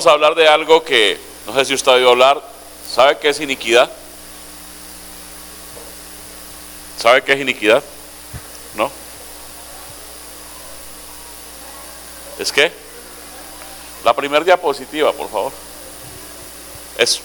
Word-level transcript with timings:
Vamos 0.00 0.12
a 0.12 0.14
hablar 0.14 0.36
de 0.36 0.46
algo 0.46 0.84
que 0.84 1.18
no 1.44 1.52
sé 1.54 1.64
si 1.64 1.74
usted 1.74 1.90
ha 1.90 1.94
oído 1.96 2.10
hablar. 2.10 2.40
¿Sabe 2.88 3.18
qué 3.18 3.30
es 3.30 3.40
iniquidad? 3.40 3.90
¿Sabe 6.96 7.22
qué 7.22 7.32
es 7.32 7.40
iniquidad? 7.40 7.82
¿No? 8.76 8.92
¿Es 12.38 12.52
qué? 12.52 12.70
La 14.04 14.14
primera 14.14 14.44
diapositiva, 14.44 15.12
por 15.12 15.28
favor. 15.30 15.52
Eso. 16.96 17.20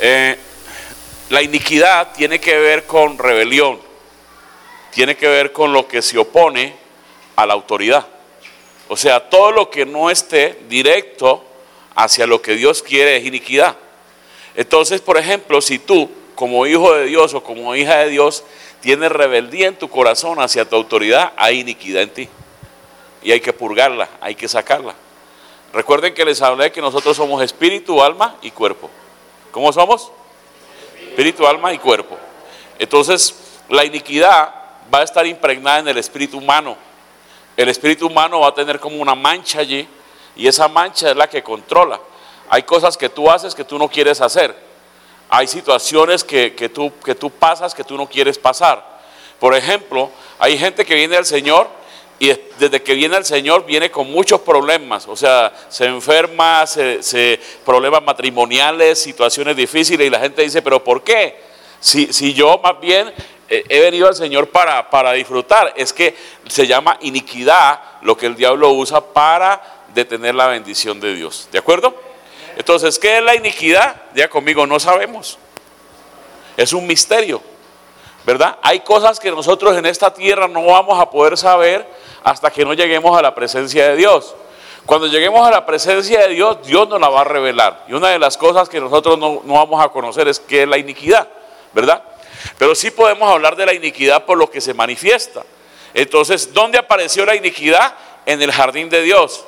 Eh, 0.00 0.36
la 1.30 1.42
iniquidad 1.42 2.12
tiene 2.12 2.40
que 2.40 2.58
ver 2.58 2.88
con 2.88 3.16
rebelión, 3.16 3.78
tiene 4.90 5.16
que 5.16 5.28
ver 5.28 5.52
con 5.52 5.72
lo 5.72 5.86
que 5.86 6.02
se 6.02 6.18
opone 6.18 6.74
a 7.36 7.46
la 7.46 7.54
autoridad. 7.54 8.04
O 8.88 8.96
sea, 8.96 9.30
todo 9.30 9.52
lo 9.52 9.70
que 9.70 9.86
no 9.86 10.10
esté 10.10 10.64
directo 10.68 11.50
hacia 11.94 12.26
lo 12.26 12.42
que 12.42 12.54
Dios 12.54 12.82
quiere 12.82 13.16
es 13.16 13.26
iniquidad. 13.26 13.76
Entonces, 14.54 15.00
por 15.00 15.16
ejemplo, 15.16 15.60
si 15.60 15.78
tú, 15.78 16.10
como 16.34 16.66
hijo 16.66 16.94
de 16.94 17.06
Dios 17.06 17.34
o 17.34 17.42
como 17.42 17.74
hija 17.74 17.98
de 17.98 18.10
Dios, 18.10 18.44
tienes 18.80 19.10
rebeldía 19.12 19.68
en 19.68 19.76
tu 19.76 19.88
corazón 19.88 20.40
hacia 20.40 20.68
tu 20.68 20.76
autoridad, 20.76 21.32
hay 21.36 21.60
iniquidad 21.60 22.02
en 22.02 22.10
ti. 22.10 22.28
Y 23.22 23.32
hay 23.32 23.40
que 23.40 23.52
purgarla, 23.52 24.08
hay 24.20 24.34
que 24.34 24.48
sacarla. 24.48 24.94
Recuerden 25.72 26.12
que 26.12 26.24
les 26.24 26.42
hablé 26.42 26.70
que 26.70 26.80
nosotros 26.80 27.16
somos 27.16 27.42
espíritu, 27.42 28.02
alma 28.02 28.36
y 28.42 28.50
cuerpo. 28.50 28.90
¿Cómo 29.52 29.72
somos? 29.72 30.10
Espíritu, 31.08 31.46
alma 31.46 31.72
y 31.72 31.78
cuerpo. 31.78 32.18
Entonces, 32.78 33.34
la 33.68 33.84
iniquidad 33.84 34.54
va 34.92 35.00
a 35.00 35.04
estar 35.04 35.26
impregnada 35.26 35.78
en 35.78 35.88
el 35.88 35.98
espíritu 35.98 36.38
humano. 36.38 36.76
El 37.56 37.68
espíritu 37.68 38.06
humano 38.06 38.40
va 38.40 38.48
a 38.48 38.54
tener 38.54 38.80
como 38.80 38.96
una 38.96 39.14
mancha 39.14 39.60
allí 39.60 39.86
y 40.36 40.46
esa 40.46 40.68
mancha 40.68 41.10
es 41.10 41.16
la 41.16 41.28
que 41.28 41.42
controla. 41.42 42.00
Hay 42.48 42.62
cosas 42.64 42.96
que 42.96 43.08
tú 43.08 43.30
haces 43.30 43.54
que 43.54 43.64
tú 43.64 43.78
no 43.78 43.88
quieres 43.88 44.20
hacer. 44.20 44.54
Hay 45.28 45.46
situaciones 45.46 46.24
que, 46.24 46.50
tú, 46.72 46.92
que 47.04 47.14
tú 47.14 47.30
pasas 47.30 47.74
que 47.74 47.84
tú 47.84 47.96
no 47.96 48.06
quieres 48.06 48.38
pasar. 48.38 49.00
Por 49.40 49.54
ejemplo, 49.54 50.10
hay 50.38 50.58
gente 50.58 50.84
que 50.84 50.94
viene 50.94 51.16
al 51.16 51.24
Señor 51.24 51.68
y 52.18 52.32
desde 52.58 52.82
que 52.82 52.94
viene 52.94 53.16
al 53.16 53.24
Señor 53.24 53.64
viene 53.64 53.90
con 53.90 54.10
muchos 54.10 54.42
problemas. 54.42 55.08
O 55.08 55.16
sea, 55.16 55.52
se 55.68 55.86
enferma, 55.86 56.66
se, 56.66 57.40
problemas 57.64 58.02
matrimoniales, 58.02 59.02
situaciones 59.02 59.56
difíciles 59.56 60.06
y 60.06 60.10
la 60.10 60.20
gente 60.20 60.42
dice, 60.42 60.60
pero 60.60 60.84
¿por 60.84 61.02
qué? 61.02 61.40
Si, 61.80 62.12
si 62.12 62.34
yo 62.34 62.60
más 62.62 62.78
bien 62.78 63.12
he 63.48 63.80
venido 63.80 64.08
al 64.08 64.14
Señor 64.14 64.48
para, 64.48 64.88
para 64.88 65.12
disfrutar. 65.12 65.72
Es 65.76 65.92
que 65.92 66.16
se 66.46 66.66
llama 66.66 66.96
iniquidad 67.00 67.80
lo 68.02 68.16
que 68.16 68.26
el 68.26 68.36
diablo 68.36 68.70
usa 68.70 69.00
para 69.00 69.81
de 69.94 70.04
tener 70.04 70.34
la 70.34 70.46
bendición 70.46 71.00
de 71.00 71.14
Dios. 71.14 71.48
¿De 71.52 71.58
acuerdo? 71.58 71.94
Entonces, 72.56 72.98
¿qué 72.98 73.18
es 73.18 73.24
la 73.24 73.34
iniquidad? 73.34 73.96
Ya 74.14 74.28
conmigo 74.28 74.66
no 74.66 74.78
sabemos. 74.78 75.38
Es 76.56 76.72
un 76.72 76.86
misterio, 76.86 77.40
¿verdad? 78.24 78.58
Hay 78.62 78.80
cosas 78.80 79.18
que 79.18 79.30
nosotros 79.30 79.76
en 79.76 79.86
esta 79.86 80.12
tierra 80.12 80.46
no 80.48 80.66
vamos 80.66 81.00
a 81.00 81.10
poder 81.10 81.36
saber 81.38 81.86
hasta 82.22 82.50
que 82.50 82.64
no 82.64 82.74
lleguemos 82.74 83.16
a 83.18 83.22
la 83.22 83.34
presencia 83.34 83.88
de 83.88 83.96
Dios. 83.96 84.34
Cuando 84.84 85.06
lleguemos 85.06 85.46
a 85.46 85.50
la 85.50 85.64
presencia 85.64 86.26
de 86.26 86.34
Dios, 86.34 86.58
Dios 86.66 86.88
nos 86.88 87.00
la 87.00 87.08
va 87.08 87.22
a 87.22 87.24
revelar. 87.24 87.84
Y 87.88 87.94
una 87.94 88.08
de 88.08 88.18
las 88.18 88.36
cosas 88.36 88.68
que 88.68 88.80
nosotros 88.80 89.18
no, 89.18 89.40
no 89.44 89.54
vamos 89.54 89.82
a 89.82 89.88
conocer 89.88 90.28
es 90.28 90.40
qué 90.40 90.64
es 90.64 90.68
la 90.68 90.76
iniquidad, 90.76 91.28
¿verdad? 91.72 92.02
Pero 92.58 92.74
sí 92.74 92.90
podemos 92.90 93.30
hablar 93.30 93.56
de 93.56 93.66
la 93.66 93.74
iniquidad 93.74 94.24
por 94.24 94.36
lo 94.36 94.50
que 94.50 94.60
se 94.60 94.74
manifiesta. 94.74 95.42
Entonces, 95.94 96.52
¿dónde 96.52 96.78
apareció 96.78 97.24
la 97.24 97.34
iniquidad? 97.34 97.94
En 98.24 98.40
el 98.40 98.52
jardín 98.52 98.88
de 98.88 99.02
Dios. 99.02 99.44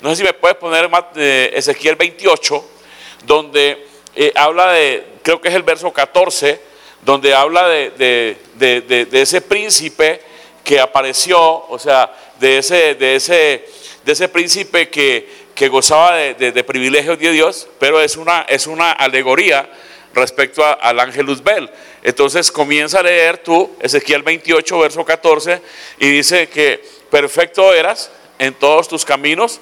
No 0.00 0.10
sé 0.10 0.16
si 0.16 0.22
me 0.22 0.32
puedes 0.32 0.56
poner 0.56 0.88
Ezequiel 1.54 1.96
28, 1.96 2.64
donde 3.24 3.84
eh, 4.14 4.32
habla 4.36 4.72
de, 4.72 5.04
creo 5.22 5.40
que 5.40 5.48
es 5.48 5.54
el 5.54 5.64
verso 5.64 5.92
14, 5.92 6.60
donde 7.02 7.34
habla 7.34 7.68
de, 7.68 8.36
ese 9.12 9.40
príncipe 9.40 10.20
que 10.62 10.78
apareció, 10.78 11.40
o 11.68 11.78
sea, 11.78 12.12
de 12.38 12.58
ese, 12.58 12.94
de 12.94 13.16
ese, 13.16 14.28
príncipe 14.28 14.88
que, 14.88 15.68
gozaba 15.68 16.14
de, 16.16 16.64
privilegios 16.64 17.18
de 17.18 17.32
Dios, 17.32 17.68
pero 17.80 18.00
es 18.00 18.16
una, 18.16 18.92
alegoría 18.92 19.68
respecto 20.14 20.64
al 20.64 21.00
ángel 21.00 21.26
Luzbel. 21.26 21.68
Entonces 22.04 22.52
comienza 22.52 23.00
a 23.00 23.02
leer 23.02 23.38
tú 23.38 23.76
Ezequiel 23.80 24.22
28, 24.22 24.78
verso 24.78 25.04
14, 25.04 25.60
y 25.98 26.08
dice 26.08 26.48
que 26.48 26.84
perfecto 27.10 27.74
eras 27.74 28.12
en 28.38 28.54
todos 28.54 28.86
tus 28.86 29.04
caminos 29.04 29.60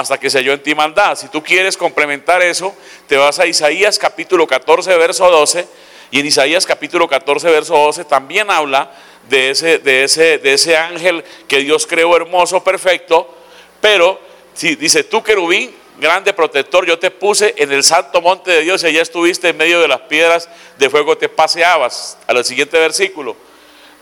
hasta 0.00 0.18
que 0.18 0.28
se 0.28 0.38
halló 0.38 0.52
en 0.54 0.62
ti 0.62 0.74
maldad. 0.74 1.16
Si 1.16 1.28
tú 1.28 1.40
quieres 1.40 1.76
complementar 1.76 2.42
eso, 2.42 2.74
te 3.06 3.16
vas 3.16 3.38
a 3.38 3.46
Isaías 3.46 3.96
capítulo 3.96 4.44
14, 4.44 4.96
verso 4.96 5.30
12, 5.30 5.68
y 6.10 6.18
en 6.18 6.26
Isaías 6.26 6.66
capítulo 6.66 7.06
14, 7.06 7.48
verso 7.48 7.76
12 7.76 8.04
también 8.04 8.50
habla 8.50 8.90
de 9.28 9.50
ese, 9.50 9.78
de 9.78 10.02
ese, 10.02 10.38
de 10.38 10.54
ese 10.54 10.76
ángel 10.76 11.22
que 11.46 11.58
Dios 11.58 11.86
creó 11.86 12.16
hermoso, 12.16 12.64
perfecto, 12.64 13.32
pero 13.80 14.20
si 14.52 14.74
dice, 14.74 15.04
tú 15.04 15.22
querubín, 15.22 15.72
grande 16.00 16.32
protector, 16.32 16.84
yo 16.86 16.98
te 16.98 17.12
puse 17.12 17.54
en 17.56 17.70
el 17.70 17.84
santo 17.84 18.20
monte 18.20 18.50
de 18.50 18.62
Dios 18.62 18.82
y 18.82 18.88
allá 18.88 19.02
estuviste 19.02 19.50
en 19.50 19.56
medio 19.56 19.80
de 19.80 19.86
las 19.86 20.00
piedras 20.00 20.48
de 20.76 20.90
fuego, 20.90 21.16
te 21.16 21.28
paseabas. 21.28 22.18
Al 22.26 22.44
siguiente 22.44 22.80
versículo, 22.80 23.36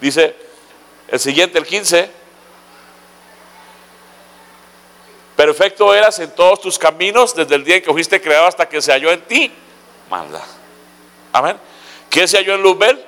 dice, 0.00 0.34
el 1.08 1.20
siguiente, 1.20 1.58
el 1.58 1.66
15, 1.66 2.21
Perfecto 5.42 5.92
eras 5.92 6.20
en 6.20 6.30
todos 6.30 6.60
tus 6.60 6.78
caminos 6.78 7.34
desde 7.34 7.56
el 7.56 7.64
día 7.64 7.74
en 7.74 7.82
que 7.82 7.90
fuiste 7.90 8.20
creado 8.20 8.46
hasta 8.46 8.68
que 8.68 8.80
se 8.80 8.92
halló 8.92 9.10
en 9.10 9.22
ti 9.22 9.50
maldad. 10.08 10.44
Amén. 11.32 11.56
¿Qué 12.08 12.28
se 12.28 12.36
halló 12.36 12.54
en 12.54 12.62
Luzbel? 12.62 13.04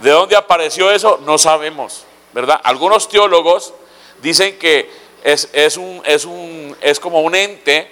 ¿De 0.00 0.10
dónde 0.10 0.34
apareció 0.34 0.90
eso? 0.90 1.20
No 1.24 1.38
sabemos, 1.38 2.06
¿verdad? 2.32 2.60
Algunos 2.64 3.08
teólogos 3.08 3.72
dicen 4.20 4.58
que 4.58 4.90
es, 5.22 5.46
un, 5.76 6.02
es, 6.04 6.24
un, 6.24 6.76
es 6.80 6.98
como 6.98 7.20
un 7.20 7.36
ente 7.36 7.88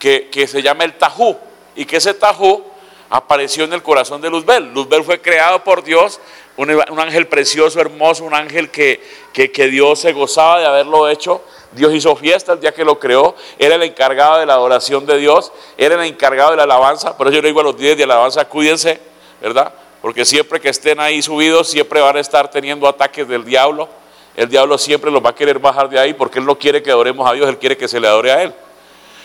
que, 0.00 0.48
se 0.48 0.60
llama 0.60 0.82
el 0.82 0.94
Tajú 0.94 1.38
y 1.76 1.84
que 1.84 1.98
ese 1.98 2.14
Tajú 2.14 2.64
apareció 3.10 3.62
en 3.62 3.74
el 3.74 3.82
corazón 3.84 4.20
de 4.20 4.28
Luzbel. 4.28 4.74
Luzbel 4.74 5.04
fue 5.04 5.20
creado 5.20 5.62
por 5.62 5.84
Dios, 5.84 6.18
un, 6.56 6.68
ángel 6.98 7.28
precioso, 7.28 7.80
hermoso, 7.80 8.24
un 8.24 8.34
ángel 8.34 8.72
que, 8.72 9.00
que, 9.32 9.52
que 9.52 9.68
Dios 9.68 10.00
se 10.00 10.12
gozaba 10.12 10.58
de 10.58 10.66
haberlo 10.66 11.08
hecho 11.08 11.44
Dios 11.72 11.94
hizo 11.94 12.16
fiesta 12.16 12.52
el 12.52 12.60
día 12.60 12.72
que 12.72 12.84
lo 12.84 12.98
creó, 12.98 13.34
era 13.58 13.76
el 13.76 13.82
encargado 13.82 14.38
de 14.38 14.46
la 14.46 14.54
adoración 14.54 15.06
de 15.06 15.18
Dios, 15.18 15.52
era 15.76 15.94
el 15.94 16.02
encargado 16.02 16.50
de 16.50 16.56
la 16.56 16.64
alabanza, 16.64 17.16
por 17.16 17.28
eso 17.28 17.36
yo 17.36 17.42
le 17.42 17.48
digo 17.48 17.60
a 17.60 17.64
los 17.64 17.76
días 17.76 17.96
de 17.96 18.04
alabanza, 18.04 18.44
cuídense, 18.46 19.00
¿verdad? 19.40 19.72
Porque 20.02 20.24
siempre 20.24 20.60
que 20.60 20.68
estén 20.68 20.98
ahí 20.98 21.22
subidos, 21.22 21.68
siempre 21.68 22.00
van 22.00 22.16
a 22.16 22.20
estar 22.20 22.50
teniendo 22.50 22.88
ataques 22.88 23.28
del 23.28 23.44
diablo. 23.44 23.88
El 24.34 24.48
diablo 24.48 24.78
siempre 24.78 25.10
los 25.10 25.22
va 25.22 25.30
a 25.30 25.34
querer 25.34 25.58
bajar 25.58 25.88
de 25.88 25.98
ahí 25.98 26.14
porque 26.14 26.38
él 26.38 26.46
no 26.46 26.56
quiere 26.56 26.82
que 26.82 26.90
adoremos 26.90 27.28
a 27.28 27.34
Dios, 27.34 27.48
él 27.48 27.58
quiere 27.58 27.76
que 27.76 27.86
se 27.86 28.00
le 28.00 28.06
adore 28.08 28.32
a 28.32 28.42
él. 28.42 28.54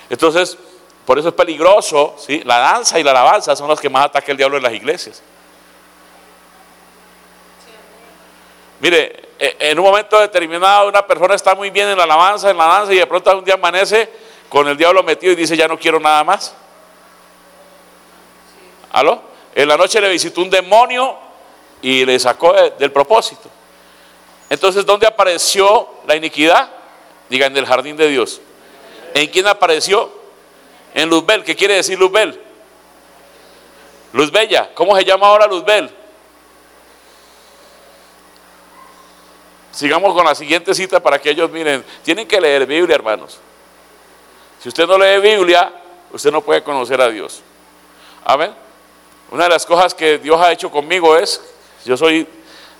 Entonces, 0.09 0.57
por 1.05 1.17
eso 1.17 1.29
es 1.29 1.33
peligroso, 1.33 2.15
¿sí? 2.17 2.41
La 2.43 2.57
danza 2.57 2.99
y 2.99 3.03
la 3.03 3.11
alabanza 3.11 3.55
son 3.55 3.69
las 3.69 3.79
que 3.79 3.89
más 3.89 4.05
ataca 4.05 4.31
el 4.31 4.37
diablo 4.37 4.57
en 4.57 4.63
las 4.63 4.73
iglesias. 4.73 5.21
Mire, 8.79 9.29
eh, 9.39 9.55
en 9.59 9.79
un 9.79 9.85
momento 9.85 10.19
determinado 10.19 10.87
una 10.87 11.05
persona 11.05 11.35
está 11.35 11.55
muy 11.55 11.69
bien 11.69 11.87
en 11.89 11.97
la 11.97 12.03
alabanza, 12.03 12.49
en 12.49 12.57
la 12.57 12.65
danza 12.65 12.93
y 12.93 12.97
de 12.97 13.07
pronto 13.07 13.37
un 13.37 13.43
día 13.43 13.55
amanece 13.55 14.09
con 14.49 14.67
el 14.67 14.77
diablo 14.77 15.03
metido 15.03 15.33
y 15.33 15.35
dice 15.35 15.57
ya 15.57 15.67
no 15.67 15.77
quiero 15.77 15.99
nada 15.99 16.23
más. 16.23 16.53
¿Aló? 18.91 19.21
En 19.53 19.67
la 19.67 19.77
noche 19.77 19.99
le 19.99 20.09
visitó 20.09 20.41
un 20.41 20.49
demonio 20.49 21.17
y 21.81 22.05
le 22.05 22.19
sacó 22.19 22.53
del 22.53 22.91
propósito. 22.91 23.49
Entonces, 24.49 24.85
¿dónde 24.85 25.07
apareció 25.07 25.89
la 26.07 26.15
iniquidad? 26.15 26.69
Diga, 27.29 27.47
en 27.47 27.57
el 27.57 27.65
jardín 27.65 27.97
de 27.97 28.07
Dios. 28.07 28.41
¿En 29.13 29.27
quién 29.27 29.47
apareció? 29.47 30.11
En 30.93 31.09
Luzbel. 31.09 31.43
¿Qué 31.43 31.55
quiere 31.55 31.75
decir 31.75 31.97
Luzbel? 31.97 32.39
Luzbella. 34.13 34.71
¿Cómo 34.73 34.95
se 34.95 35.03
llama 35.03 35.27
ahora 35.27 35.47
Luzbel? 35.47 35.89
Sigamos 39.75 40.13
con 40.13 40.23
la 40.23 40.33
siguiente 40.33 40.73
cita 40.73 41.01
para 41.01 41.19
que 41.19 41.31
ellos 41.31 41.51
miren. 41.51 41.83
Tienen 42.01 42.25
que 42.25 42.39
leer 42.39 42.65
Biblia, 42.65 42.95
hermanos. 42.95 43.37
Si 44.63 44.69
usted 44.69 44.87
no 44.87 44.97
lee 44.97 45.19
Biblia, 45.19 45.69
usted 46.13 46.31
no 46.31 46.39
puede 46.39 46.63
conocer 46.63 47.01
a 47.01 47.09
Dios. 47.09 47.41
Amén. 48.23 48.55
Una 49.31 49.43
de 49.43 49.49
las 49.49 49.65
cosas 49.65 49.93
que 49.93 50.17
Dios 50.17 50.39
ha 50.39 50.53
hecho 50.53 50.71
conmigo 50.71 51.17
es, 51.17 51.41
yo 51.83 51.97
soy 51.97 52.25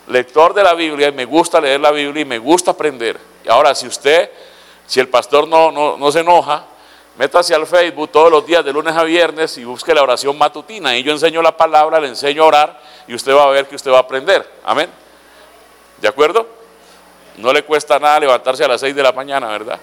lector 0.08 0.54
de 0.54 0.64
la 0.64 0.74
Biblia 0.74 1.10
y 1.10 1.12
me 1.12 1.26
gusta 1.26 1.60
leer 1.60 1.82
la 1.82 1.92
Biblia 1.92 2.22
y 2.22 2.26
me 2.26 2.40
gusta 2.40 2.72
aprender. 2.72 3.20
Y 3.44 3.50
ahora, 3.50 3.76
si 3.76 3.88
usted, 3.88 4.32
si 4.88 5.02
el 5.02 5.10
pastor 5.10 5.50
no, 5.50 5.74
no, 5.74 5.98
no 5.98 6.12
se 6.14 6.22
enoja, 6.22 6.64
métase 7.18 7.54
al 7.54 7.68
Facebook 7.68 8.10
todos 8.10 8.32
los 8.32 8.46
días 8.46 8.64
de 8.64 8.72
lunes 8.72 8.96
a 8.96 9.04
viernes 9.04 9.58
y 9.58 9.66
busque 9.66 9.94
la 9.94 10.02
oración 10.02 10.38
matutina. 10.38 10.96
Y 10.96 11.04
yo 11.04 11.12
enseño 11.12 11.42
la 11.42 11.58
palabra, 11.58 12.00
le 12.00 12.08
enseño 12.08 12.44
a 12.44 12.46
orar 12.46 12.82
y 13.06 13.14
usted 13.14 13.36
va 13.36 13.44
a 13.44 13.50
ver 13.50 13.68
que 13.68 13.76
usted 13.76 13.92
va 13.92 13.98
a 13.98 14.02
aprender. 14.02 14.50
Amén. 14.64 14.90
¿De 16.00 16.08
acuerdo? 16.08 16.55
No 17.38 17.52
le 17.52 17.64
cuesta 17.64 18.00
nada 18.00 18.20
levantarse 18.20 18.64
a 18.64 18.68
las 18.68 18.82
6 18.82 18.96
de 18.96 19.04
la 19.04 19.12
mañana, 19.12 19.48
¿verdad? 19.48 19.80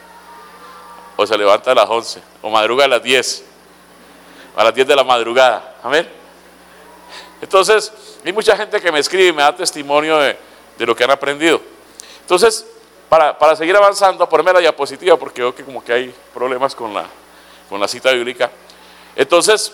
o 1.16 1.26
se 1.26 1.36
levanta 1.36 1.72
a 1.72 1.74
las 1.74 1.88
11, 1.88 2.22
o 2.42 2.50
madruga 2.50 2.84
a 2.84 2.88
las 2.88 3.02
10, 3.02 3.44
a 4.56 4.64
las 4.64 4.74
10 4.74 4.86
de 4.86 4.96
la 4.96 5.04
madrugada. 5.04 5.76
Amén. 5.82 6.08
Entonces, 7.40 7.92
hay 8.24 8.32
mucha 8.32 8.56
gente 8.56 8.80
que 8.80 8.92
me 8.92 8.98
escribe 8.98 9.28
y 9.28 9.32
me 9.32 9.42
da 9.42 9.54
testimonio 9.54 10.18
de, 10.18 10.36
lo 10.78 10.96
que 10.96 11.04
han 11.04 11.10
aprendido. 11.10 11.60
Entonces, 12.20 12.66
para, 13.08 13.38
para, 13.38 13.54
seguir 13.54 13.76
avanzando, 13.76 14.28
ponerme 14.28 14.54
la 14.54 14.60
diapositiva 14.60 15.16
porque 15.16 15.42
veo 15.42 15.54
que 15.54 15.64
como 15.64 15.84
que 15.84 15.92
hay 15.92 16.14
problemas 16.34 16.74
con 16.74 16.92
la, 16.92 17.04
con 17.68 17.78
la 17.78 17.86
cita 17.86 18.10
bíblica. 18.10 18.50
Entonces, 19.14 19.72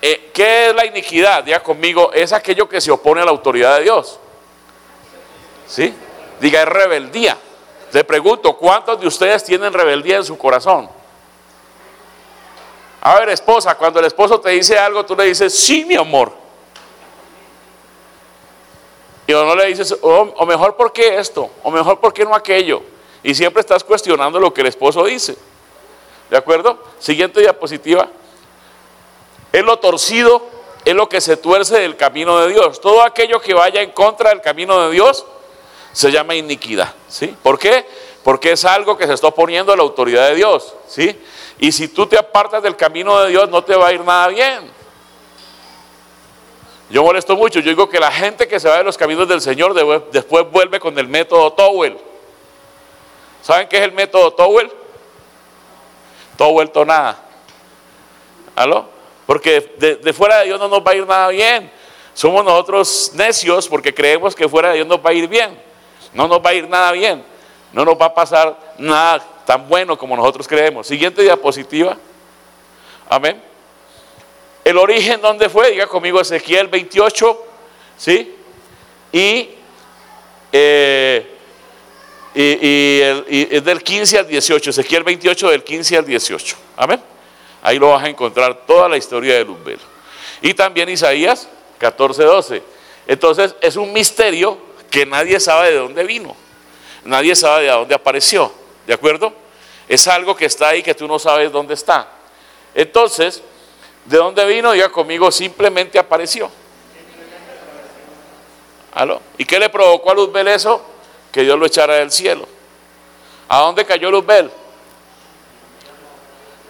eh, 0.00 0.30
¿qué 0.32 0.68
es 0.68 0.74
la 0.74 0.86
iniquidad? 0.86 1.44
Diga 1.44 1.62
conmigo, 1.62 2.10
es 2.12 2.32
aquello 2.32 2.68
que 2.68 2.80
se 2.80 2.90
opone 2.90 3.20
a 3.20 3.24
la 3.24 3.32
autoridad 3.32 3.76
de 3.76 3.82
Dios. 3.82 4.18
¿Sí? 5.66 5.94
Diga, 6.40 6.62
es 6.62 6.68
rebeldía. 6.68 7.36
Le 7.92 8.04
pregunto, 8.04 8.56
¿cuántos 8.56 9.00
de 9.00 9.06
ustedes 9.06 9.44
tienen 9.44 9.72
rebeldía 9.72 10.16
en 10.16 10.24
su 10.24 10.38
corazón? 10.38 10.88
A 13.02 13.18
ver, 13.18 13.30
esposa, 13.30 13.76
cuando 13.76 14.00
el 14.00 14.06
esposo 14.06 14.40
te 14.40 14.50
dice 14.50 14.78
algo, 14.78 15.04
tú 15.04 15.16
le 15.16 15.24
dices, 15.24 15.58
sí, 15.58 15.84
mi 15.84 15.96
amor. 15.96 16.32
Y 19.26 19.32
o 19.32 19.44
no 19.44 19.54
le 19.54 19.66
dices, 19.66 19.96
o 20.00 20.46
mejor, 20.46 20.76
¿por 20.76 20.92
qué 20.92 21.18
esto? 21.18 21.50
O 21.62 21.70
mejor, 21.70 22.00
¿por 22.00 22.12
qué 22.12 22.24
no 22.24 22.34
aquello? 22.34 22.82
Y 23.22 23.34
siempre 23.34 23.60
estás 23.60 23.84
cuestionando 23.84 24.40
lo 24.40 24.52
que 24.52 24.62
el 24.62 24.66
esposo 24.66 25.04
dice. 25.04 25.36
¿De 26.30 26.36
acuerdo? 26.36 26.78
Siguiente 26.98 27.40
diapositiva. 27.40 28.08
Es 29.52 29.64
lo 29.64 29.78
torcido, 29.78 30.42
es 30.84 30.94
lo 30.94 31.08
que 31.08 31.20
se 31.20 31.36
tuerce 31.36 31.78
del 31.78 31.96
camino 31.96 32.38
de 32.38 32.52
Dios. 32.52 32.80
Todo 32.80 33.02
aquello 33.02 33.40
que 33.40 33.52
vaya 33.52 33.82
en 33.82 33.90
contra 33.90 34.30
del 34.30 34.40
camino 34.40 34.80
de 34.86 34.92
Dios 34.92 35.26
se 35.92 36.10
llama 36.10 36.34
iniquidad. 36.34 36.94
¿sí? 37.08 37.34
¿Por 37.42 37.58
qué? 37.58 37.86
Porque 38.22 38.52
es 38.52 38.64
algo 38.64 38.96
que 38.96 39.06
se 39.06 39.14
está 39.14 39.28
oponiendo 39.28 39.72
a 39.72 39.76
la 39.76 39.82
autoridad 39.82 40.28
de 40.28 40.34
Dios. 40.36 40.74
¿sí? 40.88 41.18
Y 41.58 41.72
si 41.72 41.88
tú 41.88 42.06
te 42.06 42.18
apartas 42.18 42.62
del 42.62 42.76
camino 42.76 43.20
de 43.20 43.30
Dios, 43.30 43.48
no 43.48 43.62
te 43.62 43.74
va 43.74 43.88
a 43.88 43.92
ir 43.92 44.00
nada 44.00 44.28
bien. 44.28 44.70
Yo 46.90 47.04
molesto 47.04 47.36
mucho, 47.36 47.60
yo 47.60 47.68
digo 47.68 47.88
que 47.88 48.00
la 48.00 48.10
gente 48.10 48.48
que 48.48 48.58
se 48.58 48.68
va 48.68 48.78
de 48.78 48.84
los 48.84 48.98
caminos 48.98 49.28
del 49.28 49.40
Señor 49.40 49.74
después 50.10 50.50
vuelve 50.50 50.80
con 50.80 50.98
el 50.98 51.06
método 51.06 51.52
Towel. 51.52 51.96
¿Saben 53.42 53.68
qué 53.68 53.78
es 53.78 53.82
el 53.84 53.92
método 53.92 54.32
Towel? 54.32 54.70
Todo 56.36 56.52
vuelto 56.52 56.84
nada. 56.84 57.22
¿Aló? 58.56 58.86
Porque 59.24 59.76
de 59.78 60.12
fuera 60.12 60.38
de 60.38 60.46
Dios 60.46 60.58
no 60.58 60.66
nos 60.66 60.80
va 60.80 60.90
a 60.90 60.94
ir 60.96 61.06
nada 61.06 61.28
bien. 61.28 61.70
Somos 62.12 62.44
nosotros 62.44 63.12
necios 63.14 63.68
porque 63.68 63.94
creemos 63.94 64.34
que 64.34 64.48
fuera 64.48 64.70
de 64.70 64.76
Dios 64.76 64.86
nos 64.88 64.98
va 64.98 65.10
a 65.10 65.12
ir 65.12 65.28
bien. 65.28 65.69
No 66.12 66.28
nos 66.28 66.44
va 66.44 66.50
a 66.50 66.54
ir 66.54 66.68
nada 66.68 66.92
bien. 66.92 67.24
No 67.72 67.84
nos 67.84 68.00
va 68.00 68.06
a 68.06 68.14
pasar 68.14 68.58
nada 68.78 69.24
tan 69.46 69.68
bueno 69.68 69.96
como 69.96 70.16
nosotros 70.16 70.46
creemos. 70.48 70.86
Siguiente 70.86 71.22
diapositiva. 71.22 71.96
Amén. 73.08 73.40
El 74.64 74.78
origen, 74.78 75.20
¿dónde 75.20 75.48
fue? 75.48 75.70
Diga 75.70 75.86
conmigo 75.86 76.20
Ezequiel 76.20 76.68
28. 76.68 77.44
¿Sí? 77.96 78.34
Y, 79.12 79.50
eh, 80.52 81.36
y, 82.34 83.54
es 83.54 83.64
del 83.64 83.82
15 83.82 84.18
al 84.18 84.26
18. 84.26 84.70
Ezequiel 84.70 85.02
28 85.02 85.50
del 85.50 85.64
15 85.64 85.96
al 85.96 86.06
18. 86.06 86.56
Amén. 86.76 87.00
Ahí 87.62 87.78
lo 87.78 87.90
vas 87.90 88.04
a 88.04 88.08
encontrar 88.08 88.66
toda 88.66 88.88
la 88.88 88.96
historia 88.96 89.34
de 89.34 89.44
Luzbel. 89.44 89.78
Y 90.42 90.54
también 90.54 90.88
Isaías 90.88 91.48
14, 91.78 92.22
12. 92.22 92.62
Entonces 93.06 93.54
es 93.60 93.76
un 93.76 93.92
misterio 93.92 94.56
que 94.90 95.06
nadie 95.06 95.40
sabe 95.40 95.70
de 95.70 95.78
dónde 95.78 96.04
vino, 96.04 96.36
nadie 97.04 97.34
sabe 97.34 97.64
de 97.64 97.70
dónde 97.70 97.94
apareció, 97.94 98.52
¿de 98.86 98.94
acuerdo? 98.94 99.32
Es 99.88 100.06
algo 100.08 100.36
que 100.36 100.44
está 100.44 100.68
ahí 100.68 100.82
que 100.82 100.94
tú 100.94 101.08
no 101.08 101.18
sabes 101.18 101.50
dónde 101.50 101.74
está. 101.74 102.08
Entonces, 102.74 103.42
¿de 104.04 104.16
dónde 104.16 104.44
vino? 104.46 104.72
Diga 104.72 104.90
conmigo, 104.90 105.30
simplemente 105.30 105.98
apareció. 105.98 106.50
¿Aló? 108.92 109.20
¿Y 109.38 109.44
qué 109.44 109.58
le 109.58 109.68
provocó 109.68 110.10
a 110.10 110.14
Luzbel 110.14 110.48
eso? 110.48 110.80
Que 111.32 111.42
Dios 111.42 111.58
lo 111.58 111.66
echara 111.66 111.94
del 111.94 112.10
cielo. 112.10 112.46
¿A 113.48 113.60
dónde 113.60 113.84
cayó 113.84 114.10
Luzbel? 114.10 114.50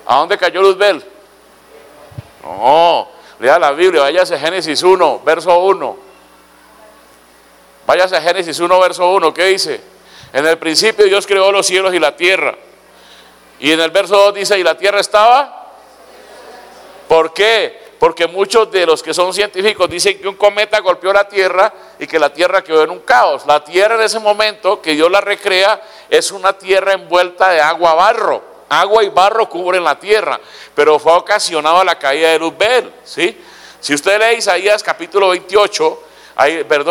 ¿A 0.06 0.16
dónde 0.16 0.36
cayó 0.36 0.62
Luzbel? 0.62 1.04
No, 2.42 3.08
lea 3.38 3.58
la 3.58 3.72
Biblia, 3.72 4.02
váyase 4.02 4.38
Génesis 4.38 4.82
1, 4.82 5.20
verso 5.24 5.58
1. 5.58 6.09
Váyase 7.90 8.16
a 8.16 8.22
Génesis 8.22 8.60
1, 8.60 8.78
verso 8.78 9.10
1, 9.10 9.34
¿qué 9.34 9.46
dice? 9.46 9.80
En 10.32 10.46
el 10.46 10.58
principio 10.58 11.06
Dios 11.06 11.26
creó 11.26 11.50
los 11.50 11.66
cielos 11.66 11.92
y 11.92 11.98
la 11.98 12.14
tierra. 12.14 12.54
Y 13.58 13.72
en 13.72 13.80
el 13.80 13.90
verso 13.90 14.16
2 14.16 14.34
dice, 14.34 14.56
¿y 14.56 14.62
la 14.62 14.78
tierra 14.78 15.00
estaba? 15.00 15.72
¿Por 17.08 17.34
qué? 17.34 17.96
Porque 17.98 18.28
muchos 18.28 18.70
de 18.70 18.86
los 18.86 19.02
que 19.02 19.12
son 19.12 19.34
científicos 19.34 19.90
dicen 19.90 20.20
que 20.20 20.28
un 20.28 20.36
cometa 20.36 20.78
golpeó 20.78 21.12
la 21.12 21.24
tierra 21.24 21.74
y 21.98 22.06
que 22.06 22.20
la 22.20 22.32
tierra 22.32 22.62
quedó 22.62 22.84
en 22.84 22.90
un 22.90 23.00
caos. 23.00 23.44
La 23.46 23.64
tierra 23.64 23.96
en 23.96 24.02
ese 24.02 24.20
momento 24.20 24.80
que 24.80 24.92
Dios 24.92 25.10
la 25.10 25.20
recrea 25.20 25.82
es 26.08 26.30
una 26.30 26.52
tierra 26.52 26.92
envuelta 26.92 27.50
de 27.50 27.60
agua 27.60 27.94
barro. 27.94 28.40
Agua 28.68 29.02
y 29.02 29.08
barro 29.08 29.48
cubren 29.48 29.82
la 29.82 29.98
tierra, 29.98 30.38
pero 30.76 31.00
fue 31.00 31.12
ocasionado 31.14 31.82
la 31.82 31.98
caída 31.98 32.28
de 32.28 32.38
Luzbel, 32.38 32.92
¿sí? 33.02 33.36
Si 33.80 33.94
usted 33.94 34.20
lee 34.20 34.38
Isaías 34.38 34.80
capítulo 34.80 35.30
28, 35.30 36.04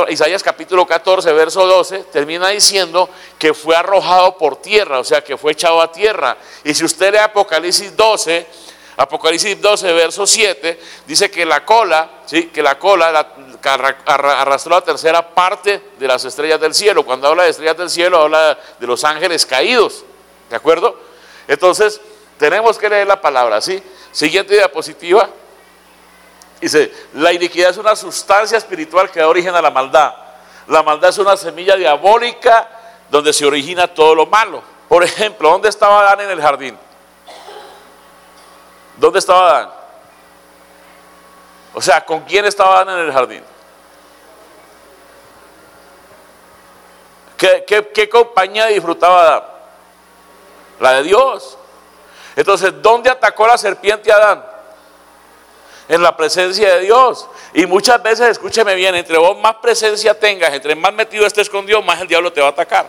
Isaías 0.09 0.43
capítulo 0.43 0.85
14, 0.85 1.33
verso 1.33 1.65
12, 1.65 2.05
termina 2.11 2.49
diciendo 2.49 3.09
que 3.37 3.53
fue 3.53 3.75
arrojado 3.75 4.37
por 4.37 4.57
tierra, 4.57 4.99
o 4.99 5.03
sea, 5.03 5.23
que 5.23 5.37
fue 5.37 5.53
echado 5.53 5.81
a 5.81 5.91
tierra. 5.91 6.37
Y 6.63 6.73
si 6.73 6.85
usted 6.85 7.11
lee 7.11 7.17
Apocalipsis 7.17 7.95
12, 7.95 8.45
Apocalipsis 8.97 9.61
12, 9.61 9.93
verso 9.93 10.27
7, 10.27 10.79
dice 11.07 11.31
que 11.31 11.45
la 11.45 11.65
cola, 11.65 12.21
¿sí? 12.25 12.47
que 12.47 12.61
la 12.61 12.77
cola 12.77 13.33
arrastró 14.05 14.75
la 14.75 14.81
tercera 14.81 15.33
parte 15.33 15.81
de 15.97 16.07
las 16.07 16.25
estrellas 16.25 16.59
del 16.59 16.73
cielo. 16.75 17.05
Cuando 17.05 17.27
habla 17.27 17.43
de 17.43 17.49
estrellas 17.49 17.77
del 17.77 17.89
cielo, 17.89 18.19
habla 18.19 18.59
de 18.77 18.85
los 18.85 19.03
ángeles 19.05 19.45
caídos. 19.45 20.03
¿De 20.49 20.57
acuerdo? 20.57 20.99
Entonces, 21.47 22.01
tenemos 22.37 22.77
que 22.77 22.89
leer 22.89 23.07
la 23.07 23.21
palabra, 23.21 23.61
¿sí? 23.61 23.81
Siguiente 24.11 24.53
diapositiva. 24.53 25.29
Dice, 26.59 26.91
la 27.13 27.31
iniquidad 27.31 27.69
es 27.69 27.77
una 27.77 27.95
sustancia 27.95 28.57
espiritual 28.57 29.09
que 29.09 29.19
da 29.19 29.27
origen 29.27 29.55
a 29.55 29.61
la 29.61 29.71
maldad. 29.71 30.13
La 30.67 30.83
maldad 30.83 31.09
es 31.09 31.17
una 31.17 31.37
semilla 31.37 31.75
diabólica 31.75 32.67
donde 33.09 33.33
se 33.33 33.45
origina 33.45 33.87
todo 33.87 34.13
lo 34.13 34.25
malo. 34.25 34.61
Por 34.87 35.03
ejemplo, 35.03 35.49
¿dónde 35.49 35.69
estaba 35.69 36.01
Adán 36.01 36.21
en 36.21 36.31
el 36.31 36.41
jardín? 36.41 36.77
¿Dónde 38.97 39.19
estaba 39.19 39.49
Adán? 39.49 39.69
O 41.73 41.81
sea, 41.81 42.03
¿con 42.03 42.21
quién 42.21 42.45
estaba 42.45 42.81
Adán 42.81 42.99
en 42.99 43.05
el 43.05 43.13
jardín? 43.13 43.43
¿Qué, 47.37 48.09
compañía 48.11 48.65
disfrutaba 48.65 49.21
Adán? 49.21 49.43
La 50.81 50.93
de 50.93 51.03
Dios. 51.03 51.57
Entonces, 52.35 52.73
¿dónde 52.81 53.09
atacó 53.09 53.47
la 53.47 53.57
serpiente 53.57 54.11
a 54.11 54.15
Adán? 54.15 54.45
En 55.89 56.03
la 56.03 56.15
presencia 56.15 56.75
de 56.75 56.81
Dios. 56.81 57.27
Y 57.53 57.65
muchas 57.65 58.01
veces, 58.01 58.29
escúcheme 58.29 58.75
bien, 58.75 58.95
entre 58.95 59.17
vos 59.17 59.37
más 59.39 59.55
presencia 59.55 60.17
tengas, 60.17 60.53
entre 60.53 60.75
más 60.75 60.93
metido 60.93 61.25
estés 61.25 61.49
con 61.49 61.65
Dios, 61.65 61.83
más 61.83 61.99
el 61.99 62.07
diablo 62.07 62.31
te 62.31 62.39
va 62.39 62.47
a 62.47 62.51
atacar. 62.51 62.87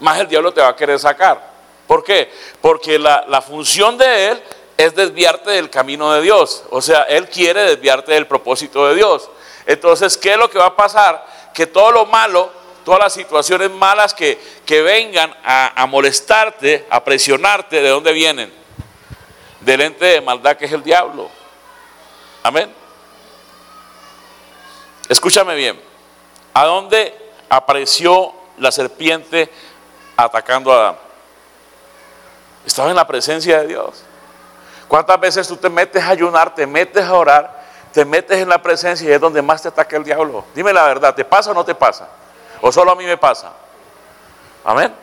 Más 0.00 0.18
el 0.18 0.26
diablo 0.26 0.52
te 0.52 0.60
va 0.60 0.68
a 0.68 0.76
querer 0.76 0.98
sacar. 0.98 1.50
¿Por 1.86 2.02
qué? 2.02 2.30
Porque 2.60 2.98
la, 2.98 3.40
función 3.46 3.96
de 3.96 4.28
él 4.28 4.42
es 4.76 4.94
desviarte 4.94 5.52
del 5.52 5.70
camino 5.70 6.12
de 6.12 6.22
Dios. 6.22 6.64
O 6.70 6.82
sea, 6.82 7.02
él 7.04 7.28
quiere 7.28 7.62
desviarte 7.62 8.12
del 8.12 8.26
propósito 8.26 8.88
de 8.88 8.96
Dios. 8.96 9.30
Entonces, 9.64 10.18
¿qué 10.18 10.32
es 10.32 10.38
lo 10.38 10.50
que 10.50 10.58
va 10.58 10.66
a 10.66 10.76
pasar? 10.76 11.24
Que 11.54 11.66
todo 11.66 11.92
lo 11.92 12.06
malo, 12.06 12.50
todas 12.84 12.98
las 12.98 13.12
situaciones 13.12 13.70
malas 13.70 14.14
que, 14.14 14.36
que 14.66 14.82
vengan 14.82 15.32
a, 15.44 15.80
a 15.80 15.86
molestarte, 15.86 16.86
a 16.90 17.04
presionarte, 17.04 17.80
¿de 17.80 17.88
dónde 17.88 18.12
vienen? 18.12 18.52
Del 19.60 19.82
ente 19.82 20.06
de 20.06 20.20
maldad 20.20 20.56
que 20.56 20.64
es 20.64 20.72
el 20.72 20.82
diablo. 20.82 21.30
Amén. 22.42 22.72
Escúchame 25.08 25.54
bien. 25.54 25.80
¿A 26.54 26.64
dónde 26.64 27.14
apareció 27.48 28.32
la 28.58 28.72
serpiente 28.72 29.50
atacando 30.16 30.72
a 30.72 30.76
Adán? 30.76 30.96
Estaba 32.66 32.90
en 32.90 32.96
la 32.96 33.06
presencia 33.06 33.60
de 33.60 33.68
Dios. 33.68 34.02
¿Cuántas 34.88 35.18
veces 35.20 35.48
tú 35.48 35.56
te 35.56 35.70
metes 35.70 36.02
a 36.02 36.08
ayunar, 36.08 36.54
te 36.54 36.66
metes 36.66 37.04
a 37.04 37.14
orar, 37.14 37.62
te 37.92 38.04
metes 38.04 38.38
en 38.38 38.48
la 38.48 38.60
presencia 38.62 39.08
y 39.08 39.12
es 39.12 39.20
donde 39.20 39.40
más 39.40 39.62
te 39.62 39.68
ataca 39.68 39.96
el 39.96 40.04
diablo? 40.04 40.44
Dime 40.54 40.72
la 40.72 40.84
verdad, 40.84 41.14
¿te 41.14 41.24
pasa 41.24 41.50
o 41.50 41.54
no 41.54 41.64
te 41.64 41.74
pasa? 41.74 42.08
¿O 42.60 42.70
solo 42.70 42.92
a 42.92 42.94
mí 42.94 43.04
me 43.04 43.16
pasa? 43.16 43.52
Amén. 44.64 44.94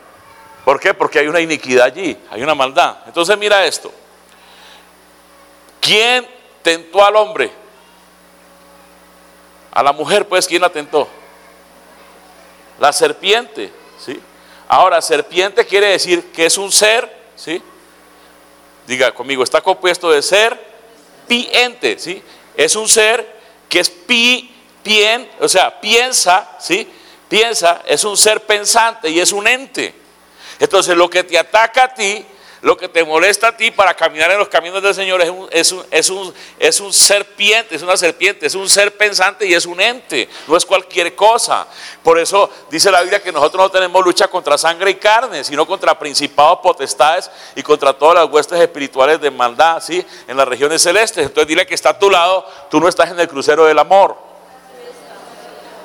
¿Por 0.63 0.79
qué? 0.79 0.93
Porque 0.93 1.19
hay 1.19 1.27
una 1.27 1.39
iniquidad 1.39 1.85
allí, 1.85 2.17
hay 2.29 2.43
una 2.43 2.53
maldad. 2.53 2.97
Entonces 3.07 3.37
mira 3.37 3.65
esto. 3.65 3.91
¿Quién 5.81 6.38
tentó 6.61 7.03
al 7.03 7.15
hombre. 7.15 7.51
A 9.71 9.83
la 9.83 9.93
mujer, 9.93 10.27
pues, 10.27 10.47
¿quién 10.47 10.61
la 10.61 10.69
tentó? 10.69 11.07
La 12.79 12.91
serpiente, 12.93 13.71
¿sí? 14.03 14.19
Ahora, 14.67 15.01
serpiente 15.01 15.65
quiere 15.65 15.87
decir 15.87 16.31
que 16.31 16.45
es 16.45 16.57
un 16.57 16.71
ser, 16.71 17.11
¿sí? 17.35 17.61
Diga 18.87 19.11
conmigo, 19.11 19.43
está 19.43 19.61
compuesto 19.61 20.11
de 20.11 20.21
ser 20.21 20.59
piente, 21.27 21.99
¿sí? 21.99 22.21
Es 22.55 22.75
un 22.75 22.87
ser 22.87 23.39
que 23.67 23.79
es 23.79 23.89
pi, 23.89 24.53
pien, 24.83 25.29
o 25.39 25.47
sea, 25.47 25.79
piensa, 25.79 26.57
¿sí? 26.59 26.87
Piensa, 27.27 27.81
es 27.85 28.03
un 28.03 28.17
ser 28.17 28.45
pensante 28.45 29.09
y 29.09 29.19
es 29.19 29.31
un 29.31 29.47
ente. 29.47 29.93
Entonces 30.59 30.97
lo 30.97 31.09
que 31.09 31.23
te 31.23 31.37
ataca 31.37 31.83
a 31.85 31.93
ti 31.93 32.25
lo 32.61 32.75
que 32.75 32.89
te 32.89 33.05
molesta 33.05 33.49
a 33.49 33.57
ti 33.57 33.71
para 33.71 33.93
caminar 33.93 34.31
en 34.31 34.37
los 34.37 34.49
caminos 34.49 34.83
del 34.83 34.93
Señor 34.93 35.21
es 35.21 35.29
un, 35.29 35.47
es 35.51 35.71
un, 35.71 35.85
es 35.89 36.09
un, 36.09 36.33
es 36.59 36.79
un 36.79 36.91
serpiente, 36.91 37.75
es 37.75 37.81
una 37.81 37.95
serpiente, 37.95 38.45
es 38.45 38.55
un 38.55 38.67
ser 38.67 38.97
pensante 38.97 39.45
y 39.45 39.53
es 39.53 39.65
un 39.65 39.79
ente, 39.79 40.27
no 40.47 40.57
es 40.57 40.65
cualquier 40.65 41.15
cosa. 41.15 41.67
Por 42.03 42.19
eso 42.19 42.49
dice 42.69 42.91
la 42.91 43.01
Biblia 43.01 43.21
que 43.21 43.31
nosotros 43.31 43.63
no 43.63 43.71
tenemos 43.71 44.03
lucha 44.03 44.27
contra 44.27 44.57
sangre 44.57 44.91
y 44.91 44.95
carne, 44.95 45.43
sino 45.43 45.65
contra 45.65 45.97
principados, 45.97 46.59
potestades 46.61 47.31
y 47.55 47.63
contra 47.63 47.93
todas 47.93 48.15
las 48.15 48.29
huestes 48.29 48.59
espirituales 48.59 49.21
de 49.21 49.31
maldad, 49.31 49.81
¿sí? 49.81 50.05
En 50.27 50.35
las 50.35 50.47
regiones 50.47 50.81
celestes. 50.81 51.25
Entonces 51.25 51.47
dile 51.47 51.65
que 51.65 51.75
está 51.75 51.91
a 51.91 51.99
tu 51.99 52.09
lado, 52.09 52.45
tú 52.69 52.79
no 52.79 52.89
estás 52.89 53.09
en 53.11 53.19
el 53.19 53.27
crucero 53.27 53.65
del 53.65 53.79
amor. 53.79 54.17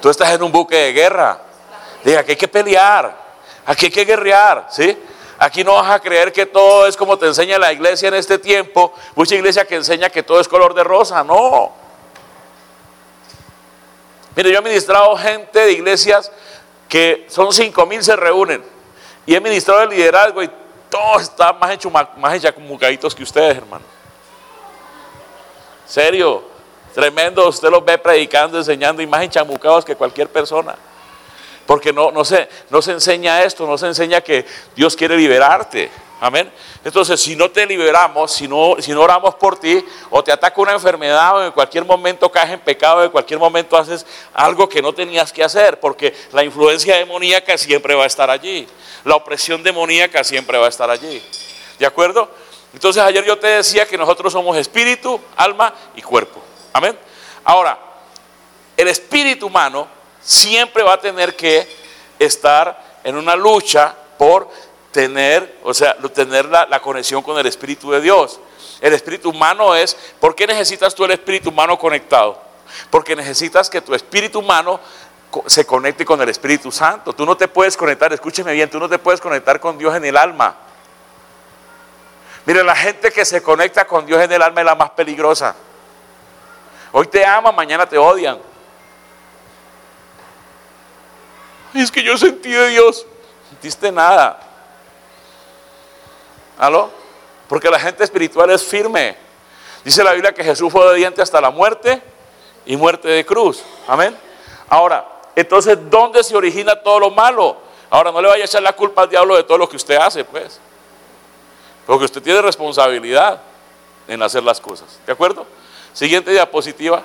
Tú 0.02 0.11
estás 0.11 0.31
en 0.33 0.43
un 0.43 0.52
buque 0.52 0.76
de 0.76 0.93
guerra. 0.93 1.40
Diga 2.04 2.23
que 2.23 2.33
hay 2.33 2.37
que 2.37 2.49
pelear, 2.49 3.16
aquí 3.64 3.87
hay 3.87 3.93
que 3.93 4.04
guerrear, 4.04 4.66
¿sí? 4.71 4.99
Aquí 5.44 5.62
no 5.62 5.74
vas 5.74 5.90
a 5.90 6.00
creer 6.00 6.32
que 6.32 6.46
todo 6.46 6.86
es 6.86 6.96
como 6.96 7.18
te 7.18 7.26
enseña 7.26 7.58
la 7.58 7.70
iglesia 7.70 8.08
en 8.08 8.14
este 8.14 8.38
tiempo. 8.38 8.94
Mucha 9.14 9.34
iglesia 9.34 9.66
que 9.66 9.74
enseña 9.74 10.08
que 10.08 10.22
todo 10.22 10.40
es 10.40 10.48
color 10.48 10.72
de 10.72 10.82
rosa. 10.82 11.22
No. 11.22 11.70
Mire, 14.34 14.50
yo 14.50 14.58
he 14.58 14.62
ministrado 14.62 15.14
gente 15.18 15.58
de 15.58 15.72
iglesias 15.72 16.32
que 16.88 17.26
son 17.28 17.52
cinco 17.52 17.84
mil 17.84 18.02
se 18.02 18.16
reúnen. 18.16 18.64
Y 19.26 19.34
he 19.34 19.40
ministrado 19.40 19.82
el 19.82 19.90
liderazgo 19.90 20.42
y 20.42 20.50
todos 20.88 21.24
están 21.24 21.58
más, 21.58 21.72
hecho, 21.72 21.90
más 21.90 22.40
que 23.14 23.22
ustedes, 23.22 23.58
hermano. 23.58 23.84
Serio, 25.86 26.42
tremendo. 26.94 27.46
Usted 27.46 27.68
los 27.68 27.84
ve 27.84 27.98
predicando, 27.98 28.56
enseñando 28.56 29.02
y 29.02 29.06
más 29.06 29.22
enchamucados 29.22 29.84
que 29.84 29.94
cualquier 29.94 30.30
persona. 30.30 30.74
Porque 31.66 31.92
no, 31.92 32.11
no, 32.11 32.25
se, 32.25 32.49
no 32.71 32.83
se 32.83 32.92
enseña 32.92 33.42
esto, 33.42 33.66
no 33.66 33.78
se 33.78 33.87
enseña 33.87 34.21
que 34.21 34.44
Dios 34.75 34.97
quiere 34.97 35.16
liberarte. 35.16 35.90
Amén. 36.21 36.50
Entonces, 36.85 37.21
si 37.21 37.37
no 37.37 37.50
te 37.50 37.66
liberamos, 37.66 38.33
si 38.33 38.49
no, 38.49 38.76
si 38.78 38.92
no 38.92 39.02
oramos 39.02 39.35
por 39.35 39.59
ti, 39.59 39.85
o 40.11 40.23
te 40.23 40.33
ataca 40.33 40.61
una 40.61 40.73
enfermedad, 40.73 41.37
o 41.37 41.44
en 41.44 41.52
cualquier 41.52 41.85
momento 41.85 42.30
caes 42.30 42.52
en 42.52 42.61
pecado, 42.61 43.00
o 43.00 43.04
en 43.04 43.11
cualquier 43.11 43.38
momento 43.38 43.76
haces 43.76 44.06
algo 44.33 44.68
que 44.68 44.80
no 44.80 44.92
tenías 44.92 45.33
que 45.33 45.42
hacer, 45.42 45.80
porque 45.80 46.14
la 46.33 46.44
influencia 46.44 46.97
demoníaca 46.97 47.59
siempre 47.59 47.94
va 47.94 48.04
a 48.04 48.06
estar 48.06 48.30
allí. 48.30 48.66
La 49.04 49.16
opresión 49.16 49.62
demoníaca 49.62 50.25
siempre 50.25 50.56
va 50.56 50.66
a 50.66 50.68
estar 50.68 50.88
allí. 50.88 51.23
¿De 51.78 51.87
acuerdo? 51.87 52.30
Entonces, 52.73 53.02
ayer 53.02 53.25
yo 53.25 53.38
te 53.38 53.49
decía 53.49 53.87
que 53.87 53.99
nosotros 53.99 54.33
somos 54.33 54.56
espíritu, 54.56 55.21
alma 55.37 55.75
y 55.94 56.02
cuerpo. 56.02 56.42
Amén. 56.73 56.99
Ahora, 57.44 57.78
el 58.76 58.88
espíritu 58.88 59.47
humano 59.47 59.88
siempre 60.25 60.83
va 60.83 60.95
a 60.95 61.00
tener 61.00 61.37
que 61.37 61.69
estar 62.19 62.83
en 63.04 63.16
una 63.16 63.37
lucha 63.37 63.95
por 64.19 64.49
tener, 64.90 65.59
o 65.62 65.75
sea, 65.75 65.97
tener 66.14 66.47
la, 66.47 66.81
conexión 66.81 67.23
con 67.23 67.38
el 67.38 67.47
Espíritu 67.47 67.90
de 67.90 68.00
Dios. 68.00 68.40
El 68.81 68.93
Espíritu 68.95 69.31
humano 69.31 69.75
es, 69.75 69.97
¿por 70.21 70.35
qué 70.35 70.47
necesitas 70.47 70.95
tú 70.95 71.04
el 71.04 71.11
Espíritu 71.11 71.50
humano 71.50 71.78
conectado? 71.78 72.40
Porque 72.90 73.14
necesitas 73.14 73.69
que 73.69 73.81
tu 73.81 73.95
Espíritu 73.95 74.38
humano 74.38 74.81
se 75.47 75.66
conecte 75.66 76.04
con 76.04 76.21
el 76.23 76.28
Espíritu 76.28 76.71
Santo. 76.71 77.12
Tú 77.12 77.26
no 77.26 77.37
te 77.37 77.49
puedes 77.49 77.76
conectar, 77.76 78.12
escúcheme 78.12 78.52
bien, 78.52 78.71
tú 78.71 78.78
no 78.78 78.88
te 78.88 78.99
puedes 78.99 79.21
conectar 79.21 79.61
con 79.61 79.76
Dios 79.76 79.95
en 79.95 80.04
el 80.04 80.16
alma. 80.16 80.57
Mire, 82.47 82.62
la 82.62 82.76
gente 82.76 83.11
que 83.11 83.25
se 83.25 83.43
conecta 83.43 83.87
con 83.87 84.07
Dios 84.07 84.23
en 84.23 84.31
el 84.31 84.43
alma 84.43 84.61
es 84.61 84.66
la 84.66 84.75
más 84.75 84.90
peligrosa. 84.90 85.54
Hoy 86.93 87.07
te 87.09 87.25
ama, 87.25 87.52
mañana 87.52 87.88
te 87.88 87.99
odian. 87.99 88.38
Es 91.83 91.90
que 91.90 92.02
yo 92.02 92.16
sentí 92.16 92.50
de 92.50 92.69
Dios. 92.69 93.07
Sentiste 93.50 93.90
nada. 93.90 94.38
¿Aló? 96.59 96.90
Porque 97.49 97.69
la 97.71 97.78
gente 97.78 98.04
espiritual 98.04 98.50
es 98.50 98.62
firme. 98.62 99.16
Dice 99.85 100.02
la 100.02 100.12
Biblia 100.12 100.33
que 100.33 100.43
Jesús 100.43 100.73
fue 100.73 100.87
obediente 100.87 101.21
hasta 101.21 101.40
la 101.40 101.50
muerte 101.50 102.00
y 102.64 102.76
muerte 102.76 103.09
de 103.09 103.26
cruz. 103.26 103.62
Amén. 103.87 104.16
Ahora, 104.69 105.07
entonces, 105.37 105.78
¿dónde 105.90 106.25
se 106.25 106.37
origina 106.37 106.76
todo 106.76 107.00
lo 107.00 107.11
malo? 107.11 107.59
Ahora, 107.90 108.11
no 108.11 108.23
le 108.23 108.28
vaya 108.28 108.45
a 108.45 108.47
echar 108.47 108.62
la 108.62 108.73
culpa 108.73 109.02
al 109.02 109.11
diablo 109.11 109.37
de 109.37 109.43
todo 109.43 109.59
lo 109.59 109.69
que 109.69 109.76
usted 109.76 109.97
hace, 109.97 110.25
pues. 110.25 110.59
Porque 111.87 112.07
usted 112.07 112.23
tiene 112.23 112.40
responsabilidad 112.40 113.43
en 114.09 114.23
hacer 114.23 114.43
las 114.43 114.61
cosas. 114.61 114.99
¿De 115.07 115.12
acuerdo? 115.12 115.47
Siguiente 115.93 116.31
diapositiva. 116.31 117.02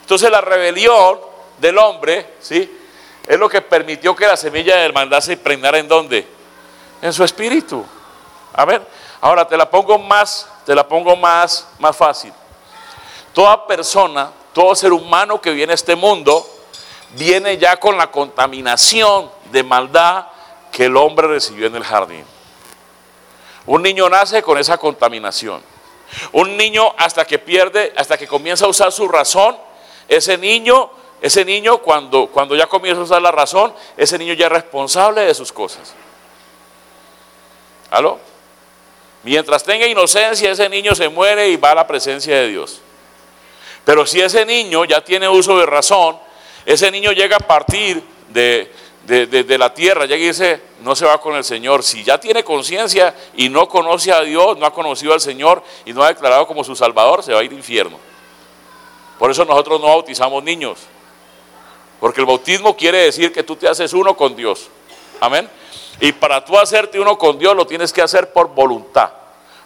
Entonces, 0.00 0.30
la 0.30 0.40
rebelión 0.40 1.20
del 1.58 1.76
hombre, 1.78 2.34
¿sí? 2.40 2.78
Es 3.30 3.38
lo 3.38 3.48
que 3.48 3.62
permitió 3.62 4.16
que 4.16 4.26
la 4.26 4.36
semilla 4.36 4.74
de 4.74 4.86
hermandad 4.86 5.20
se 5.20 5.34
impregnara 5.34 5.78
en 5.78 5.86
dónde? 5.86 6.26
En 7.00 7.12
su 7.12 7.22
espíritu. 7.22 7.86
A 8.52 8.64
ver, 8.64 8.84
ahora 9.20 9.46
te 9.46 9.56
la 9.56 9.70
pongo 9.70 10.00
más, 10.00 10.48
te 10.66 10.74
la 10.74 10.88
pongo 10.88 11.14
más, 11.14 11.68
más 11.78 11.96
fácil. 11.96 12.32
Toda 13.32 13.68
persona, 13.68 14.32
todo 14.52 14.74
ser 14.74 14.92
humano 14.92 15.40
que 15.40 15.52
viene 15.52 15.70
a 15.70 15.74
este 15.76 15.94
mundo, 15.94 16.44
viene 17.10 17.56
ya 17.56 17.76
con 17.76 17.96
la 17.96 18.10
contaminación 18.10 19.30
de 19.52 19.62
maldad 19.62 20.26
que 20.72 20.86
el 20.86 20.96
hombre 20.96 21.28
recibió 21.28 21.68
en 21.68 21.76
el 21.76 21.84
jardín. 21.84 22.24
Un 23.64 23.80
niño 23.80 24.08
nace 24.08 24.42
con 24.42 24.58
esa 24.58 24.76
contaminación. 24.76 25.62
Un 26.32 26.56
niño 26.56 26.92
hasta 26.98 27.24
que 27.24 27.38
pierde, 27.38 27.92
hasta 27.96 28.18
que 28.18 28.26
comienza 28.26 28.64
a 28.64 28.68
usar 28.68 28.90
su 28.90 29.06
razón, 29.06 29.56
ese 30.08 30.36
niño 30.36 30.90
ese 31.20 31.44
niño 31.44 31.78
cuando, 31.78 32.28
cuando 32.28 32.56
ya 32.56 32.66
comienza 32.66 33.00
a 33.00 33.04
usar 33.04 33.22
la 33.22 33.30
razón, 33.30 33.74
ese 33.96 34.18
niño 34.18 34.32
ya 34.34 34.46
es 34.46 34.52
responsable 34.52 35.22
de 35.22 35.34
sus 35.34 35.52
cosas. 35.52 35.94
¿Aló? 37.90 38.18
Mientras 39.22 39.62
tenga 39.64 39.86
inocencia, 39.86 40.50
ese 40.50 40.68
niño 40.68 40.94
se 40.94 41.08
muere 41.08 41.48
y 41.48 41.56
va 41.56 41.72
a 41.72 41.74
la 41.74 41.86
presencia 41.86 42.36
de 42.36 42.48
Dios. 42.48 42.80
Pero 43.84 44.06
si 44.06 44.20
ese 44.20 44.46
niño 44.46 44.84
ya 44.84 45.02
tiene 45.04 45.28
uso 45.28 45.58
de 45.58 45.66
razón, 45.66 46.18
ese 46.64 46.90
niño 46.90 47.12
llega 47.12 47.36
a 47.36 47.40
partir 47.40 48.02
de, 48.28 48.72
de, 49.04 49.58
la 49.58 49.74
tierra, 49.74 50.06
llega 50.06 50.22
y 50.22 50.28
dice, 50.28 50.62
no 50.80 50.94
se 50.94 51.04
va 51.04 51.20
con 51.20 51.34
el 51.34 51.44
Señor. 51.44 51.82
Si 51.82 52.02
ya 52.02 52.18
tiene 52.18 52.44
conciencia 52.44 53.14
y 53.36 53.50
no 53.50 53.68
conoce 53.68 54.12
a 54.12 54.20
Dios, 54.22 54.56
no 54.56 54.64
ha 54.64 54.72
conocido 54.72 55.12
al 55.12 55.20
Señor 55.20 55.62
y 55.84 55.92
no 55.92 56.02
ha 56.02 56.08
declarado 56.08 56.46
como 56.46 56.64
su 56.64 56.74
Salvador, 56.74 57.22
se 57.22 57.34
va 57.34 57.40
a 57.40 57.42
ir 57.42 57.50
al 57.50 57.56
infierno. 57.56 57.98
Por 59.18 59.30
eso 59.30 59.44
nosotros 59.44 59.80
no 59.80 59.88
bautizamos 59.88 60.42
niños. 60.42 60.78
Porque 62.00 62.20
el 62.20 62.26
bautismo 62.26 62.76
quiere 62.76 63.02
decir 63.02 63.32
que 63.32 63.42
tú 63.42 63.56
te 63.56 63.68
haces 63.68 63.92
uno 63.92 64.16
con 64.16 64.34
Dios. 64.34 64.68
Amén. 65.20 65.48
Y 66.00 66.12
para 66.12 66.42
tú 66.44 66.58
hacerte 66.58 66.98
uno 66.98 67.18
con 67.18 67.38
Dios 67.38 67.54
lo 67.54 67.66
tienes 67.66 67.92
que 67.92 68.00
hacer 68.00 68.32
por 68.32 68.48
voluntad. 68.48 69.10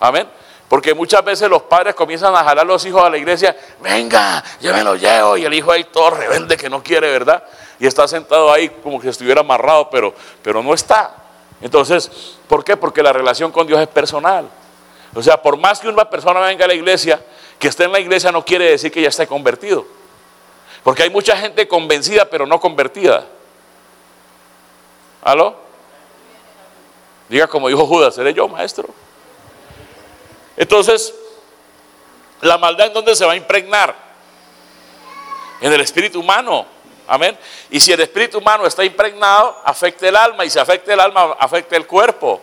Amén. 0.00 0.29
Porque 0.69 0.93
muchas 0.95 1.25
veces 1.25 1.49
los 1.49 1.62
padres 1.62 1.95
comienzan 1.95 2.35
a 2.35 2.38
jalar 2.38 2.61
a 2.61 2.64
los 2.64 2.85
hijos 2.85 3.05
a 3.05 3.09
la 3.09 3.17
iglesia, 3.17 3.57
venga, 3.81 4.43
yo 4.61 4.73
me 4.73 4.83
lo 4.83 4.97
llevo, 4.97 5.37
y 5.37 5.45
el 5.45 5.55
hijo 5.55 5.71
ahí 5.71 5.85
todo 5.85 6.11
rebelde 6.11 6.57
que 6.57 6.69
no 6.69 6.83
quiere, 6.83 7.12
¿verdad? 7.12 7.45
Y 7.79 7.87
está 7.87 8.09
sentado 8.09 8.50
ahí 8.50 8.69
como 8.83 9.00
que 9.00 9.11
estuviera 9.11 9.43
amarrado, 9.43 9.88
pero, 9.91 10.12
pero 10.43 10.62
no 10.62 10.75
está. 10.75 11.14
Entonces, 11.61 12.11
¿por 12.49 12.64
qué? 12.64 12.76
Porque 12.76 13.03
la 13.03 13.12
relación 13.12 13.53
con 13.53 13.67
Dios 13.67 13.81
es 13.81 13.87
personal. 13.87 14.49
O 15.14 15.23
sea, 15.23 15.41
por 15.41 15.57
más 15.57 15.79
que 15.79 15.88
una 15.88 16.09
persona 16.11 16.41
venga 16.41 16.64
a 16.64 16.69
la 16.69 16.75
iglesia, 16.75 17.25
que 17.59 17.69
esté 17.69 17.85
en 17.85 17.93
la 17.93 18.00
iglesia 18.00 18.33
no 18.33 18.45
quiere 18.45 18.71
decir 18.71 18.91
que 18.91 19.00
ya 19.00 19.09
esté 19.09 19.26
convertido. 19.26 19.87
Porque 20.85 21.03
hay 21.03 21.11
mucha 21.11 21.37
gente 21.37 21.67
convencida 21.67 22.26
pero 22.26 22.47
no 22.47 22.61
convertida. 22.61 23.26
¿Aló? 25.23 25.57
Diga 27.29 27.47
como 27.49 27.69
dijo 27.69 27.87
Judas, 27.87 28.14
¿seré 28.14 28.35
yo 28.35 28.47
maestro? 28.47 28.88
Entonces, 30.57 31.12
la 32.43 32.59
maldad 32.59 32.88
en 32.88 32.93
dónde 32.93 33.17
se 33.17 33.25
va 33.25 33.33
a 33.33 33.37
impregnar? 33.37 33.95
En 35.61 35.73
el 35.73 35.81
espíritu 35.81 36.21
humano. 36.21 36.67
Amén. 37.07 37.37
Y 37.71 37.81
si 37.81 37.93
el 37.93 38.00
espíritu 38.00 38.38
humano 38.38 38.67
está 38.67 38.85
impregnado, 38.85 39.57
afecta 39.64 40.07
el 40.07 40.17
alma. 40.17 40.45
Y 40.45 40.50
si 40.50 40.59
afecta 40.59 40.93
el 40.93 41.00
alma, 41.00 41.37
afecta 41.38 41.76
el 41.76 41.87
cuerpo. 41.87 42.41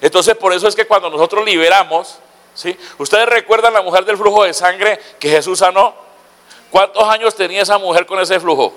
Entonces, 0.00 0.36
por 0.36 0.52
eso 0.52 0.66
es 0.66 0.74
que 0.74 0.86
cuando 0.86 1.08
nosotros 1.08 1.44
liberamos, 1.44 2.18
¿sí? 2.54 2.76
¿Ustedes 2.98 3.26
recuerdan 3.26 3.72
la 3.72 3.82
mujer 3.82 4.04
del 4.04 4.16
flujo 4.16 4.44
de 4.44 4.52
sangre 4.52 5.00
que 5.18 5.30
Jesús 5.30 5.60
sanó? 5.60 6.03
¿Cuántos 6.74 7.04
años 7.04 7.36
tenía 7.36 7.62
esa 7.62 7.78
mujer 7.78 8.04
con 8.04 8.18
ese 8.18 8.40
flujo? 8.40 8.76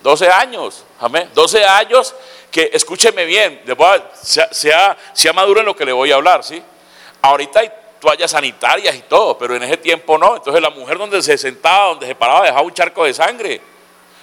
12 0.00 0.28
años, 0.28 0.84
amén. 1.00 1.28
12 1.34 1.64
años 1.64 2.14
que, 2.52 2.70
escúcheme 2.72 3.24
bien, 3.24 3.60
sea, 4.22 4.96
sea, 5.12 5.32
maduro 5.32 5.58
en 5.58 5.66
lo 5.66 5.74
que 5.74 5.84
le 5.84 5.90
voy 5.90 6.12
a 6.12 6.14
hablar, 6.14 6.44
¿sí? 6.44 6.62
Ahorita 7.20 7.58
hay 7.58 7.72
toallas 7.98 8.30
sanitarias 8.30 8.94
y 8.94 9.00
todo, 9.00 9.36
pero 9.36 9.56
en 9.56 9.64
ese 9.64 9.76
tiempo 9.76 10.16
no. 10.18 10.36
Entonces 10.36 10.62
la 10.62 10.70
mujer 10.70 10.98
donde 10.98 11.20
se 11.20 11.36
sentaba, 11.36 11.88
donde 11.88 12.06
se 12.06 12.14
paraba, 12.14 12.44
dejaba 12.44 12.62
un 12.62 12.72
charco 12.72 13.02
de 13.02 13.12
sangre. 13.12 13.60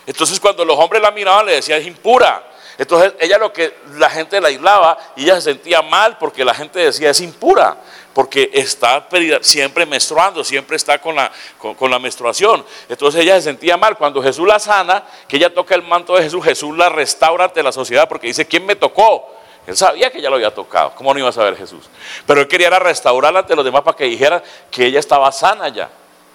Entonces 0.08 0.40
cuando 0.40 0.64
los 0.64 0.80
hombres 0.80 1.02
la 1.02 1.12
miraban 1.12 1.46
le 1.46 1.56
decían 1.56 1.82
es 1.82 1.88
impura. 1.88 2.42
Entonces 2.78 3.14
ella 3.20 3.38
lo 3.38 3.52
que 3.52 3.76
la 3.98 4.10
gente 4.10 4.40
la 4.40 4.48
aislaba 4.48 4.98
y 5.18 5.26
ella 5.26 5.36
se 5.36 5.52
sentía 5.52 5.82
mal 5.82 6.18
porque 6.18 6.46
la 6.46 6.54
gente 6.54 6.80
decía 6.80 7.10
es 7.10 7.20
impura, 7.20 7.76
porque 8.14 8.50
está 8.54 9.08
siempre 9.42 9.86
menstruando, 9.86 10.44
siempre 10.44 10.76
está 10.76 11.00
con 11.00 11.16
la, 11.16 11.32
con, 11.58 11.90
la 11.90 12.00
menstruación. 12.00 12.66
Entonces 12.90 13.22
ella 13.22 13.36
se 13.36 13.44
sentía 13.44 13.78
mal. 13.78 13.98
Cuando 13.98 14.22
Jesús 14.22 14.48
la 14.48 14.60
sana, 14.60 15.04
que 15.28 15.38
ella 15.38 15.54
toca 15.54 15.76
el 15.76 15.84
manto 15.84 16.16
de 16.16 16.24
Jesús, 16.24 16.44
Jesús 16.44 16.76
la 16.78 16.90
restaura 16.90 17.46
ante 17.46 17.64
la 17.64 17.72
sociedad 17.72 18.10
porque 18.10 18.28
dice, 18.28 18.46
¿quién 18.46 18.66
me 18.66 18.76
tocó? 18.76 19.30
Él 19.66 19.78
sabía 19.78 20.12
que 20.12 20.22
ya 20.22 20.30
lo 20.30 20.36
había 20.36 20.54
tocado. 20.54 20.94
¿Cómo 20.96 21.14
no 21.14 21.20
iba 21.20 21.30
a 21.30 21.34
saber 21.34 21.56
Jesús? 21.56 21.90
Pero 22.26 22.42
él 22.42 22.48
quería 22.48 22.70
restaurarla 22.80 23.40
ante 23.40 23.56
los 23.56 23.64
demás 23.64 23.84
para 23.84 23.96
que 23.96 24.06
dijera 24.06 24.44
que 24.70 24.88
ella 24.88 25.00
estaba 25.00 25.32
sana 25.32 25.70
ya. 25.70 25.90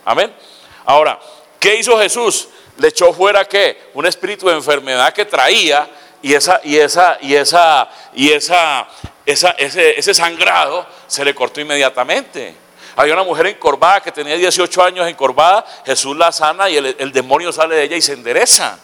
Amén. 0.04 0.32
Ahora, 0.84 1.18
¿qué 1.58 1.76
hizo 1.76 1.98
Jesús? 1.98 2.48
Le 2.78 2.88
echó 2.88 3.12
fuera 3.12 3.44
qué? 3.44 3.90
Un 3.94 4.06
espíritu 4.06 4.46
de 4.46 4.54
enfermedad 4.54 5.12
que 5.12 5.24
traía 5.24 5.88
y 6.22 6.34
esa 6.34 6.60
y 6.64 6.76
esa 6.76 7.18
y 7.20 7.34
esa 7.34 7.88
y 8.14 8.32
esa, 8.32 8.86
ese, 9.58 9.98
ese 9.98 10.14
sangrado 10.14 10.86
se 11.06 11.24
le 11.24 11.34
cortó 11.34 11.60
inmediatamente. 11.60 12.54
Había 12.94 13.12
una 13.12 13.24
mujer 13.24 13.46
encorvada 13.46 14.00
que 14.00 14.10
tenía 14.10 14.36
18 14.36 14.82
años 14.82 15.06
encorvada, 15.06 15.66
Jesús 15.84 16.16
la 16.16 16.32
sana 16.32 16.70
y 16.70 16.76
el, 16.76 16.96
el 16.98 17.12
demonio 17.12 17.52
sale 17.52 17.74
de 17.74 17.82
ella 17.82 17.96
y 17.96 18.02
se 18.02 18.14
endereza. 18.14 18.78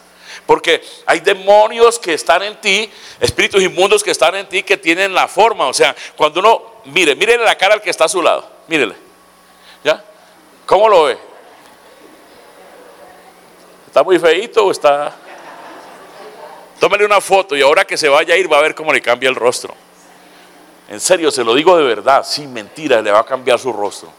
Porque 0.45 0.83
hay 1.05 1.21
demonios 1.21 1.97
que 1.97 2.13
están 2.13 2.43
en 2.43 2.59
ti, 2.59 2.91
espíritus 3.19 3.63
inmundos 3.63 4.03
que 4.03 4.11
están 4.11 4.35
en 4.35 4.47
ti 4.47 4.63
que 4.63 4.77
tienen 4.77 5.13
la 5.13 5.27
forma. 5.27 5.67
O 5.67 5.73
sea, 5.73 5.95
cuando 6.17 6.41
uno, 6.41 6.61
mire, 6.85 7.15
mire 7.15 7.37
la 7.37 7.55
cara 7.55 7.75
al 7.75 7.81
que 7.81 7.89
está 7.89 8.05
a 8.05 8.09
su 8.09 8.21
lado. 8.21 8.47
Mírele. 8.67 8.95
¿Ya? 9.83 10.03
¿Cómo 10.65 10.89
lo 10.89 11.03
ve? 11.03 11.17
¿Está 13.87 14.03
muy 14.03 14.19
feito 14.19 14.65
o 14.65 14.71
está.? 14.71 15.22
Tómale 16.83 17.05
una 17.05 17.21
foto 17.21 17.55
y 17.55 17.61
ahora 17.61 17.85
que 17.85 17.95
se 17.95 18.09
vaya 18.09 18.33
a 18.33 18.37
ir 18.37 18.51
va 18.51 18.57
a 18.57 18.61
ver 18.61 18.75
cómo 18.75 18.91
le 18.91 19.01
cambia 19.01 19.29
el 19.29 19.35
rostro. 19.35 19.73
En 20.89 20.99
serio, 20.99 21.31
se 21.31 21.41
lo 21.41 21.55
digo 21.55 21.77
de 21.77 21.83
verdad, 21.85 22.25
sin 22.25 22.51
mentira, 22.51 23.01
le 23.01 23.09
va 23.09 23.19
a 23.19 23.25
cambiar 23.25 23.57
su 23.57 23.71
rostro. 23.71 24.11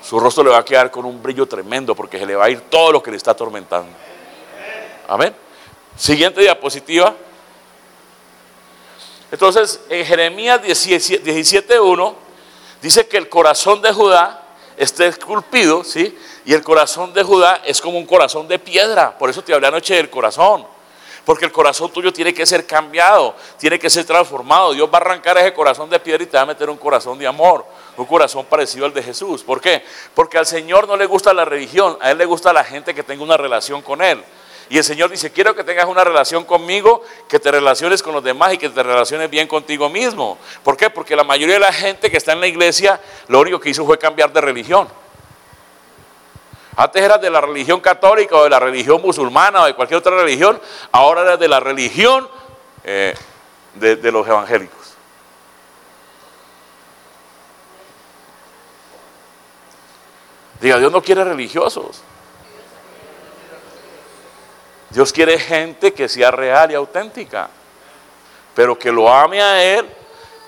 Su 0.00 0.20
rostro 0.20 0.44
le 0.44 0.50
va 0.50 0.58
a 0.58 0.64
quedar 0.64 0.92
con 0.92 1.04
un 1.04 1.20
brillo 1.20 1.46
tremendo 1.46 1.96
porque 1.96 2.20
se 2.20 2.24
le 2.24 2.36
va 2.36 2.44
a 2.44 2.50
ir 2.50 2.60
todo 2.70 2.92
lo 2.92 3.02
que 3.02 3.10
le 3.10 3.16
está 3.16 3.32
atormentando. 3.32 3.90
Amén. 5.08 5.34
Siguiente 5.96 6.40
diapositiva. 6.40 7.16
Entonces, 9.32 9.80
en 9.88 10.06
Jeremías 10.06 10.62
17.1 10.62 12.14
dice 12.80 13.08
que 13.08 13.16
el 13.16 13.28
corazón 13.28 13.82
de 13.82 13.92
Judá 13.92 14.46
está 14.76 15.04
esculpido, 15.04 15.82
¿sí? 15.82 16.16
Y 16.44 16.54
el 16.54 16.62
corazón 16.62 17.12
de 17.12 17.24
Judá 17.24 17.60
es 17.64 17.80
como 17.80 17.98
un 17.98 18.06
corazón 18.06 18.46
de 18.46 18.60
piedra. 18.60 19.18
Por 19.18 19.30
eso 19.30 19.42
te 19.42 19.52
hablé 19.52 19.66
anoche 19.66 19.96
del 19.96 20.08
corazón. 20.08 20.77
Porque 21.28 21.44
el 21.44 21.52
corazón 21.52 21.92
tuyo 21.92 22.10
tiene 22.10 22.32
que 22.32 22.46
ser 22.46 22.64
cambiado, 22.64 23.36
tiene 23.58 23.78
que 23.78 23.90
ser 23.90 24.06
transformado. 24.06 24.72
Dios 24.72 24.88
va 24.88 24.96
a 24.96 25.02
arrancar 25.02 25.36
ese 25.36 25.52
corazón 25.52 25.90
de 25.90 26.00
piedra 26.00 26.22
y 26.22 26.26
te 26.26 26.38
va 26.38 26.44
a 26.44 26.46
meter 26.46 26.70
un 26.70 26.78
corazón 26.78 27.18
de 27.18 27.26
amor, 27.26 27.66
un 27.98 28.06
corazón 28.06 28.46
parecido 28.46 28.86
al 28.86 28.94
de 28.94 29.02
Jesús. 29.02 29.42
¿Por 29.42 29.60
qué? 29.60 29.84
Porque 30.14 30.38
al 30.38 30.46
Señor 30.46 30.88
no 30.88 30.96
le 30.96 31.04
gusta 31.04 31.34
la 31.34 31.44
religión, 31.44 31.98
a 32.00 32.12
Él 32.12 32.16
le 32.16 32.24
gusta 32.24 32.50
la 32.54 32.64
gente 32.64 32.94
que 32.94 33.02
tenga 33.02 33.22
una 33.22 33.36
relación 33.36 33.82
con 33.82 34.00
Él. 34.00 34.24
Y 34.70 34.78
el 34.78 34.84
Señor 34.84 35.10
dice, 35.10 35.30
quiero 35.30 35.54
que 35.54 35.64
tengas 35.64 35.84
una 35.84 36.02
relación 36.02 36.44
conmigo, 36.44 37.02
que 37.28 37.38
te 37.38 37.50
relaciones 37.50 38.02
con 38.02 38.14
los 38.14 38.24
demás 38.24 38.54
y 38.54 38.56
que 38.56 38.70
te 38.70 38.82
relaciones 38.82 39.28
bien 39.28 39.48
contigo 39.48 39.90
mismo. 39.90 40.38
¿Por 40.64 40.78
qué? 40.78 40.88
Porque 40.88 41.14
la 41.14 41.24
mayoría 41.24 41.56
de 41.56 41.60
la 41.60 41.74
gente 41.74 42.10
que 42.10 42.16
está 42.16 42.32
en 42.32 42.40
la 42.40 42.46
iglesia, 42.46 42.98
lo 43.26 43.38
único 43.38 43.60
que 43.60 43.68
hizo 43.68 43.84
fue 43.84 43.98
cambiar 43.98 44.32
de 44.32 44.40
religión. 44.40 44.88
Antes 46.80 47.02
eras 47.02 47.20
de 47.20 47.28
la 47.28 47.40
religión 47.40 47.80
católica 47.80 48.36
o 48.36 48.44
de 48.44 48.50
la 48.50 48.60
religión 48.60 49.02
musulmana 49.02 49.62
o 49.62 49.66
de 49.66 49.74
cualquier 49.74 49.98
otra 49.98 50.14
religión, 50.14 50.60
ahora 50.92 51.22
eres 51.22 51.40
de 51.40 51.48
la 51.48 51.58
religión 51.58 52.28
eh, 52.84 53.16
de, 53.74 53.96
de 53.96 54.12
los 54.12 54.24
evangélicos. 54.28 54.94
Diga, 60.60 60.78
Dios 60.78 60.92
no 60.92 61.02
quiere 61.02 61.24
religiosos. 61.24 62.00
Dios 64.90 65.12
quiere 65.12 65.36
gente 65.36 65.92
que 65.92 66.08
sea 66.08 66.30
real 66.30 66.70
y 66.70 66.76
auténtica, 66.76 67.50
pero 68.54 68.78
que 68.78 68.92
lo 68.92 69.12
ame 69.12 69.42
a 69.42 69.64
Él, 69.64 69.90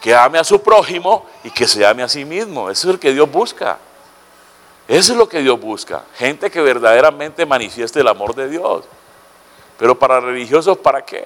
que 0.00 0.14
ame 0.14 0.38
a 0.38 0.44
su 0.44 0.62
prójimo 0.62 1.26
y 1.42 1.50
que 1.50 1.66
se 1.66 1.84
ame 1.84 2.04
a 2.04 2.08
sí 2.08 2.24
mismo. 2.24 2.70
Eso 2.70 2.86
es 2.86 2.94
lo 2.94 3.00
que 3.00 3.12
Dios 3.12 3.28
busca. 3.28 3.80
Eso 4.90 5.12
es 5.12 5.18
lo 5.18 5.28
que 5.28 5.38
Dios 5.38 5.60
busca. 5.60 6.02
Gente 6.16 6.50
que 6.50 6.60
verdaderamente 6.60 7.46
manifieste 7.46 8.00
el 8.00 8.08
amor 8.08 8.34
de 8.34 8.48
Dios. 8.48 8.84
Pero 9.78 9.96
para 9.96 10.18
religiosos, 10.18 10.76
¿para 10.78 11.04
qué? 11.04 11.22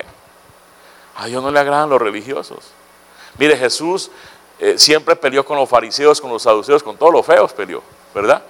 A 1.16 1.24
Dios 1.24 1.42
no 1.42 1.50
le 1.50 1.59
agradan 1.59 1.88
los 1.88 1.98
religiosos. 1.98 2.59
Mire, 3.38 3.57
Jesús 3.57 4.11
eh, 4.59 4.77
siempre 4.77 5.16
peleó 5.16 5.46
con 5.46 5.57
los 5.57 5.66
fariseos, 5.66 6.20
con 6.20 6.31
los 6.31 6.42
saduceos, 6.42 6.83
con 6.83 6.98
todos 6.98 7.11
los 7.11 7.24
feos 7.24 7.55
peleó, 7.55 7.83
¿verdad? 8.14 8.42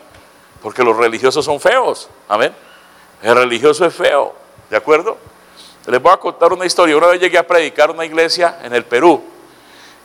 Porque 0.61 0.83
los 0.83 0.97
religiosos 0.97 1.45
son 1.45 1.61
feos. 1.61 2.09
Amén. 2.27 2.53
El 3.23 3.37
religioso 3.37 3.87
es 3.87 3.95
feo. 3.95 4.35
¿De 4.69 4.77
acuerdo? 4.77 5.17
Les 5.87 6.03
voy 6.03 6.13
a 6.13 6.17
contar 6.17 6.53
una 6.53 6.67
historia. 6.67 6.97
Una 6.97 7.07
vez 7.07 7.21
llegué 7.21 7.39
a 7.39 7.47
predicar 7.47 7.89
una 7.89 8.05
iglesia 8.05 8.59
en 8.65 8.75
el 8.75 8.85
Perú. 8.85 9.23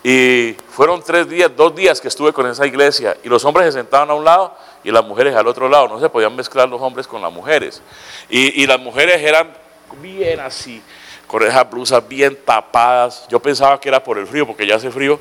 Y 0.03 0.55
fueron 0.69 1.01
tres 1.01 1.27
días, 1.27 1.51
dos 1.55 1.75
días 1.75 1.99
que 1.99 2.09
estuve 2.09 2.31
con 2.31 2.45
esa 2.45 2.67
iglesia. 2.67 3.17
Y 3.23 3.27
los 3.27 3.43
hombres 3.43 3.73
se 3.73 3.79
sentaban 3.79 4.11
a 4.11 4.13
un 4.13 4.23
lado 4.23 4.53
y 4.83 4.91
las 4.91 5.03
mujeres 5.05 5.35
al 5.35 5.47
otro 5.47 5.69
lado. 5.69 5.87
No 5.87 5.99
se 5.99 6.09
podían 6.09 6.35
mezclar 6.35 6.69
los 6.69 6.81
hombres 6.81 7.07
con 7.07 7.21
las 7.21 7.31
mujeres. 7.31 7.81
Y, 8.29 8.61
y 8.61 8.67
las 8.67 8.79
mujeres 8.79 9.21
eran 9.21 9.53
bien 10.01 10.39
así, 10.39 10.81
con 11.27 11.43
esas 11.43 11.69
blusas 11.69 12.07
bien 12.07 12.37
tapadas. 12.45 13.27
Yo 13.29 13.39
pensaba 13.39 13.79
que 13.79 13.89
era 13.89 14.03
por 14.03 14.17
el 14.17 14.27
frío, 14.27 14.45
porque 14.45 14.65
ya 14.65 14.75
hace 14.75 14.91
frío 14.91 15.19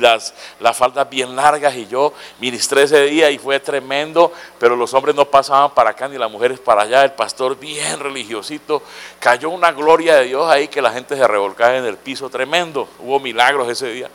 las, 0.00 0.34
las 0.58 0.76
faldas 0.76 1.08
bien 1.08 1.36
largas 1.36 1.74
y 1.76 1.86
yo 1.86 2.12
ministré 2.40 2.82
ese 2.82 3.04
día 3.04 3.30
y 3.30 3.38
fue 3.38 3.60
tremendo, 3.60 4.32
pero 4.58 4.74
los 4.74 4.92
hombres 4.94 5.14
no 5.14 5.24
pasaban 5.26 5.72
para 5.72 5.90
acá 5.90 6.08
ni 6.08 6.18
las 6.18 6.30
mujeres 6.30 6.58
para 6.58 6.82
allá, 6.82 7.04
el 7.04 7.12
pastor 7.12 7.58
bien 7.58 8.00
religiosito, 8.00 8.82
cayó 9.18 9.50
una 9.50 9.72
gloria 9.72 10.16
de 10.16 10.26
Dios 10.26 10.48
ahí 10.48 10.68
que 10.68 10.82
la 10.82 10.90
gente 10.90 11.16
se 11.16 11.26
revolcaba 11.26 11.76
en 11.76 11.84
el 11.84 11.96
piso 11.96 12.28
tremendo, 12.28 12.88
hubo 12.98 13.20
milagros 13.20 13.68
ese 13.68 13.88
día. 13.92 14.10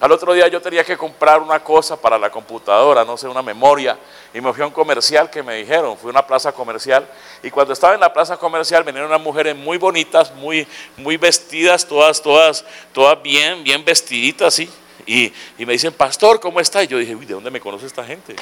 Al 0.00 0.12
otro 0.12 0.32
día 0.32 0.46
yo 0.46 0.62
tenía 0.62 0.84
que 0.84 0.96
comprar 0.96 1.40
una 1.40 1.58
cosa 1.58 2.00
para 2.00 2.16
la 2.18 2.30
computadora, 2.30 3.04
no 3.04 3.16
sé, 3.16 3.26
una 3.26 3.42
memoria, 3.42 3.98
y 4.32 4.40
me 4.40 4.52
fui 4.52 4.62
a 4.62 4.66
un 4.66 4.72
comercial 4.72 5.28
que 5.28 5.42
me 5.42 5.56
dijeron, 5.56 5.98
fui 5.98 6.08
a 6.08 6.10
una 6.10 6.24
plaza 6.24 6.52
comercial, 6.52 7.04
y 7.42 7.50
cuando 7.50 7.72
estaba 7.72 7.94
en 7.94 8.00
la 8.00 8.12
plaza 8.12 8.36
comercial 8.36 8.84
vinieron 8.84 9.10
unas 9.10 9.20
mujeres 9.20 9.56
muy 9.56 9.76
bonitas, 9.76 10.32
muy, 10.36 10.68
muy 10.96 11.16
vestidas, 11.16 11.84
todas, 11.84 12.22
todas, 12.22 12.64
todas 12.92 13.20
bien, 13.20 13.64
bien 13.64 13.84
vestiditas, 13.84 14.54
¿sí? 14.54 14.70
Y, 15.04 15.32
me 15.58 15.72
dicen, 15.72 15.92
pastor, 15.92 16.38
¿cómo 16.38 16.60
está? 16.60 16.84
Y 16.84 16.86
yo 16.86 16.98
dije, 16.98 17.16
uy, 17.16 17.26
¿de 17.26 17.34
dónde 17.34 17.50
me 17.50 17.60
conoce 17.60 17.86
esta 17.86 18.04
gente? 18.04 18.36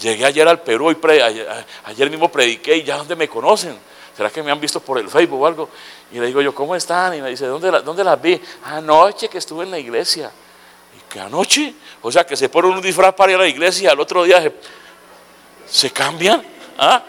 Llegué 0.00 0.24
ayer 0.24 0.48
al 0.48 0.62
Perú 0.62 0.90
y 0.90 0.96
ayer, 1.84 2.10
mismo 2.10 2.28
prediqué 2.28 2.76
y 2.76 2.82
ya 2.82 2.96
dónde 2.96 3.14
me 3.14 3.28
conocen. 3.28 3.78
¿Será 4.16 4.30
que 4.30 4.42
me 4.42 4.50
han 4.50 4.60
visto 4.60 4.80
por 4.80 4.98
el 4.98 5.08
Facebook 5.10 5.40
o 5.40 5.46
algo? 5.46 5.68
Y 6.10 6.18
le 6.18 6.26
digo 6.26 6.40
yo, 6.40 6.54
¿cómo 6.54 6.74
están? 6.74 7.14
Y 7.14 7.20
me 7.20 7.28
dice, 7.28 7.46
¿dónde, 7.46 7.70
dónde 7.82 8.02
las 8.02 8.20
vi? 8.20 8.40
Anoche 8.64 9.28
que 9.28 9.38
estuve 9.38 9.64
en 9.64 9.70
la 9.70 9.78
iglesia. 9.78 10.32
¿Y 11.16 11.18
qué 11.18 11.20
anoche? 11.20 11.74
O 12.02 12.12
sea, 12.12 12.26
que 12.26 12.36
se 12.36 12.50
ponen 12.50 12.72
un 12.72 12.82
disfraz 12.82 13.14
para 13.14 13.32
ir 13.32 13.38
a 13.38 13.40
la 13.40 13.48
iglesia 13.48 13.84
y 13.84 13.90
al 13.90 13.98
otro 13.98 14.22
día 14.24 14.52
se, 15.66 15.90
cambian. 15.90 16.42
¿Ah? 16.76 17.02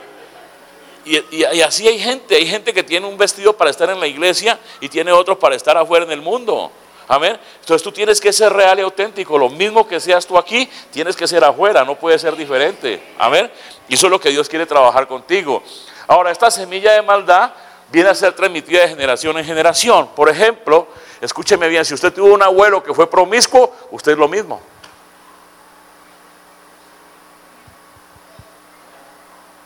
Y, 1.04 1.36
y, 1.36 1.44
así 1.62 1.86
hay 1.86 2.00
gente, 2.00 2.36
hay 2.36 2.48
gente 2.48 2.74
que 2.74 2.84
tiene 2.84 3.06
un 3.06 3.18
vestido 3.18 3.52
para 3.58 3.70
estar 3.70 3.90
en 3.90 4.00
la 4.00 4.08
iglesia 4.08 4.58
y 4.80 4.88
tiene 4.88 5.12
otro 5.12 5.38
para 5.38 5.56
estar 5.56 5.76
afuera 5.76 6.06
en 6.06 6.12
el 6.12 6.22
mundo. 6.22 6.72
Amén. 7.10 7.38
Entonces 7.60 7.84
tú 7.84 7.92
tienes 7.92 8.22
que 8.22 8.32
ser 8.32 8.54
real 8.54 8.80
y 8.80 8.82
auténtico. 8.82 9.38
Lo 9.38 9.50
mismo 9.50 9.86
que 9.86 10.00
seas 10.00 10.26
tú 10.26 10.38
aquí, 10.38 10.70
tienes 10.90 11.18
que 11.18 11.28
ser 11.28 11.44
afuera, 11.44 11.84
no 11.84 11.96
puede 11.96 12.18
ser 12.18 12.34
diferente. 12.38 13.02
Amén. 13.18 13.52
Y 13.90 13.96
eso 13.96 14.08
es 14.08 14.12
lo 14.12 14.22
que 14.22 14.30
Dios 14.30 14.48
quiere 14.48 14.66
trabajar 14.66 15.06
contigo. 15.06 15.62
Ahora, 16.08 16.32
esta 16.32 16.50
semilla 16.50 16.94
de 16.94 17.02
maldad 17.02 17.52
viene 17.92 18.10
a 18.10 18.16
ser 18.16 18.32
transmitida 18.34 18.82
de 18.82 18.88
generación 18.88 19.38
en 19.38 19.44
generación. 19.44 20.10
Por 20.16 20.30
ejemplo, 20.30 20.88
escúcheme 21.22 21.68
bien, 21.68 21.86
si 21.86 21.94
usted 21.94 22.14
tuvo 22.14 22.34
un 22.34 22.44
abuelo 22.44 22.84
que 22.84 22.94
fue 22.94 23.10
promiscuo, 23.10 23.76
usted 23.92 24.14
es 24.14 24.18
lo 24.18 24.28
mismo. 24.28 24.62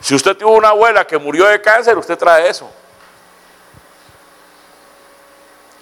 Si 0.02 0.16
usted 0.16 0.36
tuvo 0.36 0.54
una 0.54 0.70
abuela 0.70 1.06
que 1.06 1.18
murió 1.18 1.46
de 1.46 1.62
cáncer, 1.62 1.98
usted 1.98 2.18
trae 2.18 2.50
eso. 2.50 2.70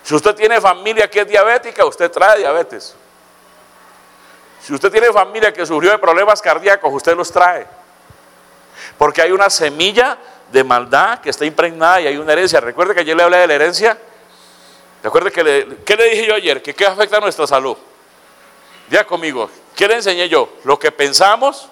Si 0.04 0.14
usted 0.14 0.36
tiene 0.36 0.60
familia 0.60 1.10
que 1.10 1.22
es 1.22 1.28
diabética, 1.28 1.86
usted 1.86 2.12
trae 2.12 2.40
diabetes. 2.40 2.96
Si 4.62 4.74
usted 4.74 4.92
tiene 4.92 5.12
familia 5.14 5.54
que 5.54 5.66
sufrió 5.66 5.92
de 5.92 5.98
problemas 5.98 6.42
cardíacos, 6.42 6.94
usted 6.94 7.16
los 7.16 7.32
trae. 7.32 7.66
Porque 8.98 9.22
hay 9.22 9.32
una 9.32 9.50
semilla 9.50 10.18
de 10.52 10.64
maldad 10.64 11.20
que 11.20 11.30
está 11.30 11.46
impregnada 11.46 12.02
y 12.02 12.08
hay 12.08 12.18
una 12.18 12.34
herencia. 12.34 12.60
Recuerde 12.60 12.94
que 12.94 13.02
ayer 13.02 13.16
le 13.16 13.24
hablé 13.24 13.38
de 13.38 13.48
la 13.48 13.54
herencia. 13.54 13.98
Recuerde 15.04 15.32
que 15.32 15.78
¿qué 15.86 15.96
le 15.96 16.10
dije 16.10 16.28
yo 16.28 16.36
ayer? 16.36 16.62
Que 16.62 16.74
qué 16.74 16.86
afecta 16.86 17.18
a 17.18 17.22
nuestra 17.22 17.48
salud. 17.48 17.78
Ya 18.90 19.06
conmigo, 19.06 19.50
¿qué 19.76 19.88
le 19.88 19.96
enseñé 19.96 20.28
yo? 20.28 20.50
Lo 20.64 20.80
que 20.80 20.92
pensamos, 20.92 21.70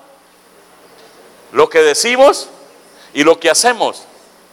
lo 1.52 1.70
que 1.70 1.82
decimos 1.82 2.50
y 3.14 3.24
lo 3.24 3.40
que 3.40 3.50
hacemos. 3.50 4.04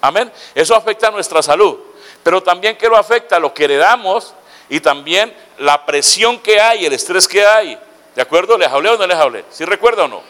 Amén. 0.00 0.32
Eso 0.54 0.74
afecta 0.74 1.08
a 1.08 1.10
nuestra 1.10 1.42
salud. 1.42 1.78
Pero 2.22 2.42
también 2.42 2.76
que 2.76 2.88
lo 2.88 2.96
afecta 2.96 3.38
lo 3.38 3.52
que 3.52 3.64
heredamos 3.64 4.34
y 4.68 4.80
también 4.80 5.34
la 5.58 5.84
presión 5.84 6.38
que 6.38 6.60
hay, 6.60 6.86
el 6.86 6.92
estrés 6.92 7.28
que 7.28 7.46
hay. 7.46 7.78
¿De 8.14 8.22
acuerdo? 8.22 8.56
¿Les 8.56 8.68
hablé 8.68 8.90
o 8.90 8.96
no 8.96 9.06
les 9.06 9.16
hablé? 9.16 9.44
¿Sí 9.50 9.64
recuerda 9.64 10.04
o 10.04 10.08
no? 10.08 10.22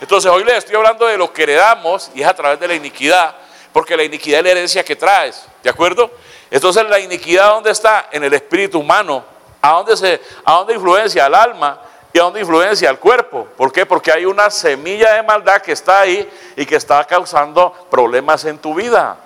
Entonces 0.00 0.30
hoy 0.30 0.44
les 0.44 0.58
estoy 0.58 0.76
hablando 0.76 1.06
de 1.06 1.16
lo 1.16 1.32
que 1.32 1.44
heredamos 1.44 2.10
y 2.14 2.22
es 2.22 2.28
a 2.28 2.34
través 2.34 2.60
de 2.60 2.68
la 2.68 2.74
iniquidad, 2.74 3.34
porque 3.76 3.94
la 3.94 4.04
iniquidad 4.04 4.38
es 4.38 4.44
la 4.44 4.50
herencia 4.52 4.82
que 4.82 4.96
traes. 4.96 5.46
¿De 5.62 5.68
acuerdo? 5.68 6.10
Entonces 6.50 6.82
la 6.88 6.98
iniquidad 6.98 7.50
¿dónde 7.50 7.72
está? 7.72 8.08
En 8.10 8.24
el 8.24 8.32
espíritu 8.32 8.80
humano. 8.80 9.22
¿A 9.60 9.72
dónde, 9.72 9.94
se, 9.98 10.18
a 10.46 10.54
dónde 10.54 10.72
influencia? 10.72 11.26
Al 11.26 11.34
alma 11.34 11.82
y 12.10 12.18
a 12.18 12.22
dónde 12.22 12.40
influencia 12.40 12.88
al 12.88 12.98
cuerpo. 12.98 13.46
¿Por 13.54 13.70
qué? 13.70 13.84
Porque 13.84 14.10
hay 14.10 14.24
una 14.24 14.48
semilla 14.48 15.12
de 15.12 15.22
maldad 15.22 15.60
que 15.60 15.72
está 15.72 16.00
ahí 16.00 16.26
y 16.56 16.64
que 16.64 16.76
está 16.76 17.04
causando 17.04 17.70
problemas 17.90 18.46
en 18.46 18.56
tu 18.56 18.72
vida. 18.72 19.18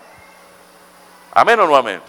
Amén 1.32 1.60
o 1.60 1.68
no 1.68 1.76
amén. 1.76 2.02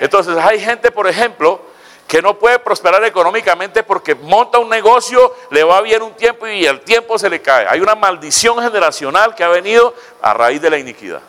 Entonces 0.00 0.34
hay 0.38 0.60
gente, 0.60 0.90
por 0.90 1.06
ejemplo, 1.06 1.60
que 2.08 2.22
no 2.22 2.38
puede 2.38 2.58
prosperar 2.58 3.04
económicamente 3.04 3.82
porque 3.82 4.14
monta 4.14 4.58
un 4.58 4.70
negocio, 4.70 5.34
le 5.50 5.62
va 5.62 5.82
bien 5.82 6.00
un 6.00 6.14
tiempo 6.14 6.46
y 6.46 6.64
el 6.64 6.80
tiempo 6.80 7.18
se 7.18 7.28
le 7.28 7.42
cae. 7.42 7.66
Hay 7.68 7.80
una 7.80 7.94
maldición 7.94 8.62
generacional 8.62 9.34
que 9.34 9.44
ha 9.44 9.48
venido 9.48 9.94
a 10.22 10.32
raíz 10.32 10.62
de 10.62 10.70
la 10.70 10.78
iniquidad. 10.78 11.20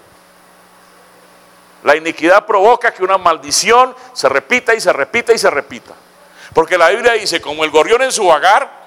La 1.84 1.96
iniquidad 1.96 2.46
provoca 2.46 2.94
que 2.94 3.04
una 3.04 3.18
maldición 3.18 3.96
se 4.14 4.30
repita 4.30 4.74
y 4.74 4.82
se 4.82 4.94
repita 4.94 5.34
y 5.34 5.38
se 5.38 5.50
repita. 5.50 5.94
Porque 6.54 6.78
la 6.78 6.90
Biblia 6.90 7.14
dice, 7.14 7.42
como 7.42 7.64
el 7.64 7.72
gorrión 7.72 8.02
en 8.02 8.12
su 8.12 8.26
vagar, 8.26 8.84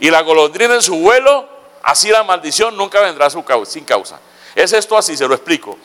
y 0.00 0.10
la 0.10 0.22
golondrina 0.22 0.74
en 0.74 0.82
su 0.82 0.96
vuelo, 0.96 1.46
así 1.82 2.08
la 2.08 2.24
maldición 2.24 2.76
nunca 2.76 3.00
vendrá 3.00 3.28
sin 3.30 3.84
causa. 3.84 4.18
Es 4.54 4.72
esto 4.72 4.96
así, 4.96 5.16
se 5.16 5.28
lo 5.28 5.34
explico. 5.34 5.78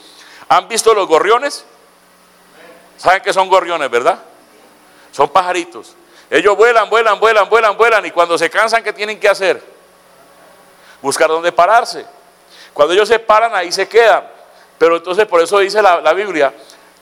¿Han 0.48 0.68
visto 0.68 0.94
los 0.94 1.08
gorriones? 1.08 1.66
¿Saben 2.98 3.22
que 3.22 3.34
son 3.34 3.50
gorriones, 3.50 3.92
verdad? 3.92 4.18
Son 5.12 5.30
pajaritos. 5.30 5.96
Ellos 6.30 6.56
vuelan, 6.56 6.90
vuelan, 6.90 7.20
vuelan, 7.20 7.50
vuelan, 7.50 7.78
vuelan 7.78 8.06
y 8.06 8.12
cuando 8.12 8.38
se 8.38 8.50
cansan, 8.50 8.84
¿qué 8.84 8.94
tienen 8.94 9.20
que 9.20 9.28
hacer? 9.28 9.62
Buscar 11.02 11.28
dónde 11.28 11.52
pararse. 11.52 12.06
Cuando 12.74 12.94
ellos 12.94 13.08
se 13.08 13.20
paran, 13.20 13.54
ahí 13.54 13.72
se 13.72 13.88
quedan. 13.88 14.35
Pero 14.78 14.98
entonces 14.98 15.26
por 15.26 15.42
eso 15.42 15.60
dice 15.60 15.82
la, 15.82 16.02
la 16.02 16.14
Biblia, 16.14 16.54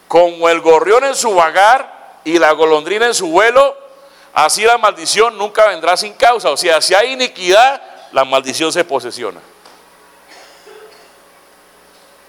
como 0.08 0.50
el 0.50 0.62
gorrión 0.62 1.04
en 1.04 1.16
su 1.16 1.34
vagar 1.34 2.20
y 2.24 2.38
la 2.38 2.52
golondrina 2.52 3.08
en 3.08 3.14
su 3.14 3.28
vuelo, 3.28 3.84
Así 4.34 4.64
la 4.64 4.80
maldición 4.80 5.38
nunca 5.38 5.68
vendrá 5.68 5.96
sin 5.96 6.14
causa. 6.14 6.50
O 6.50 6.58
sea, 6.58 6.82
si 6.82 6.96
hay 6.96 7.14
iniquidad, 7.14 7.82
la 8.12 8.26
maldición 8.26 8.74
se 8.74 8.84
posesiona. 8.84 9.40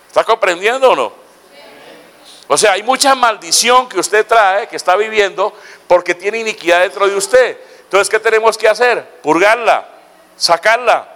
¿Está 0.09 0.22
comprendiendo 0.22 0.90
o 0.90 0.96
no? 0.96 1.12
O 2.46 2.59
sea, 2.59 2.72
hay 2.72 2.83
mucha 2.83 3.14
maldición 3.14 3.88
que 3.88 3.98
usted 3.98 4.26
trae, 4.26 4.68
que 4.68 4.76
está 4.76 4.96
viviendo, 4.96 5.54
porque 5.88 6.14
tiene 6.14 6.38
iniquidad 6.38 6.80
dentro 6.80 7.09
de 7.09 7.16
usted. 7.16 7.59
Entonces, 7.85 8.11
¿qué 8.11 8.20
tenemos 8.20 8.59
que 8.59 8.68
hacer? 8.68 9.20
Purgarla, 9.22 9.88
sacarla. 10.37 11.09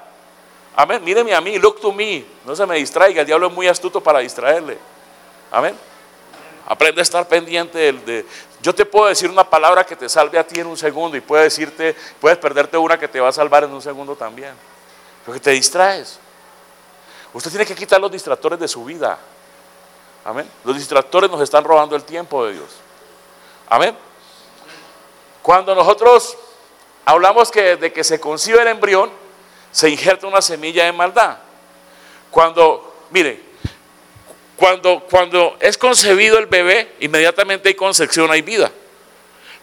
Amén. 0.81 1.03
Míreme 1.03 1.35
a 1.35 1.41
mí, 1.41 1.59
look 1.59 1.81
to 1.81 1.91
me. 1.91 2.25
No 2.47 2.55
se 2.55 2.65
me 2.65 2.77
distraiga, 2.77 3.23
el 3.23 3.27
diablo 3.27 3.49
es 3.49 3.53
muy 3.53 3.67
astuto 3.67 4.01
para 4.01 4.21
distraerle. 4.21 4.79
Amén. 5.51 5.77
Aprende 6.67 7.01
a 7.01 7.03
estar 7.03 7.27
pendiente 7.27 7.93
de, 7.93 8.25
yo 8.63 8.73
te 8.73 8.87
puedo 8.87 9.07
decir 9.07 9.29
una 9.29 9.43
palabra 9.43 9.83
que 9.83 9.97
te 9.97 10.09
salve 10.09 10.39
a 10.39 10.47
ti 10.47 10.61
en 10.61 10.69
un 10.69 10.77
segundo 10.77 11.17
y 11.17 11.21
puedes 11.21 11.47
decirte, 11.47 11.97
puedes 12.21 12.39
perderte 12.39 12.79
una 12.79 12.97
que 12.97 13.09
te 13.09 13.19
va 13.19 13.31
a 13.31 13.33
salvar 13.33 13.65
en 13.65 13.73
un 13.73 13.83
segundo 13.83 14.15
también. 14.15 14.53
Porque 15.27 15.41
te 15.41 15.51
distraes. 15.51 16.21
Usted 17.33 17.51
tiene 17.51 17.67
que 17.67 17.75
quitar 17.75 18.01
los 18.01 18.13
distractores 18.13 18.61
de 18.61 18.69
su 18.69 18.85
vida. 18.85 19.19
Amén. 20.25 20.49
Los 20.63 20.77
distractores 20.77 21.29
nos 21.29 21.41
están 21.41 21.65
robando 21.65 21.97
el 21.97 22.05
tiempo 22.05 22.47
de 22.47 22.53
Dios. 22.53 22.69
Amén. 23.69 23.99
Cuando 25.43 25.75
nosotros 25.75 26.37
hablamos 27.05 27.51
que 27.51 27.75
de 27.75 27.93
que 27.93 28.05
se 28.05 28.21
concibe 28.21 28.63
el 28.63 28.69
embrión, 28.69 29.11
se 29.71 29.91
injerta 29.91 30.27
una 30.27 30.43
semilla 30.43 30.85
de 30.85 30.93
maldad. 30.93 31.39
Cuando, 32.31 33.07
mire, 33.11 33.41
cuando, 34.57 35.01
cuando 35.09 35.57
es 35.61 35.79
concebido 35.79 36.39
el 36.39 36.47
bebé, 36.47 36.95
inmediatamente 37.01 37.69
hay 37.69 37.75
concepción, 37.75 38.31
hay 38.31 38.43
vida. 38.43 38.71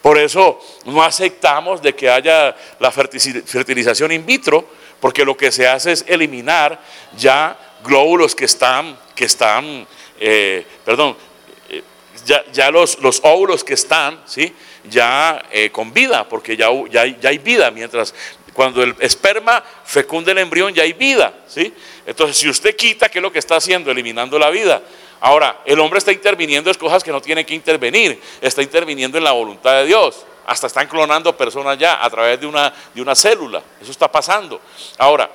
Por 0.01 0.17
eso 0.17 0.59
no 0.85 1.03
aceptamos 1.03 1.81
de 1.81 1.95
que 1.95 2.09
haya 2.09 2.55
la 2.79 2.91
fertilización 2.91 4.11
in 4.11 4.25
vitro, 4.25 4.63
porque 4.99 5.25
lo 5.25 5.35
que 5.35 5.51
se 5.51 5.67
hace 5.67 5.91
es 5.91 6.05
eliminar 6.07 6.79
ya 7.17 7.57
glóbulos 7.83 8.35
que 8.35 8.45
están, 8.45 8.97
que 9.15 9.25
están, 9.25 9.87
eh, 10.19 10.65
perdón, 10.85 11.17
eh, 11.69 11.81
ya, 12.53 12.71
los, 12.71 12.99
los, 12.99 13.19
óvulos 13.23 13.63
que 13.63 13.73
están, 13.73 14.21
¿sí? 14.25 14.53
ya 14.89 15.43
eh, 15.51 15.71
con 15.71 15.93
vida, 15.93 16.27
porque 16.29 16.55
ya, 16.55 16.67
ya, 16.89 17.05
ya, 17.05 17.29
hay 17.29 17.37
vida, 17.39 17.71
mientras 17.71 18.13
cuando 18.55 18.81
el 18.81 18.95
esperma 18.99 19.61
fecunda 19.83 20.31
el 20.31 20.37
embrión 20.37 20.73
ya 20.73 20.83
hay 20.83 20.93
vida, 20.93 21.33
¿sí? 21.45 21.73
Entonces, 22.05 22.37
si 22.37 22.47
usted 22.47 22.73
quita, 22.73 23.09
¿qué 23.09 23.19
es 23.19 23.21
lo 23.21 23.31
que 23.31 23.39
está 23.39 23.57
haciendo? 23.57 23.91
Eliminando 23.91 24.39
la 24.39 24.49
vida. 24.49 24.81
Ahora, 25.19 25.59
el 25.65 25.77
hombre 25.81 25.99
está 25.99 26.13
interviniendo 26.13 26.71
en 26.71 26.77
cosas 26.77 27.03
que 27.03 27.11
no 27.11 27.21
tiene 27.21 27.45
que 27.45 27.53
intervenir, 27.53 28.21
está 28.39 28.61
interviniendo 28.61 29.17
en 29.17 29.25
la 29.25 29.33
voluntad 29.33 29.73
de 29.73 29.85
Dios. 29.85 30.25
Hasta 30.47 30.67
están 30.67 30.87
clonando 30.87 31.35
personas 31.35 31.77
ya 31.77 32.01
a 32.01 32.09
través 32.09 32.39
de 32.39 32.47
una, 32.47 32.73
de 32.93 33.01
una 33.01 33.13
célula. 33.13 33.61
Eso 33.81 33.91
está 33.91 34.09
pasando. 34.09 34.61
Ahora, 34.99 35.29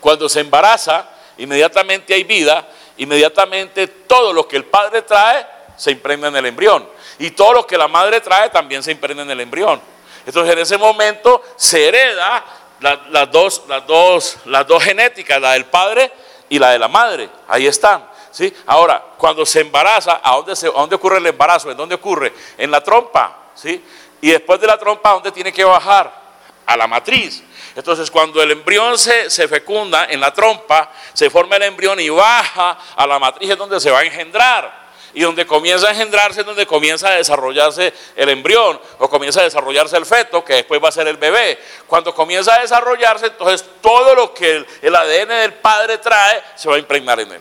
cuando 0.00 0.26
se 0.26 0.40
embaraza, 0.40 1.10
inmediatamente 1.36 2.14
hay 2.14 2.24
vida, 2.24 2.66
inmediatamente 2.96 3.88
todo 3.88 4.32
lo 4.32 4.48
que 4.48 4.56
el 4.56 4.64
padre 4.64 5.02
trae 5.02 5.46
se 5.76 5.90
impregna 5.90 6.28
en 6.28 6.36
el 6.36 6.46
embrión. 6.46 6.88
Y 7.18 7.32
todo 7.32 7.52
lo 7.52 7.66
que 7.66 7.76
la 7.76 7.88
madre 7.88 8.22
trae 8.22 8.48
también 8.48 8.82
se 8.82 8.92
impregna 8.92 9.22
en 9.22 9.30
el 9.32 9.40
embrión. 9.40 9.95
Entonces 10.26 10.52
en 10.52 10.58
ese 10.58 10.76
momento 10.76 11.42
se 11.56 11.86
hereda 11.86 12.44
las, 12.80 13.30
dos, 13.30 13.62
las, 13.68 13.86
dos, 13.86 14.38
las 14.46 14.66
dos 14.66 14.82
genéticas, 14.82 15.40
la 15.40 15.52
del 15.52 15.66
padre 15.66 16.12
y 16.48 16.58
la 16.58 16.70
de 16.70 16.78
la 16.80 16.88
madre. 16.88 17.30
Ahí 17.48 17.66
están. 17.66 18.04
¿sí? 18.32 18.52
Ahora, 18.66 19.02
cuando 19.16 19.46
se 19.46 19.60
embaraza, 19.60 20.20
¿a 20.22 20.34
dónde, 20.34 20.56
se, 20.56 20.66
dónde 20.66 20.96
ocurre 20.96 21.18
el 21.18 21.26
embarazo? 21.26 21.70
¿En 21.70 21.76
dónde 21.76 21.94
ocurre? 21.94 22.34
En 22.58 22.72
la 22.72 22.82
trompa. 22.82 23.50
¿sí? 23.54 23.82
Y 24.20 24.30
después 24.30 24.60
de 24.60 24.66
la 24.66 24.76
trompa, 24.76 25.10
¿a 25.10 25.14
dónde 25.14 25.30
tiene 25.30 25.52
que 25.52 25.64
bajar? 25.64 26.26
A 26.66 26.76
la 26.76 26.88
matriz. 26.88 27.44
Entonces, 27.76 28.10
cuando 28.10 28.42
el 28.42 28.50
embrión 28.50 28.98
se, 28.98 29.30
se, 29.30 29.46
fecunda 29.46 30.06
en 30.06 30.20
la 30.20 30.34
trompa, 30.34 30.90
se 31.12 31.30
forma 31.30 31.54
el 31.56 31.62
embrión 31.62 32.00
y 32.00 32.08
baja 32.08 32.76
a 32.96 33.06
la 33.06 33.20
matriz, 33.20 33.50
es 33.50 33.56
donde 33.56 33.78
se 33.78 33.90
va 33.92 34.00
a 34.00 34.02
engendrar 34.02 34.85
y 35.16 35.22
donde 35.22 35.46
comienza 35.46 35.88
a 35.88 35.92
engendrarse 35.92 36.40
es 36.40 36.46
donde 36.46 36.66
comienza 36.66 37.08
a 37.08 37.12
desarrollarse 37.12 37.94
el 38.16 38.28
embrión 38.28 38.78
o 38.98 39.08
comienza 39.08 39.40
a 39.40 39.44
desarrollarse 39.44 39.96
el 39.96 40.04
feto, 40.04 40.44
que 40.44 40.56
después 40.56 40.78
va 40.84 40.90
a 40.90 40.92
ser 40.92 41.08
el 41.08 41.16
bebé. 41.16 41.58
Cuando 41.86 42.14
comienza 42.14 42.54
a 42.54 42.60
desarrollarse, 42.60 43.28
entonces 43.28 43.64
todo 43.80 44.14
lo 44.14 44.34
que 44.34 44.66
el, 44.82 44.94
ADN 44.94 45.28
del 45.28 45.54
padre 45.54 45.96
trae 45.96 46.42
se 46.54 46.68
va 46.68 46.76
a 46.76 46.78
impregnar 46.78 47.18
en 47.20 47.32
él. 47.32 47.40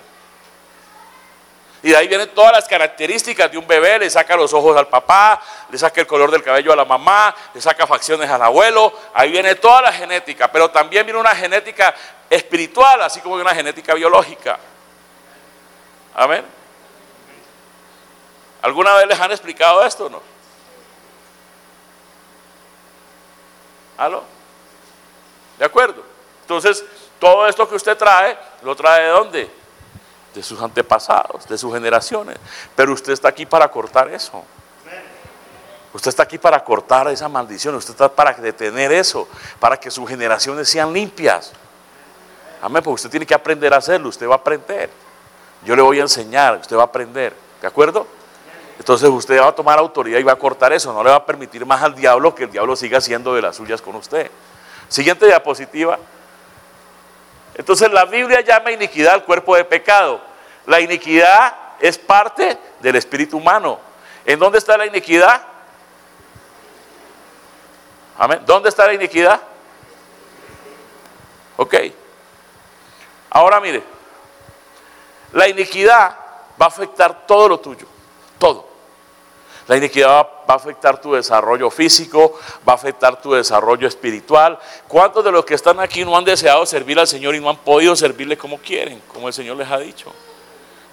Y 1.84 1.90
de 1.90 1.98
ahí 1.98 2.08
vienen 2.08 2.30
todas 2.30 2.54
las 2.54 2.66
características 2.66 3.52
de 3.52 3.58
un 3.58 3.68
bebé, 3.68 4.00
le 4.00 4.10
saca 4.10 4.38
los 4.38 4.54
ojos 4.54 4.78
al 4.78 4.88
papá, 4.88 5.42
le 5.70 5.78
saca 5.78 6.00
el 6.00 6.08
color 6.08 6.32
del 6.32 6.44
cabello 6.44 6.72
a 6.72 6.78
la 6.78 6.86
mamá, 6.86 7.36
le 7.54 7.60
saca 7.60 7.86
facciones 7.86 8.30
al 8.30 8.42
abuelo, 8.42 8.98
ahí 9.14 9.32
viene 9.32 9.56
toda 9.56 9.82
la 9.82 9.92
genética, 9.92 10.50
pero 10.50 10.72
también 10.72 11.06
viene 11.06 11.20
una 11.20 11.36
genética 11.36 11.94
espiritual, 12.30 13.02
así 13.02 13.20
como 13.20 13.36
una 13.36 13.54
genética 13.54 13.94
biológica. 13.96 14.58
Amén. 16.14 16.55
¿Alguna 18.66 18.96
vez 18.96 19.06
les 19.06 19.20
han 19.20 19.30
explicado 19.30 19.86
esto 19.86 20.08
o 20.08 20.10
no? 20.10 20.22
¿Aló? 23.96 24.24
¿De 25.60 25.66
acuerdo? 25.66 26.02
Entonces, 26.42 26.84
todo 27.20 27.48
esto 27.48 27.70
que 27.70 27.76
usted 27.76 27.96
trae, 27.96 28.36
¿lo 28.64 28.76
trae 28.76 29.04
de 29.04 29.10
dónde? 29.10 29.52
De 30.34 30.42
sus 30.42 30.60
antepasados, 30.60 31.48
de 31.48 31.60
sus 31.60 31.72
generaciones. 31.76 32.40
Pero 32.76 32.94
usted 32.94 33.14
está 33.14 33.28
aquí 33.28 33.46
para 33.46 33.68
cortar 33.68 34.10
eso. 34.10 34.44
Usted 35.94 36.10
está 36.10 36.24
aquí 36.24 36.40
para 36.40 36.64
cortar 36.64 37.08
esa 37.10 37.30
maldición. 37.30 37.76
Usted 37.76 37.92
está 37.92 38.10
para 38.10 38.34
detener 38.34 38.92
eso. 38.92 39.28
Para 39.60 39.78
que 39.78 39.92
sus 39.92 40.10
generaciones 40.10 40.68
sean 40.68 40.92
limpias. 40.92 41.54
Amén. 42.64 42.82
Porque 42.82 42.96
usted 42.96 43.12
tiene 43.12 43.28
que 43.28 43.36
aprender 43.36 43.76
a 43.76 43.78
hacerlo. 43.78 44.10
Usted 44.10 44.28
va 44.28 44.34
a 44.34 44.38
aprender. 44.38 44.90
Yo 45.64 45.76
le 45.76 45.84
voy 45.84 46.00
a 46.00 46.02
enseñar. 46.02 46.58
Usted 46.58 46.76
va 46.76 46.82
a 46.82 46.86
aprender. 46.86 47.36
¿De 47.62 47.68
acuerdo? 47.68 48.15
Entonces 48.86 49.10
usted 49.10 49.42
va 49.42 49.48
a 49.48 49.52
tomar 49.52 49.80
autoridad 49.80 50.20
y 50.20 50.22
va 50.22 50.34
a 50.34 50.36
cortar 50.36 50.72
eso, 50.72 50.94
no 50.94 51.04
le 51.04 51.10
va 51.10 51.16
a 51.16 51.26
permitir 51.26 51.66
más 51.66 51.82
al 51.82 51.96
diablo 51.96 52.36
que 52.36 52.44
el 52.44 52.52
diablo 52.52 52.76
siga 52.76 53.00
haciendo 53.00 53.34
de 53.34 53.42
las 53.42 53.56
suyas 53.56 53.82
con 53.82 53.96
usted. 53.96 54.30
Siguiente 54.88 55.26
diapositiva. 55.26 55.98
Entonces 57.56 57.92
la 57.92 58.06
Biblia 58.06 58.42
llama 58.42 58.72
iniquidad 58.72 59.16
al 59.16 59.24
cuerpo 59.24 59.56
de 59.56 59.66
pecado. 59.66 60.22
La 60.68 60.80
iniquidad 60.82 61.56
es 61.80 61.98
parte 61.98 62.60
del 62.80 62.96
espíritu 62.96 63.38
humano. 63.38 63.80
¿En 64.24 64.38
dónde 64.38 64.60
está 64.60 64.78
la 64.78 64.86
iniquidad? 64.86 65.42
Amén. 68.20 68.42
¿Dónde 68.46 68.70
está 68.70 68.86
la 68.86 68.94
iniquidad? 68.94 69.42
Ok. 71.58 71.74
Ahora 73.32 73.60
mire, 73.60 73.82
la 75.34 75.48
iniquidad 75.48 76.16
va 76.62 76.66
a 76.66 76.70
afectar 76.70 77.26
todo 77.26 77.50
lo 77.50 77.60
tuyo 77.60 77.88
Todo. 78.38 78.75
La 79.68 79.78
iniquidad 79.78 80.28
va, 80.48 80.54
a 80.54 80.58
afectar 80.58 81.02
tu 81.02 81.14
desarrollo 81.14 81.72
físico, 81.72 82.40
va 82.68 82.74
a 82.74 82.76
afectar 82.76 83.20
tu 83.20 83.34
desarrollo 83.34 83.88
espiritual. 83.88 84.60
¿Cuántos 84.88 85.24
de 85.24 85.32
los 85.32 85.44
que 85.44 85.56
están 85.56 85.80
aquí 85.80 86.06
no 86.06 86.16
han 86.16 86.24
deseado 86.24 86.66
servir 86.68 87.00
al 87.00 87.08
Señor 87.08 87.34
y 87.34 87.40
no 87.40 87.50
han 87.50 87.58
podido 87.58 87.96
servirle 87.96 88.38
como 88.38 88.60
quieren, 88.60 89.02
como 89.12 89.28
el 89.28 89.34
Señor 89.34 89.58
les 89.58 89.70
ha 89.72 89.80
dicho? 89.80 90.12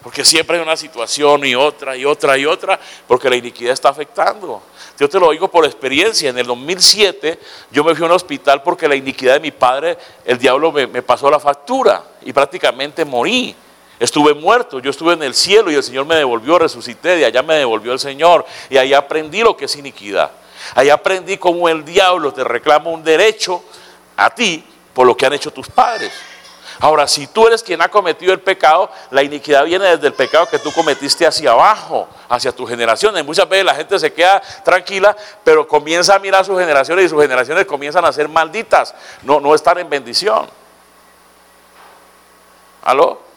Porque 0.03 0.25
siempre 0.25 0.57
hay 0.57 0.63
una 0.63 0.77
situación 0.77 1.45
y 1.45 1.55
otra 1.55 1.97
y 1.97 2.05
otra 2.05 2.37
y 2.37 2.47
otra, 2.47 2.81
porque 3.07 3.29
la 3.29 3.37
iniquidad 3.37 3.75
está 3.75 3.91
afectando. 3.91 4.63
Yo 4.99 5.09
te 5.09 5.21
lo 5.21 5.31
digo 5.31 5.49
por 5.49 5.65
experiencia. 5.65 6.31
En 6.31 6.39
el 6.39 6.47
2007 6.47 7.39
yo 7.71 7.85
me 7.85 7.95
fui 7.95 8.05
a 8.05 8.07
un 8.07 8.13
hospital 8.13 8.63
porque 8.63 8.89
la 8.89 8.97
iniquidad 8.97 9.35
de 9.35 9.41
mi 9.41 9.53
padre, 9.53 9.99
el 10.25 10.39
diablo 10.39 10.73
me, 10.73 10.87
me 10.87 11.03
pasó 11.03 11.31
la 11.31 11.39
factura 11.39 12.03
y 12.23 12.33
prácticamente 12.33 13.05
morí. 13.05 13.55
Estuve 14.03 14.35
muerto, 14.35 14.81
yo 14.81 14.91
estuve 14.91 15.13
en 15.13 15.23
el 15.23 15.33
cielo 15.33 15.71
y 15.71 15.77
el 15.77 15.83
Señor 15.85 16.07
me 16.07 16.17
devolvió, 16.17 16.59
resucité, 16.59 17.15
de 17.15 17.25
allá 17.25 17.41
me 17.41 17.55
devolvió 17.55 17.93
el 17.93 18.01
Señor 18.01 18.45
y 18.69 18.77
ahí 18.77 18.93
aprendí 18.93 19.43
lo 19.43 19.57
que 19.57 19.67
es 19.67 19.77
iniquidad. 19.77 20.33
Ahí 20.75 20.91
aprendí 20.91 21.39
cómo 21.39 21.69
el 21.69 21.85
diablo 21.85 22.33
te 22.33 22.43
reclama 22.43 22.91
un 22.91 23.05
derecho 23.05 23.63
a 24.17 24.29
ti 24.35 24.65
por 24.93 25.07
lo 25.07 25.17
que 25.17 25.25
han 25.25 25.35
hecho 25.35 25.53
tus 25.53 25.69
padres. 25.69 26.13
Ahora, 26.81 27.07
si 27.07 27.29
tú 27.29 27.47
eres 27.47 27.63
quien 27.63 27.81
ha 27.81 27.89
cometido 27.89 28.33
el 28.33 28.41
pecado, 28.41 28.91
la 29.13 29.23
iniquidad 29.23 29.65
viene 29.67 29.85
desde 29.85 30.09
el 30.09 30.15
pecado 30.15 30.49
que 30.49 30.59
tú 30.59 30.73
cometiste 30.73 31.25
hacia 31.25 31.53
abajo, 31.53 32.09
hacia 32.29 32.51
tus 32.51 32.69
generaciones. 32.69 33.25
Muchas 33.25 33.49
veces 33.49 33.65
la 33.65 33.77
gente 33.77 34.01
se 34.01 34.13
queda 34.13 34.43
tranquila, 34.65 35.17
pero 35.45 35.69
comienza 35.69 36.17
a 36.17 36.19
mirar 36.19 36.45
sus 36.45 36.59
generaciones 36.59 37.05
y 37.05 37.09
sus 37.09 37.23
generaciones 37.23 37.67
comienzan 37.67 38.05
a 38.05 38.13
ser 38.13 38.29
malditas, 38.29 38.97
no, 39.23 39.39
no 39.39 39.55
están 39.55 39.79
en 39.79 39.89
bendición. 39.89 40.51
¿Aló? 42.83 43.32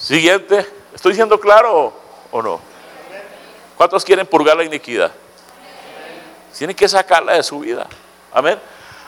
Siguiente, 0.00 0.64
¿estoy 0.94 1.14
siendo 1.14 1.40
claro 1.40 1.92
o 2.30 2.40
no? 2.40 2.60
¿Cuántos 3.76 4.04
quieren 4.04 4.26
purgar 4.26 4.56
la 4.56 4.62
iniquidad? 4.62 5.10
Tienen 6.56 6.76
que 6.76 6.88
sacarla 6.88 7.32
de 7.34 7.42
su 7.42 7.58
vida. 7.60 7.86
Amén. 8.32 8.58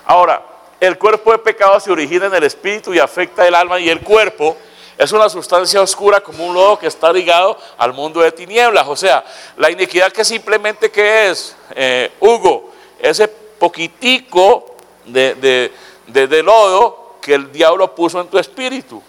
Ahora, 0.04 0.44
el 0.80 0.98
cuerpo 0.98 1.30
de 1.30 1.38
pecado 1.38 1.78
se 1.78 1.92
origina 1.92 2.26
en 2.26 2.34
el 2.34 2.42
espíritu 2.42 2.92
y 2.92 2.98
afecta 2.98 3.46
el 3.46 3.54
alma 3.54 3.78
y 3.78 3.88
el 3.88 4.00
cuerpo. 4.00 4.56
Es 4.98 5.12
una 5.12 5.28
sustancia 5.28 5.80
oscura 5.80 6.20
como 6.20 6.44
un 6.46 6.54
lodo 6.54 6.78
que 6.78 6.88
está 6.88 7.12
ligado 7.12 7.56
al 7.78 7.92
mundo 7.92 8.20
de 8.20 8.32
tinieblas. 8.32 8.86
O 8.88 8.96
sea, 8.96 9.24
la 9.56 9.70
iniquidad 9.70 10.12
que 10.12 10.24
simplemente 10.24 10.90
que 10.90 11.30
es, 11.30 11.56
eh, 11.74 12.12
Hugo, 12.18 12.72
ese 12.98 13.28
poquitico 13.28 14.74
de, 15.04 15.70
de, 16.06 16.26
de 16.26 16.42
lodo 16.42 17.16
que 17.20 17.34
el 17.34 17.52
diablo 17.52 17.94
puso 17.94 18.20
en 18.20 18.26
tu 18.26 18.38
espíritu. 18.38 19.00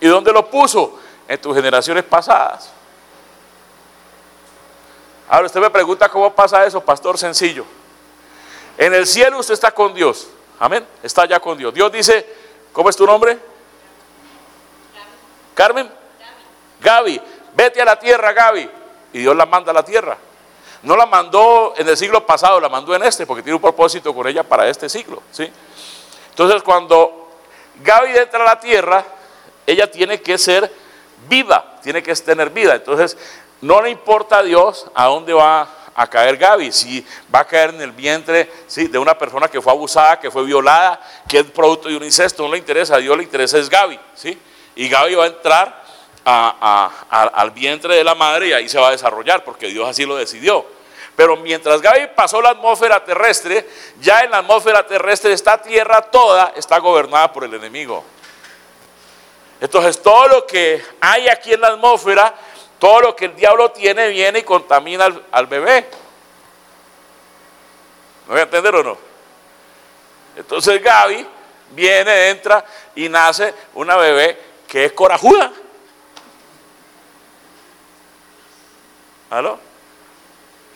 ¿Y 0.00 0.06
dónde 0.06 0.32
lo 0.32 0.48
puso? 0.48 0.98
En 1.30 1.40
tus 1.40 1.54
generaciones 1.54 2.02
pasadas. 2.02 2.72
Ahora 5.28 5.46
usted 5.46 5.60
me 5.60 5.70
pregunta 5.70 6.08
cómo 6.08 6.34
pasa 6.34 6.66
eso, 6.66 6.80
pastor, 6.80 7.16
sencillo. 7.16 7.64
En 8.76 8.92
el 8.92 9.06
cielo 9.06 9.38
usted 9.38 9.54
está 9.54 9.70
con 9.70 9.94
Dios. 9.94 10.26
Amén. 10.58 10.84
Está 11.04 11.26
ya 11.26 11.38
con 11.38 11.56
Dios. 11.56 11.72
Dios 11.72 11.92
dice, 11.92 12.26
¿cómo 12.72 12.90
es 12.90 12.96
tu 12.96 13.06
nombre? 13.06 13.38
Carmen. 15.54 15.88
Gaby. 16.80 17.22
Vete 17.54 17.80
a 17.80 17.84
la 17.84 17.96
tierra, 17.96 18.32
Gaby. 18.32 18.68
Y 19.12 19.20
Dios 19.20 19.36
la 19.36 19.46
manda 19.46 19.70
a 19.70 19.74
la 19.74 19.84
tierra. 19.84 20.18
No 20.82 20.96
la 20.96 21.06
mandó 21.06 21.74
en 21.76 21.88
el 21.88 21.96
siglo 21.96 22.26
pasado, 22.26 22.58
la 22.58 22.68
mandó 22.68 22.92
en 22.96 23.04
este, 23.04 23.24
porque 23.24 23.44
tiene 23.44 23.54
un 23.54 23.62
propósito 23.62 24.12
con 24.12 24.26
ella 24.26 24.42
para 24.42 24.68
este 24.68 24.88
siglo. 24.88 25.22
¿sí? 25.30 25.48
Entonces, 26.30 26.60
cuando 26.64 27.30
Gaby 27.84 28.16
entra 28.16 28.42
a 28.42 28.46
la 28.46 28.58
tierra, 28.58 29.04
ella 29.64 29.88
tiene 29.88 30.20
que 30.20 30.36
ser 30.36 30.89
viva, 31.30 31.78
tiene 31.82 32.02
que 32.02 32.14
tener 32.16 32.50
vida. 32.50 32.74
Entonces, 32.74 33.16
no 33.62 33.80
le 33.80 33.88
importa 33.88 34.38
a 34.38 34.42
Dios 34.42 34.86
a 34.94 35.06
dónde 35.06 35.32
va 35.32 35.68
a 35.94 36.06
caer 36.06 36.36
Gaby, 36.36 36.72
si 36.72 37.06
va 37.34 37.40
a 37.40 37.46
caer 37.46 37.70
en 37.70 37.82
el 37.82 37.92
vientre 37.92 38.50
de 38.74 38.98
una 38.98 39.16
persona 39.16 39.48
que 39.48 39.60
fue 39.60 39.72
abusada, 39.72 40.18
que 40.18 40.30
fue 40.30 40.44
violada, 40.44 41.00
que 41.28 41.38
es 41.38 41.44
producto 41.44 41.88
de 41.88 41.96
un 41.96 42.04
incesto, 42.04 42.42
no 42.42 42.52
le 42.52 42.58
interesa, 42.58 42.96
a 42.96 42.98
Dios 42.98 43.16
le 43.16 43.22
interesa 43.22 43.58
es 43.58 43.68
Gaby, 43.68 43.98
¿sí? 44.14 44.38
Y 44.76 44.88
Gaby 44.88 45.14
va 45.14 45.24
a 45.24 45.26
entrar 45.26 45.84
al 46.24 47.50
vientre 47.50 47.96
de 47.96 48.04
la 48.04 48.14
madre 48.14 48.48
y 48.48 48.52
ahí 48.52 48.68
se 48.68 48.78
va 48.78 48.88
a 48.88 48.92
desarrollar, 48.92 49.44
porque 49.44 49.66
Dios 49.66 49.88
así 49.88 50.06
lo 50.06 50.16
decidió. 50.16 50.64
Pero 51.16 51.36
mientras 51.36 51.82
Gaby 51.82 52.10
pasó 52.14 52.40
la 52.40 52.50
atmósfera 52.50 53.04
terrestre, 53.04 53.68
ya 54.00 54.20
en 54.20 54.30
la 54.30 54.38
atmósfera 54.38 54.86
terrestre 54.86 55.32
esta 55.32 55.60
tierra 55.60 56.00
toda 56.02 56.54
está 56.56 56.78
gobernada 56.78 57.30
por 57.32 57.44
el 57.44 57.52
enemigo. 57.52 58.04
Entonces 59.60 60.00
todo 60.02 60.26
lo 60.28 60.46
que 60.46 60.82
hay 61.00 61.28
aquí 61.28 61.52
en 61.52 61.60
la 61.60 61.68
atmósfera, 61.68 62.34
todo 62.78 63.00
lo 63.02 63.16
que 63.16 63.26
el 63.26 63.36
diablo 63.36 63.70
tiene, 63.70 64.08
viene 64.08 64.38
y 64.38 64.42
contamina 64.42 65.08
al, 65.30 65.46
bebé. 65.46 65.86
¿Me 68.26 68.32
voy 68.32 68.40
a 68.40 68.44
entender 68.44 68.74
o 68.74 68.82
no? 68.82 68.98
Entonces 70.34 70.82
Gaby 70.82 71.26
viene, 71.70 72.30
entra 72.30 72.64
y 72.94 73.08
nace 73.08 73.54
una 73.74 73.96
bebé 73.96 74.40
que 74.66 74.86
es 74.86 74.92
corajuda. 74.92 75.52
¿Aló? 79.28 79.60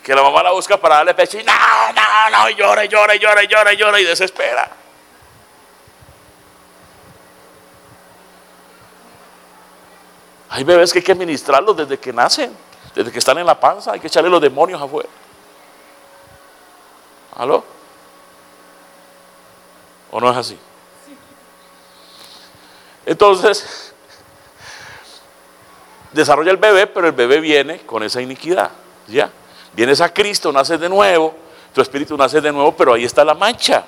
Que 0.03 0.15
la 0.15 0.23
mamá 0.23 0.43
la 0.43 0.53
busca 0.53 0.77
para 0.77 0.97
darle 0.97 1.15
pecho 1.15 1.39
y 1.39 1.45
no, 1.45 1.53
no, 1.95 2.31
no, 2.31 2.51
y 2.51 2.55
llora, 2.55 2.85
llora, 2.85 3.15
llora, 3.15 3.43
llora, 3.45 3.73
llora 3.73 3.99
y 3.99 4.05
desespera. 4.05 4.84
Hay 10.55 10.63
bebés 10.63 10.93
que 10.93 11.01
hay 11.01 11.05
que 11.05 11.11
administrarlos 11.11 11.77
desde 11.77 11.99
que 11.99 12.13
nacen, 12.13 12.57
desde 12.95 13.11
que 13.11 13.19
están 13.19 13.37
en 13.39 13.45
la 13.45 13.59
panza, 13.59 13.91
hay 13.91 13.99
que 13.99 14.07
echarle 14.07 14.31
los 14.31 14.41
demonios 14.41 14.81
afuera. 14.81 15.09
¿Aló? 17.35 17.65
¿O 20.13 20.21
no 20.21 20.31
es 20.31 20.37
así? 20.37 20.57
Entonces, 23.05 23.93
desarrolla 26.13 26.53
el 26.53 26.57
bebé, 26.57 26.87
pero 26.87 27.09
el 27.09 27.15
bebé 27.15 27.41
viene 27.41 27.81
con 27.81 28.05
esa 28.05 28.23
iniquidad. 28.23 28.71
¿Ya? 29.09 29.29
Vienes 29.73 30.01
a 30.01 30.15
Cristo, 30.15 30.53
naces 30.53 30.79
de 30.79 30.89
nuevo, 30.89 31.35
tu 31.75 31.81
espíritu 31.81 32.17
nace 32.17 32.41
de 32.41 32.53
nuevo, 32.53 32.77
pero 32.77 32.95
ahí 32.95 33.05
está 33.05 33.25
la 33.25 33.35
mancha. 33.35 33.87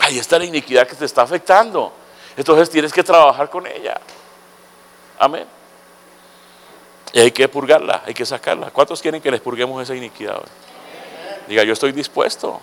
Ahí 0.00 0.18
está 0.18 0.38
la 0.38 0.44
iniquidad 0.44 0.86
que 0.86 0.96
te 0.96 1.06
está 1.06 1.22
afectando. 1.22 1.94
Entonces 2.36 2.68
tienes 2.68 2.92
que 2.92 3.02
trabajar 3.02 3.48
con 3.48 3.66
ella. 3.66 3.98
Amén. 5.18 5.57
Y 7.12 7.20
hay 7.20 7.30
que 7.30 7.48
purgarla, 7.48 8.02
hay 8.06 8.14
que 8.14 8.26
sacarla. 8.26 8.70
¿Cuántos 8.70 9.00
quieren 9.00 9.20
que 9.20 9.30
les 9.30 9.40
purguemos 9.40 9.82
esa 9.82 9.94
iniquidad 9.94 10.36
hoy? 10.36 10.48
Diga, 11.48 11.64
yo 11.64 11.72
estoy 11.72 11.92
dispuesto. 11.92 12.60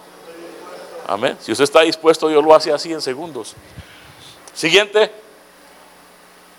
Amén. 1.08 1.38
Si 1.42 1.52
usted 1.52 1.64
está 1.64 1.82
dispuesto, 1.82 2.28
Dios 2.28 2.44
lo 2.44 2.54
hace 2.54 2.72
así 2.72 2.94
en 2.94 3.02
segundos. 3.02 3.56
Siguiente. 4.54 5.12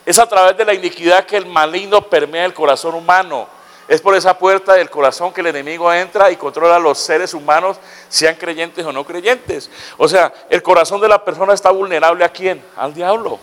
Es 0.05 0.19
a 0.19 0.29
través 0.29 0.57
de 0.57 0.65
la 0.65 0.75
iniquidad 0.75 1.25
que 1.25 1.37
el 1.37 1.47
maligno 1.47 2.03
permea 2.03 2.45
el 2.45 2.55
corazón 2.55 2.95
humano. 2.95 3.49
Es 3.89 4.01
por 4.01 4.17
esa 4.17 4.37
puerta 4.37 4.75
del 4.75 4.91
corazón 4.91 5.33
que 5.33 5.41
el 5.41 5.49
enemigo 5.49 5.93
entra 5.93 6.31
y 6.31 6.37
controla 6.37 6.77
a 6.77 6.81
los 6.81 6.99
seres 6.99 7.35
humanos, 7.35 7.77
sean 8.09 8.35
creyentes 8.35 8.85
o 8.85 8.93
no 8.93 9.05
creyentes. 9.05 9.71
O 9.97 10.09
sea, 10.09 10.33
el 10.51 10.63
corazón 10.63 11.01
de 11.01 11.09
la 11.09 11.25
persona 11.25 11.55
está 11.55 11.71
vulnerable 11.71 12.25
a 12.25 12.29
quién? 12.29 12.63
Al 12.77 12.93
diablo. 12.93 13.39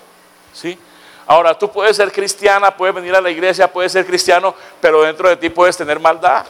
¿Sí? 0.53 0.77
Ahora, 1.25 1.57
tú 1.57 1.71
puedes 1.71 1.95
ser 1.95 2.11
cristiana, 2.11 2.75
puedes 2.75 2.93
venir 2.93 3.15
a 3.15 3.21
la 3.21 3.29
iglesia, 3.29 3.71
puedes 3.71 3.91
ser 3.91 4.05
cristiano, 4.05 4.53
pero 4.81 5.03
dentro 5.03 5.29
de 5.29 5.37
ti 5.37 5.49
puedes 5.49 5.77
tener 5.77 5.99
maldad. 5.99 6.45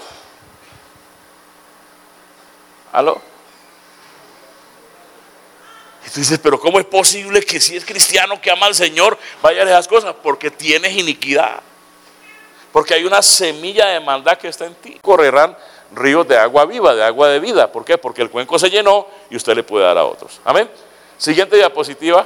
¿Aló? 2.92 3.22
Y 6.06 6.10
tú 6.10 6.20
dices, 6.20 6.40
pero 6.40 6.60
¿cómo 6.60 6.80
es 6.80 6.86
posible 6.86 7.42
que 7.42 7.60
si 7.60 7.78
es 7.78 7.86
cristiano 7.86 8.42
que 8.42 8.52
ama 8.52 8.66
al 8.66 8.76
Señor 8.76 9.18
vaya 9.42 9.62
a 9.62 9.66
esas 9.66 9.88
cosas? 9.88 10.16
Porque 10.22 10.52
tienes 10.52 10.94
iniquidad. 10.94 11.62
Porque 12.72 12.96
hay 12.96 13.06
una 13.06 13.22
semilla 13.22 13.88
de 13.88 14.00
maldad 14.00 14.38
que 14.38 14.48
está 14.48 14.66
en 14.66 14.76
ti. 14.76 15.00
Correrán 15.02 15.56
ríos 15.94 16.28
de 16.28 16.38
agua 16.38 16.66
viva, 16.66 16.96
de 16.96 17.04
agua 17.04 17.30
de 17.30 17.40
vida. 17.40 17.72
¿Por 17.72 17.86
qué? 17.86 17.98
Porque 17.98 18.24
el 18.24 18.30
cuenco 18.30 18.58
se 18.58 18.70
llenó 18.70 19.08
y 19.30 19.36
usted 19.36 19.56
le 19.56 19.64
puede 19.64 19.86
dar 19.86 19.98
a 19.98 20.06
otros. 20.06 20.42
Amén. 20.44 20.70
Siguiente 21.18 21.56
diapositiva. 21.56 22.26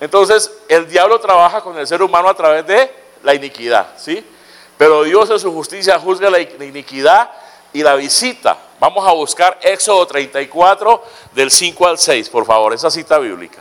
Entonces, 0.00 0.50
el 0.68 0.88
diablo 0.88 1.20
trabaja 1.20 1.60
con 1.60 1.78
el 1.78 1.86
ser 1.86 2.02
humano 2.02 2.28
a 2.28 2.34
través 2.34 2.66
de 2.66 2.90
la 3.22 3.34
iniquidad, 3.34 3.98
¿sí? 3.98 4.24
Pero 4.78 5.02
Dios 5.02 5.28
en 5.28 5.38
su 5.38 5.52
justicia 5.52 5.98
juzga 5.98 6.30
la 6.30 6.40
iniquidad 6.40 7.30
y 7.72 7.82
la 7.82 7.94
visita. 7.96 8.56
Vamos 8.78 9.06
a 9.06 9.12
buscar 9.12 9.58
Éxodo 9.60 10.06
34 10.06 11.04
del 11.32 11.50
5 11.50 11.86
al 11.86 11.98
6, 11.98 12.30
por 12.30 12.46
favor, 12.46 12.72
esa 12.72 12.90
cita 12.90 13.18
bíblica. 13.18 13.58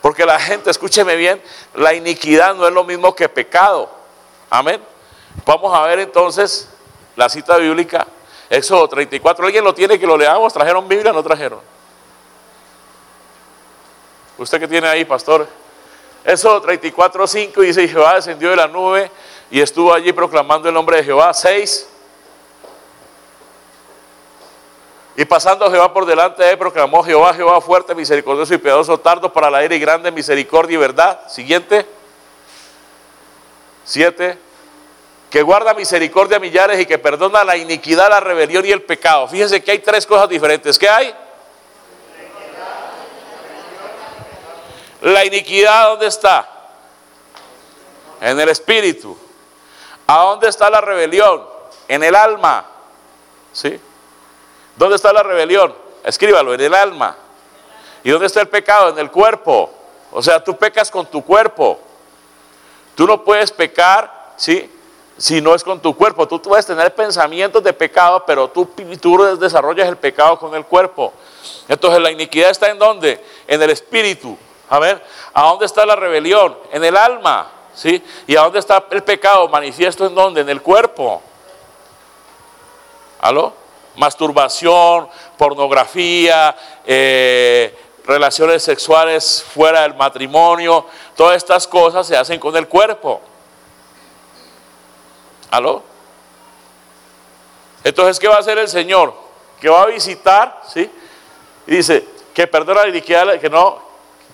Porque 0.00 0.24
la 0.24 0.38
gente, 0.38 0.70
escúcheme 0.70 1.14
bien, 1.14 1.42
la 1.74 1.92
iniquidad 1.92 2.54
no 2.54 2.66
es 2.66 2.72
lo 2.72 2.84
mismo 2.84 3.14
que 3.14 3.28
pecado. 3.28 3.90
Amén. 4.48 4.80
Vamos 5.44 5.76
a 5.76 5.82
ver 5.82 5.98
entonces 5.98 6.70
la 7.16 7.28
cita 7.28 7.58
bíblica, 7.58 8.06
Éxodo 8.48 8.88
34. 8.88 9.44
¿Alguien 9.44 9.64
lo 9.64 9.74
tiene 9.74 9.98
que 9.98 10.06
lo 10.06 10.16
leamos? 10.16 10.54
¿Trajeron 10.54 10.88
Biblia 10.88 11.10
o 11.10 11.14
no 11.14 11.22
trajeron? 11.22 11.60
¿Usted 14.38 14.60
qué 14.60 14.68
tiene 14.68 14.88
ahí, 14.88 15.04
pastor? 15.04 15.46
Eso 16.26 16.60
34.5 16.60 17.60
dice, 17.60 17.84
y 17.84 17.88
Jehová 17.88 18.16
descendió 18.16 18.50
de 18.50 18.56
la 18.56 18.66
nube 18.66 19.08
y 19.48 19.60
estuvo 19.60 19.94
allí 19.94 20.12
proclamando 20.12 20.68
el 20.68 20.74
nombre 20.74 20.96
de 20.96 21.04
Jehová. 21.04 21.32
6. 21.32 21.88
Y 25.18 25.24
pasando 25.24 25.70
Jehová 25.70 25.94
por 25.94 26.04
delante 26.04 26.42
de 26.42 26.50
él, 26.50 26.58
proclamó 26.58 27.04
Jehová, 27.04 27.32
Jehová 27.32 27.60
fuerte, 27.60 27.94
misericordioso 27.94 28.52
y 28.54 28.58
piadoso, 28.58 28.98
tardo 28.98 29.32
para 29.32 29.48
la 29.48 29.64
ira 29.64 29.76
y 29.76 29.78
grande 29.78 30.10
misericordia 30.10 30.74
y 30.74 30.78
verdad. 30.78 31.20
Siguiente. 31.28 31.86
Siete. 33.84 34.36
Que 35.30 35.42
guarda 35.42 35.74
misericordia 35.74 36.38
a 36.38 36.40
millares 36.40 36.80
y 36.80 36.86
que 36.86 36.98
perdona 36.98 37.44
la 37.44 37.56
iniquidad, 37.56 38.08
la 38.10 38.18
rebelión 38.18 38.64
y 38.66 38.72
el 38.72 38.82
pecado. 38.82 39.28
Fíjense 39.28 39.62
que 39.62 39.70
hay 39.70 39.78
tres 39.78 40.04
cosas 40.04 40.28
diferentes. 40.28 40.76
¿Qué 40.76 40.88
hay? 40.88 41.14
La 45.06 45.24
iniquidad, 45.24 45.90
¿dónde 45.90 46.08
está? 46.08 46.48
En 48.20 48.40
el 48.40 48.48
espíritu. 48.48 49.16
¿A 50.04 50.18
dónde 50.22 50.48
está 50.48 50.68
la 50.68 50.80
rebelión? 50.80 51.44
En 51.86 52.02
el 52.02 52.12
alma. 52.16 52.64
¿Sí? 53.52 53.78
¿Dónde 54.74 54.96
está 54.96 55.12
la 55.12 55.22
rebelión? 55.22 55.72
Escríbalo, 56.02 56.54
en 56.54 56.60
el 56.60 56.74
alma. 56.74 57.16
¿Y 58.02 58.10
dónde 58.10 58.26
está 58.26 58.40
el 58.40 58.48
pecado? 58.48 58.88
En 58.88 58.98
el 58.98 59.12
cuerpo. 59.12 59.72
O 60.10 60.20
sea, 60.20 60.42
tú 60.42 60.56
pecas 60.56 60.90
con 60.90 61.06
tu 61.06 61.24
cuerpo. 61.24 61.78
Tú 62.96 63.06
no 63.06 63.22
puedes 63.22 63.52
pecar, 63.52 64.32
¿sí? 64.36 64.68
Si 65.16 65.40
no 65.40 65.54
es 65.54 65.62
con 65.62 65.78
tu 65.78 65.96
cuerpo. 65.96 66.26
Tú 66.26 66.42
puedes 66.42 66.66
tener 66.66 66.92
pensamientos 66.96 67.62
de 67.62 67.72
pecado, 67.72 68.24
pero 68.26 68.50
tú, 68.50 68.68
tú 69.00 69.36
desarrollas 69.38 69.86
el 69.86 69.98
pecado 69.98 70.36
con 70.36 70.52
el 70.56 70.64
cuerpo. 70.64 71.12
Entonces, 71.68 72.00
¿la 72.00 72.10
iniquidad 72.10 72.50
está 72.50 72.70
en 72.70 72.78
dónde? 72.80 73.24
En 73.46 73.62
el 73.62 73.70
espíritu. 73.70 74.36
A 74.68 74.78
ver, 74.78 75.04
¿a 75.32 75.42
dónde 75.42 75.66
está 75.66 75.86
la 75.86 75.96
rebelión? 75.96 76.56
En 76.72 76.84
el 76.84 76.96
alma, 76.96 77.48
¿sí? 77.74 78.02
¿Y 78.26 78.36
a 78.36 78.42
dónde 78.42 78.58
está 78.58 78.84
el 78.90 79.02
pecado? 79.02 79.48
Manifiesto 79.48 80.06
en 80.06 80.14
dónde? 80.14 80.40
En 80.40 80.48
el 80.48 80.62
cuerpo. 80.62 81.22
¿Aló? 83.20 83.66
masturbación, 83.96 85.08
pornografía, 85.36 86.56
eh, 86.84 87.76
relaciones 88.04 88.62
sexuales 88.62 89.44
fuera 89.54 89.82
del 89.82 89.94
matrimonio, 89.94 90.86
todas 91.16 91.36
estas 91.36 91.66
cosas 91.66 92.06
se 92.06 92.16
hacen 92.16 92.38
con 92.38 92.56
el 92.56 92.68
cuerpo. 92.68 93.20
¿Aló? 95.50 95.82
Entonces, 97.82 98.18
¿qué 98.18 98.28
va 98.28 98.36
a 98.36 98.40
hacer 98.40 98.58
el 98.58 98.68
Señor? 98.68 99.14
Que 99.60 99.68
va 99.68 99.82
a 99.82 99.86
visitar, 99.86 100.62
¿sí? 100.72 100.90
Y 101.66 101.76
dice, 101.76 102.06
que 102.34 102.46
perdona 102.46 102.86
iniquidad, 102.88 103.40
que 103.40 103.48
no, 103.48 103.80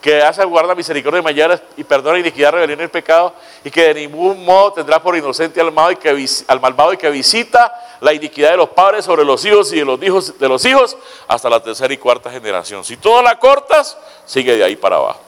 que 0.03 0.21
hace 0.21 0.45
guarda 0.45 0.75
misericordia 0.75 1.19
de 1.19 1.23
mayores 1.23 1.63
y 1.77 1.85
perdona 1.85 2.19
iniquidad, 2.19 2.51
rebelión 2.51 2.83
y 2.83 2.89
pecado, 2.89 3.33
y 3.65 3.71
que 3.71 3.95
de 3.95 3.95
ningún 3.95 4.45
modo 4.45 4.73
tendrá 4.73 5.01
por 5.01 5.17
inocente 5.17 5.61
al 5.61 5.71
malvado, 5.71 5.93
y 5.93 5.97
que, 5.97 6.27
al 6.49 6.61
malvado 6.61 6.93
y 6.93 6.97
que 6.97 7.09
visita 7.09 7.73
la 8.01 8.13
iniquidad 8.13 8.51
de 8.51 8.57
los 8.57 8.71
padres 8.71 9.05
sobre 9.05 9.25
los 9.25 9.45
hijos 9.45 9.73
y 9.73 9.79
de 9.79 9.85
los 9.85 10.03
hijos 10.03 10.39
de 10.39 10.49
los 10.49 10.65
hijos 10.65 10.97
hasta 11.29 11.49
la 11.49 11.63
tercera 11.63 11.95
y 11.95 11.99
cuarta 11.99 12.33
generación. 12.33 12.85
Si 12.85 12.97
todo 12.97 13.23
la 13.23 13.39
cortas, 13.39 13.97
sigue 14.27 14.57
de 14.57 14.65
ahí 14.65 14.75
para 14.75 14.97
abajo. 14.97 15.21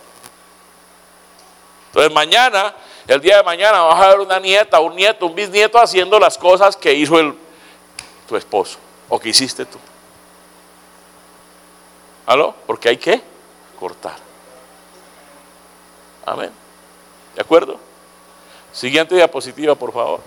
Entonces 1.87 2.13
mañana, 2.13 2.75
el 3.07 3.21
día 3.21 3.37
de 3.37 3.43
mañana, 3.45 3.81
vas 3.83 4.05
a 4.05 4.09
ver 4.09 4.19
una 4.19 4.41
nieta, 4.41 4.81
un 4.81 4.97
nieto, 4.97 5.27
un 5.27 5.37
bisnieto 5.37 5.79
haciendo 5.79 6.19
las 6.19 6.37
cosas 6.37 6.77
que 6.77 6.93
hizo 6.93 7.17
tu 8.27 8.37
esposo 8.37 8.79
o 9.09 9.21
que 9.21 9.29
hiciste 9.29 9.65
tú. 9.65 9.79
¿Aló? 12.27 12.57
Porque 12.67 12.89
hay 12.89 12.97
que 12.97 13.23
cortar. 13.79 14.34
Amén. 16.25 16.51
¿De 17.35 17.41
acuerdo? 17.41 17.79
Siguiente 18.73 19.15
diapositiva, 19.15 19.75
por 19.75 19.93
favor. 19.93 20.21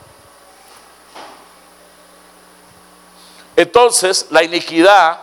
Entonces, 3.56 4.28
la 4.30 4.44
iniquidad 4.44 5.20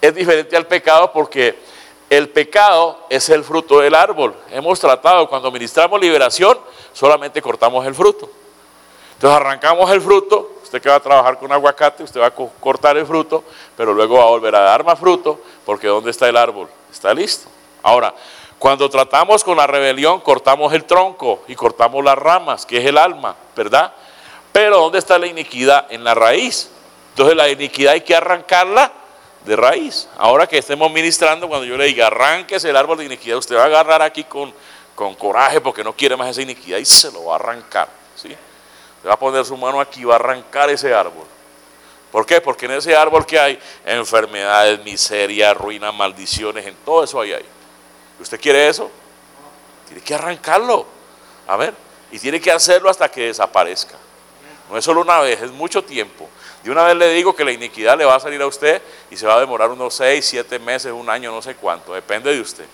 es 0.00 0.14
diferente 0.14 0.56
al 0.56 0.66
pecado 0.66 1.12
porque 1.12 1.56
el 2.10 2.28
pecado 2.28 3.06
es 3.08 3.28
el 3.28 3.44
fruto 3.44 3.78
del 3.78 3.94
árbol. 3.94 4.34
Hemos 4.50 4.78
tratado, 4.80 5.28
cuando 5.28 5.50
ministramos 5.50 6.00
liberación, 6.00 6.58
solamente 6.92 7.40
cortamos 7.40 7.86
el 7.86 7.94
fruto. 7.94 8.28
Entonces 9.14 9.40
arrancamos 9.40 9.88
el 9.92 10.00
fruto, 10.00 10.56
usted 10.62 10.82
que 10.82 10.88
va 10.88 10.96
a 10.96 11.00
trabajar 11.00 11.38
con 11.38 11.52
aguacate, 11.52 12.02
usted 12.02 12.20
va 12.20 12.26
a 12.26 12.30
cortar 12.32 12.96
el 12.96 13.06
fruto, 13.06 13.44
pero 13.76 13.94
luego 13.94 14.16
va 14.16 14.24
a 14.24 14.30
volver 14.30 14.56
a 14.56 14.60
dar 14.60 14.84
más 14.84 14.98
fruto, 14.98 15.40
porque 15.64 15.86
¿dónde 15.86 16.10
está 16.10 16.28
el 16.28 16.36
árbol? 16.36 16.68
Está 16.90 17.14
listo. 17.14 17.48
Ahora, 17.84 18.12
cuando 18.62 18.88
tratamos 18.88 19.42
con 19.42 19.56
la 19.56 19.66
rebelión, 19.66 20.20
cortamos 20.20 20.72
el 20.72 20.84
tronco 20.84 21.42
y 21.48 21.56
cortamos 21.56 22.04
las 22.04 22.16
ramas, 22.16 22.64
que 22.64 22.76
es 22.76 22.86
el 22.86 22.96
alma, 22.96 23.34
¿verdad? 23.56 23.92
Pero 24.52 24.78
¿dónde 24.78 25.00
está 25.00 25.18
la 25.18 25.26
iniquidad? 25.26 25.90
En 25.90 26.04
la 26.04 26.14
raíz. 26.14 26.70
Entonces 27.08 27.34
la 27.34 27.48
iniquidad 27.48 27.94
hay 27.94 28.02
que 28.02 28.14
arrancarla 28.14 28.92
de 29.44 29.56
raíz. 29.56 30.08
Ahora 30.16 30.46
que 30.46 30.58
estemos 30.58 30.92
ministrando, 30.92 31.48
cuando 31.48 31.66
yo 31.66 31.76
le 31.76 31.86
diga, 31.86 32.06
arranques 32.06 32.62
el 32.62 32.76
árbol 32.76 32.98
de 32.98 33.06
iniquidad, 33.06 33.38
usted 33.38 33.56
va 33.56 33.62
a 33.62 33.66
agarrar 33.66 34.00
aquí 34.00 34.22
con, 34.22 34.54
con 34.94 35.16
coraje 35.16 35.60
porque 35.60 35.82
no 35.82 35.92
quiere 35.94 36.16
más 36.16 36.28
esa 36.28 36.42
iniquidad 36.42 36.78
y 36.78 36.84
se 36.84 37.10
lo 37.10 37.24
va 37.24 37.32
a 37.32 37.36
arrancar. 37.40 37.88
¿sí? 38.14 38.32
va 39.04 39.14
a 39.14 39.18
poner 39.18 39.44
su 39.44 39.56
mano 39.56 39.80
aquí 39.80 40.02
y 40.02 40.04
va 40.04 40.14
a 40.14 40.18
arrancar 40.18 40.70
ese 40.70 40.94
árbol. 40.94 41.26
¿Por 42.12 42.24
qué? 42.24 42.40
Porque 42.40 42.66
en 42.66 42.72
ese 42.72 42.94
árbol 42.94 43.26
que 43.26 43.40
hay 43.40 43.58
enfermedades, 43.84 44.84
miseria, 44.84 45.52
ruina, 45.52 45.90
maldiciones, 45.90 46.64
en 46.64 46.76
todo 46.84 47.02
eso 47.02 47.20
hay 47.20 47.32
ahí. 47.32 47.46
¿Usted 48.22 48.40
quiere 48.40 48.68
eso? 48.68 48.90
Tiene 49.86 50.02
que 50.02 50.14
arrancarlo. 50.14 50.86
A 51.48 51.56
ver. 51.56 51.74
Y 52.12 52.18
tiene 52.18 52.40
que 52.40 52.52
hacerlo 52.52 52.88
hasta 52.88 53.10
que 53.10 53.26
desaparezca. 53.26 53.96
No 54.70 54.78
es 54.78 54.84
solo 54.84 55.00
una 55.00 55.20
vez, 55.20 55.42
es 55.42 55.50
mucho 55.50 55.82
tiempo. 55.82 56.28
De 56.62 56.70
una 56.70 56.84
vez 56.84 56.96
le 56.96 57.08
digo 57.08 57.34
que 57.34 57.44
la 57.44 57.50
iniquidad 57.50 57.98
le 57.98 58.04
va 58.04 58.14
a 58.14 58.20
salir 58.20 58.40
a 58.40 58.46
usted 58.46 58.80
y 59.10 59.16
se 59.16 59.26
va 59.26 59.34
a 59.34 59.40
demorar 59.40 59.70
unos 59.70 59.94
6, 59.94 60.24
7 60.24 60.58
meses, 60.60 60.92
un 60.92 61.10
año, 61.10 61.32
no 61.32 61.42
sé 61.42 61.56
cuánto. 61.56 61.94
Depende 61.94 62.32
de 62.32 62.40
usted. 62.40 62.64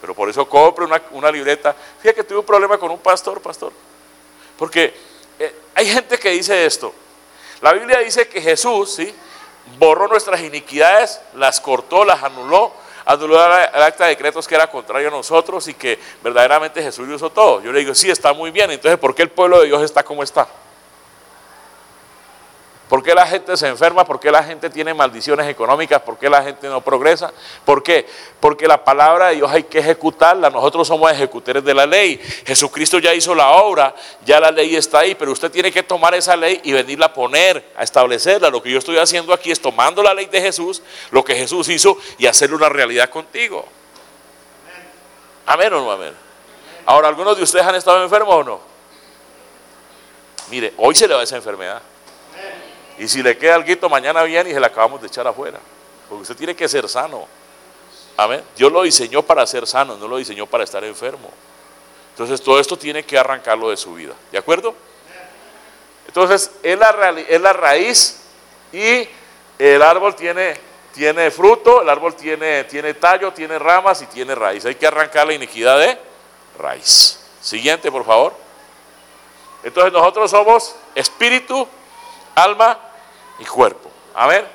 Pero 0.00 0.14
por 0.14 0.28
eso 0.28 0.48
compre 0.48 0.86
una, 1.12 1.30
libreta. 1.30 1.74
Fíjate 2.00 2.16
que 2.16 2.24
tuve 2.24 2.38
un 2.38 2.44
problema 2.44 2.78
con 2.78 2.90
un 2.90 2.98
pastor, 2.98 3.40
pastor. 3.40 3.72
Porque 4.58 4.92
eh, 5.38 5.54
hay 5.74 5.86
gente 5.86 6.18
que 6.18 6.30
dice 6.30 6.66
esto. 6.66 6.92
La 7.60 7.72
Biblia 7.72 7.98
dice 8.00 8.26
que 8.26 8.42
Jesús, 8.42 8.94
¿sí? 8.94 9.14
Borró 9.78 10.08
nuestras 10.08 10.40
iniquidades, 10.40 11.20
las 11.34 11.60
cortó, 11.60 12.04
las 12.04 12.22
anuló 12.22 12.72
anuló 13.12 13.44
el 13.44 13.82
acta 13.82 14.04
de 14.04 14.10
decretos 14.10 14.46
que 14.46 14.54
era 14.54 14.68
contrario 14.68 15.08
a 15.08 15.10
nosotros 15.10 15.66
y 15.68 15.74
que 15.74 15.98
verdaderamente 16.22 16.82
Jesús 16.82 17.08
lo 17.08 17.16
hizo 17.16 17.30
todo. 17.30 17.60
Yo 17.60 17.72
le 17.72 17.80
digo, 17.80 17.94
sí, 17.94 18.10
está 18.10 18.32
muy 18.32 18.50
bien. 18.50 18.70
Entonces, 18.70 18.98
¿por 18.98 19.14
qué 19.14 19.22
el 19.22 19.30
pueblo 19.30 19.60
de 19.60 19.66
Dios 19.66 19.82
está 19.82 20.02
como 20.02 20.22
está? 20.22 20.48
¿Por 22.90 23.04
qué 23.04 23.14
la 23.14 23.24
gente 23.24 23.56
se 23.56 23.68
enferma? 23.68 24.04
¿Por 24.04 24.18
qué 24.18 24.32
la 24.32 24.42
gente 24.42 24.68
tiene 24.68 24.92
maldiciones 24.92 25.46
económicas? 25.46 26.02
¿Por 26.02 26.18
qué 26.18 26.28
la 26.28 26.42
gente 26.42 26.66
no 26.66 26.80
progresa? 26.80 27.32
¿Por 27.64 27.84
qué? 27.84 28.04
Porque 28.40 28.66
la 28.66 28.84
palabra 28.84 29.28
de 29.28 29.36
Dios 29.36 29.48
hay 29.48 29.62
que 29.62 29.78
ejecutarla. 29.78 30.50
Nosotros 30.50 30.88
somos 30.88 31.08
ejecutores 31.12 31.62
de 31.62 31.72
la 31.72 31.86
ley. 31.86 32.20
Jesucristo 32.44 32.98
ya 32.98 33.14
hizo 33.14 33.32
la 33.32 33.50
obra, 33.50 33.94
ya 34.24 34.40
la 34.40 34.50
ley 34.50 34.74
está 34.74 34.98
ahí, 34.98 35.14
pero 35.14 35.30
usted 35.30 35.52
tiene 35.52 35.70
que 35.70 35.84
tomar 35.84 36.16
esa 36.16 36.34
ley 36.34 36.60
y 36.64 36.72
venirla 36.72 37.06
a 37.06 37.14
poner, 37.14 37.64
a 37.76 37.84
establecerla. 37.84 38.50
Lo 38.50 38.60
que 38.60 38.72
yo 38.72 38.78
estoy 38.80 38.98
haciendo 38.98 39.32
aquí 39.32 39.52
es 39.52 39.60
tomando 39.60 40.02
la 40.02 40.12
ley 40.12 40.26
de 40.26 40.40
Jesús, 40.40 40.82
lo 41.12 41.24
que 41.24 41.36
Jesús 41.36 41.68
hizo, 41.68 41.96
y 42.18 42.26
hacerle 42.26 42.56
una 42.56 42.70
realidad 42.70 43.08
contigo. 43.08 43.66
Amén 45.46 45.72
o 45.74 45.80
no 45.80 45.92
amén. 45.92 46.12
Ahora, 46.86 47.06
¿algunos 47.06 47.36
de 47.36 47.44
ustedes 47.44 47.64
han 47.64 47.76
estado 47.76 48.02
enfermos 48.02 48.34
o 48.34 48.42
no? 48.42 48.60
Mire, 50.50 50.74
hoy 50.76 50.96
se 50.96 51.06
le 51.06 51.14
va 51.14 51.22
esa 51.22 51.36
enfermedad. 51.36 51.80
Y 53.00 53.08
si 53.08 53.22
le 53.22 53.38
queda 53.38 53.54
algo, 53.54 53.88
mañana 53.88 54.22
viene 54.24 54.50
y 54.50 54.52
se 54.52 54.60
la 54.60 54.66
acabamos 54.66 55.00
de 55.00 55.06
echar 55.06 55.26
afuera. 55.26 55.58
Porque 56.06 56.20
usted 56.20 56.36
tiene 56.36 56.54
que 56.54 56.68
ser 56.68 56.86
sano. 56.86 57.26
Amén. 58.14 58.44
Dios 58.54 58.70
lo 58.70 58.82
diseñó 58.82 59.22
para 59.22 59.46
ser 59.46 59.66
sano, 59.66 59.96
no 59.96 60.06
lo 60.06 60.18
diseñó 60.18 60.44
para 60.46 60.64
estar 60.64 60.84
enfermo. 60.84 61.30
Entonces 62.10 62.42
todo 62.42 62.60
esto 62.60 62.76
tiene 62.76 63.02
que 63.02 63.16
arrancarlo 63.16 63.70
de 63.70 63.78
su 63.78 63.94
vida. 63.94 64.12
¿De 64.30 64.36
acuerdo? 64.36 64.74
Entonces 66.08 66.50
es 66.62 66.78
la, 66.78 67.14
es 67.26 67.40
la 67.40 67.54
raíz 67.54 68.20
y 68.70 69.08
el 69.58 69.80
árbol 69.80 70.14
tiene, 70.14 70.58
tiene 70.92 71.30
fruto, 71.30 71.80
el 71.80 71.88
árbol 71.88 72.14
tiene, 72.14 72.64
tiene 72.64 72.92
tallo, 72.92 73.32
tiene 73.32 73.58
ramas 73.58 74.02
y 74.02 74.08
tiene 74.08 74.34
raíz. 74.34 74.66
Hay 74.66 74.74
que 74.74 74.86
arrancar 74.86 75.26
la 75.26 75.32
iniquidad 75.32 75.78
de 75.78 75.98
raíz. 76.58 77.18
Siguiente, 77.40 77.90
por 77.90 78.04
favor. 78.04 78.34
Entonces 79.62 79.90
nosotros 79.90 80.30
somos 80.30 80.76
espíritu, 80.94 81.66
alma 82.34 82.89
y 83.40 83.44
cuerpo. 83.44 83.90
A 84.14 84.26
ver, 84.26 84.46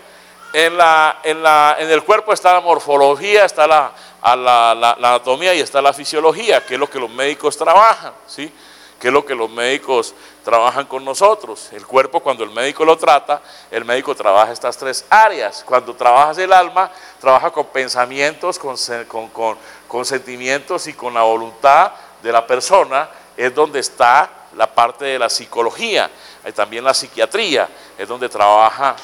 en, 0.53 0.77
la, 0.77 1.19
en, 1.23 1.43
la, 1.43 1.75
en 1.79 1.89
el 1.89 2.03
cuerpo 2.03 2.31
está 2.31 2.53
la 2.53 2.61
morfología, 2.61 3.43
está 3.43 3.67
la, 3.67 3.91
la, 4.23 4.91
anatomía 4.91 5.53
y 5.53 5.59
está 5.59 5.81
la 5.81 5.91
fisiología, 5.91 6.65
que 6.65 6.75
es 6.75 6.79
lo 6.79 6.89
que 6.89 6.99
los 6.99 7.09
médicos 7.09 7.57
trabajan, 7.57 8.13
¿sí? 8.27 8.51
que 8.99 9.07
es 9.07 9.13
lo 9.13 9.25
que 9.25 9.35
los 9.35 9.49
médicos 9.49 10.15
trabajan 10.43 10.85
con 10.85 11.03
nosotros. 11.03 11.69
El 11.73 11.85
cuerpo, 11.85 12.21
cuando 12.21 12.43
el 12.43 12.51
médico 12.51 12.85
lo 12.85 12.97
trata, 12.97 13.41
el 13.69 13.83
médico 13.83 14.15
trabaja 14.15 14.53
estas 14.53 14.77
tres 14.77 15.05
áreas. 15.09 15.63
Cuando 15.65 15.93
trabajas 15.93 16.37
el 16.37 16.53
alma, 16.53 16.89
trabaja 17.19 17.51
con 17.51 17.65
pensamientos, 17.67 18.57
con, 18.57 18.77
con, 19.07 19.27
con, 19.29 19.57
con 19.87 20.05
sentimientos 20.05 20.87
y 20.87 20.93
con 20.93 21.13
la 21.13 21.23
voluntad 21.23 21.91
de 22.23 22.31
la 22.31 22.47
persona 22.47 23.09
es 23.35 23.53
donde 23.53 23.79
está 23.79 24.29
la 24.55 24.73
parte 24.73 25.05
de 25.05 25.19
la 25.19 25.29
psicología, 25.29 26.09
hay 26.43 26.51
también 26.51 26.83
la 26.83 26.93
psiquiatría, 26.93 27.67
es 27.97 28.07
donde 28.07 28.29
trabaja 28.29 28.95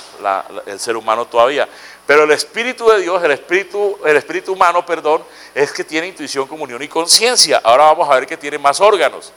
el 0.66 0.80
ser 0.80 0.96
humano 0.96 1.26
todavía. 1.26 1.68
Pero 2.06 2.24
el 2.24 2.32
espíritu 2.32 2.88
de 2.90 3.02
Dios, 3.02 3.24
el 3.24 3.32
espíritu, 3.32 3.98
el 4.06 4.18
espíritu 4.18 4.54
humano, 4.54 4.86
perdón, 4.86 5.24
es 5.54 5.72
que 5.72 5.84
tiene 5.84 6.08
intuición, 6.08 6.48
comunión 6.48 6.82
y 6.82 6.88
conciencia. 6.88 7.62
Ahora 7.64 7.86
vamos 7.86 8.10
a 8.10 8.16
ver 8.16 8.28
que 8.28 8.38
tiene 8.38 8.58
más 8.58 8.82
órganos. 8.82 9.32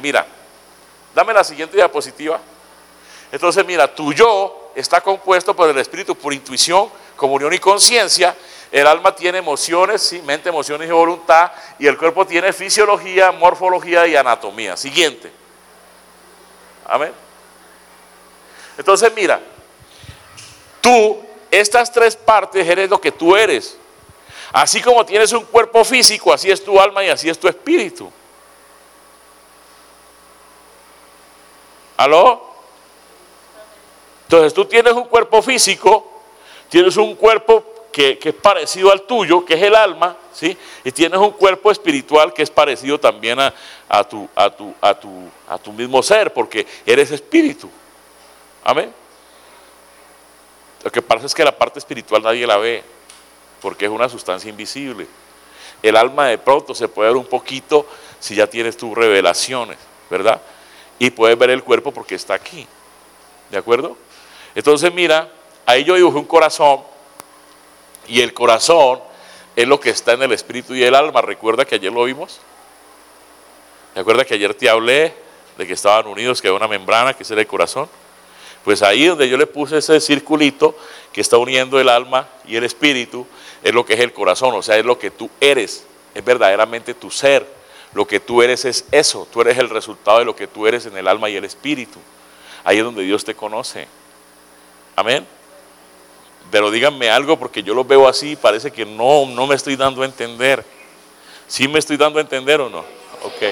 mira, 0.00 0.26
dame 1.14 1.32
la 1.32 1.44
siguiente 1.44 1.76
diapositiva. 1.76 2.40
Entonces, 3.32 3.64
mira, 3.66 3.92
tu 3.92 4.12
yo 4.12 4.72
está 4.74 5.00
compuesto 5.00 5.54
por 5.54 5.68
el 5.68 5.78
espíritu, 5.78 6.14
por 6.14 6.32
intuición, 6.32 6.90
comunión 7.16 7.52
y 7.52 7.58
conciencia. 7.58 8.36
El 8.72 8.86
alma 8.86 9.14
tiene 9.14 9.38
emociones, 9.38 10.02
¿sí? 10.02 10.20
mente, 10.22 10.48
emociones 10.48 10.88
y 10.88 10.92
voluntad. 10.92 11.52
Y 11.78 11.86
el 11.86 11.96
cuerpo 11.96 12.26
tiene 12.26 12.52
fisiología, 12.52 13.32
morfología 13.32 14.06
y 14.06 14.16
anatomía. 14.16 14.76
Siguiente. 14.76 15.32
Amén. 16.86 17.12
Entonces, 18.76 19.12
mira, 19.14 19.40
tú, 20.80 21.18
estas 21.50 21.92
tres 21.92 22.16
partes 22.16 22.66
eres 22.66 22.90
lo 22.90 23.00
que 23.00 23.12
tú 23.12 23.36
eres. 23.36 23.78
Así 24.52 24.80
como 24.80 25.04
tienes 25.04 25.32
un 25.32 25.44
cuerpo 25.44 25.84
físico, 25.84 26.32
así 26.32 26.50
es 26.50 26.62
tu 26.62 26.80
alma 26.80 27.04
y 27.04 27.08
así 27.08 27.28
es 27.28 27.38
tu 27.38 27.48
espíritu. 27.48 28.10
¿Aló? 31.96 32.46
Entonces 34.24 34.52
tú 34.52 34.64
tienes 34.64 34.92
un 34.92 35.04
cuerpo 35.04 35.40
físico, 35.40 36.10
tienes 36.68 36.96
un 36.96 37.14
cuerpo 37.14 37.64
que, 37.96 38.18
es 38.22 38.34
parecido 38.34 38.92
al 38.92 39.02
tuyo, 39.02 39.42
que 39.42 39.54
es 39.54 39.62
el 39.62 39.74
alma, 39.74 40.18
¿sí? 40.30 40.54
Y 40.84 40.92
tienes 40.92 41.18
un 41.18 41.30
cuerpo 41.30 41.70
espiritual 41.70 42.34
que 42.34 42.42
es 42.42 42.50
parecido 42.50 43.00
también 43.00 43.38
a, 43.40 44.04
tu, 44.04 44.28
a, 44.36 44.50
tu, 44.50 44.74
a, 44.82 44.94
tu, 44.94 45.30
a 45.48 45.56
tu 45.56 45.72
mismo 45.72 46.02
ser, 46.02 46.30
porque 46.30 46.66
eres 46.84 47.10
espíritu. 47.10 47.70
Amén. 48.62 48.92
Lo 50.84 50.92
que 50.92 51.00
pasa 51.00 51.24
es 51.24 51.34
que 51.34 51.42
la 51.42 51.56
parte 51.56 51.78
espiritual 51.78 52.22
nadie 52.22 52.46
la 52.46 52.58
ve, 52.58 52.84
porque 53.62 53.86
es 53.86 53.90
una 53.90 54.10
sustancia 54.10 54.50
invisible. 54.50 55.06
El 55.82 55.96
alma 55.96 56.26
de 56.26 56.36
pronto 56.36 56.74
se 56.74 56.88
puede 56.88 57.08
ver 57.08 57.16
un 57.16 57.26
poquito 57.26 57.86
si 58.20 58.34
ya 58.34 58.46
tienes 58.46 58.76
tus 58.76 58.94
revelaciones, 58.94 59.78
¿verdad? 60.10 60.42
Y 60.98 61.08
puedes 61.08 61.38
ver 61.38 61.48
el 61.48 61.64
cuerpo 61.64 61.92
porque 61.92 62.16
está 62.16 62.34
aquí. 62.34 62.66
¿De 63.50 63.56
acuerdo? 63.56 63.96
Entonces 64.54 64.92
mira, 64.92 65.32
ahí 65.64 65.82
yo 65.82 65.94
dibujé 65.94 66.18
un 66.18 66.26
corazón 66.26 66.94
y 68.08 68.20
el 68.20 68.32
corazón 68.32 69.00
es 69.54 69.66
lo 69.66 69.80
que 69.80 69.90
está 69.90 70.12
en 70.12 70.22
el 70.22 70.32
espíritu 70.32 70.74
y 70.74 70.82
el 70.84 70.94
alma. 70.94 71.22
¿Recuerda 71.22 71.64
que 71.64 71.76
ayer 71.76 71.92
lo 71.92 72.04
vimos? 72.04 72.40
¿Recuerda 73.94 74.24
que 74.24 74.34
ayer 74.34 74.54
te 74.54 74.68
hablé 74.68 75.14
de 75.56 75.66
que 75.66 75.72
estaban 75.72 76.06
unidos, 76.06 76.42
que 76.42 76.48
hay 76.48 76.54
una 76.54 76.68
membrana, 76.68 77.14
que 77.14 77.22
es 77.22 77.30
el 77.30 77.46
corazón? 77.46 77.88
Pues 78.64 78.82
ahí 78.82 79.06
donde 79.06 79.28
yo 79.28 79.36
le 79.38 79.46
puse 79.46 79.78
ese 79.78 80.00
circulito 80.00 80.76
que 81.12 81.20
está 81.20 81.38
uniendo 81.38 81.80
el 81.80 81.88
alma 81.88 82.28
y 82.46 82.56
el 82.56 82.64
espíritu, 82.64 83.26
es 83.62 83.72
lo 83.72 83.86
que 83.86 83.94
es 83.94 84.00
el 84.00 84.12
corazón, 84.12 84.54
o 84.54 84.62
sea, 84.62 84.76
es 84.76 84.84
lo 84.84 84.98
que 84.98 85.10
tú 85.10 85.30
eres, 85.40 85.86
es 86.14 86.24
verdaderamente 86.24 86.92
tu 86.94 87.10
ser. 87.10 87.46
Lo 87.94 88.06
que 88.06 88.20
tú 88.20 88.42
eres 88.42 88.66
es 88.66 88.84
eso, 88.90 89.26
tú 89.32 89.40
eres 89.40 89.56
el 89.56 89.70
resultado 89.70 90.18
de 90.18 90.26
lo 90.26 90.36
que 90.36 90.46
tú 90.46 90.66
eres 90.66 90.84
en 90.84 90.96
el 90.98 91.08
alma 91.08 91.30
y 91.30 91.36
el 91.36 91.44
espíritu. 91.44 91.98
Ahí 92.64 92.78
es 92.78 92.84
donde 92.84 93.02
Dios 93.02 93.24
te 93.24 93.34
conoce. 93.34 93.88
Amén. 94.94 95.26
Pero 96.50 96.70
díganme 96.70 97.10
algo 97.10 97.38
porque 97.38 97.62
yo 97.62 97.74
lo 97.74 97.84
veo 97.84 98.06
así 98.08 98.32
y 98.32 98.36
parece 98.36 98.70
que 98.70 98.86
no, 98.86 99.26
no 99.26 99.46
me 99.46 99.54
estoy 99.54 99.76
dando 99.76 100.02
a 100.02 100.06
entender. 100.06 100.64
¿Sí 101.48 101.68
me 101.68 101.78
estoy 101.78 101.96
dando 101.96 102.18
a 102.18 102.22
entender 102.22 102.60
o 102.60 102.68
no? 102.68 102.80
Ok. 102.80 103.42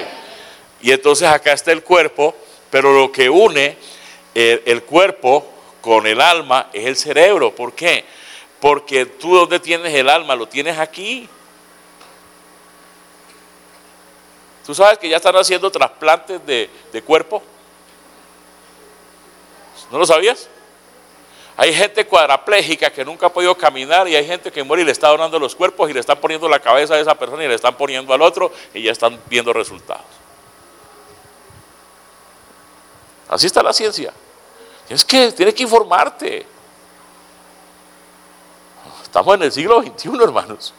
Y 0.81 0.93
entonces 0.93 1.29
acá 1.29 1.53
está 1.53 1.73
el 1.73 1.83
cuerpo, 1.83 2.35
pero 2.71 2.93
lo 2.93 3.11
que 3.11 3.29
une 3.29 3.77
el, 4.35 4.63
el 4.67 4.83
cuerpo 4.85 5.47
con 5.81 6.07
el 6.07 6.21
alma 6.21 6.71
es 6.73 6.87
el 6.87 6.97
cerebro. 6.97 7.55
¿Por 7.55 7.73
qué? 7.75 8.05
Porque 8.61 9.07
tú 9.07 9.37
donde 9.37 9.61
tienes 9.61 9.93
el 9.95 10.09
alma, 10.09 10.35
lo 10.35 10.47
tienes 10.49 10.79
aquí. 10.79 11.29
¿Tú 14.65 14.75
sabes 14.75 14.99
que 14.99 15.09
ya 15.09 15.17
están 15.17 15.37
haciendo 15.37 15.71
trasplantes 15.71 16.45
de, 16.47 16.71
de 16.91 17.03
cuerpo? 17.03 17.43
¿No 19.91 19.99
lo 19.99 20.07
sabías? 20.07 20.49
Hay 21.57 21.73
gente 21.73 22.05
cuadraplégica 22.07 22.91
que 22.91 23.05
nunca 23.05 23.27
ha 23.27 23.33
podido 23.33 23.57
caminar 23.57 24.09
y 24.09 24.17
hay 24.17 24.27
gente 24.27 24.51
que 24.51 24.65
muere 24.65 24.83
y 24.83 24.87
le 24.87 24.93
está 24.93 25.09
donando 25.09 25.39
los 25.39 25.55
cuerpos 25.55 25.89
y 25.89 25.93
le 25.93 26.01
están 26.01 26.19
poniendo 26.19 26.49
la 26.49 26.59
cabeza 26.59 26.95
a 26.95 26.99
esa 26.99 27.15
persona 27.15 27.45
y 27.45 27.49
le 27.49 27.55
están 27.55 27.77
poniendo 27.77 28.13
al 28.13 28.23
otro 28.23 28.51
y 28.73 28.83
ya 28.83 28.93
están 28.93 29.21
viendo 29.29 29.53
resultados. 29.53 30.05
Así 33.29 33.47
está 33.47 33.63
la 33.63 33.73
ciencia. 33.73 34.13
Es 34.89 35.05
que 35.05 35.31
tienes 35.33 35.55
que 35.55 35.63
informarte. 35.63 36.47
Estamos 39.03 39.35
en 39.37 39.43
el 39.45 39.53
siglo 39.53 39.81
XXI, 39.81 40.11
hermanos. 40.23 40.75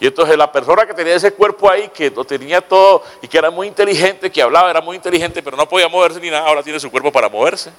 Y 0.00 0.06
entonces 0.06 0.36
la 0.36 0.50
persona 0.50 0.86
que 0.86 0.94
tenía 0.94 1.14
ese 1.14 1.32
cuerpo 1.32 1.70
ahí, 1.70 1.88
que 1.88 2.10
lo 2.10 2.24
tenía 2.24 2.60
todo 2.60 3.02
y 3.22 3.28
que 3.28 3.38
era 3.38 3.50
muy 3.50 3.68
inteligente, 3.68 4.30
que 4.30 4.42
hablaba, 4.42 4.70
era 4.70 4.80
muy 4.80 4.96
inteligente, 4.96 5.42
pero 5.42 5.56
no 5.56 5.68
podía 5.68 5.88
moverse 5.88 6.20
ni 6.20 6.30
nada, 6.30 6.46
ahora 6.46 6.62
tiene 6.62 6.78
su 6.78 6.90
cuerpo 6.90 7.10
para 7.10 7.28
moverse. 7.28 7.72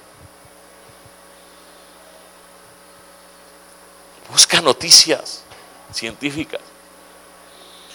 Busca 4.40 4.62
noticias 4.62 5.42
científicas. 5.92 6.62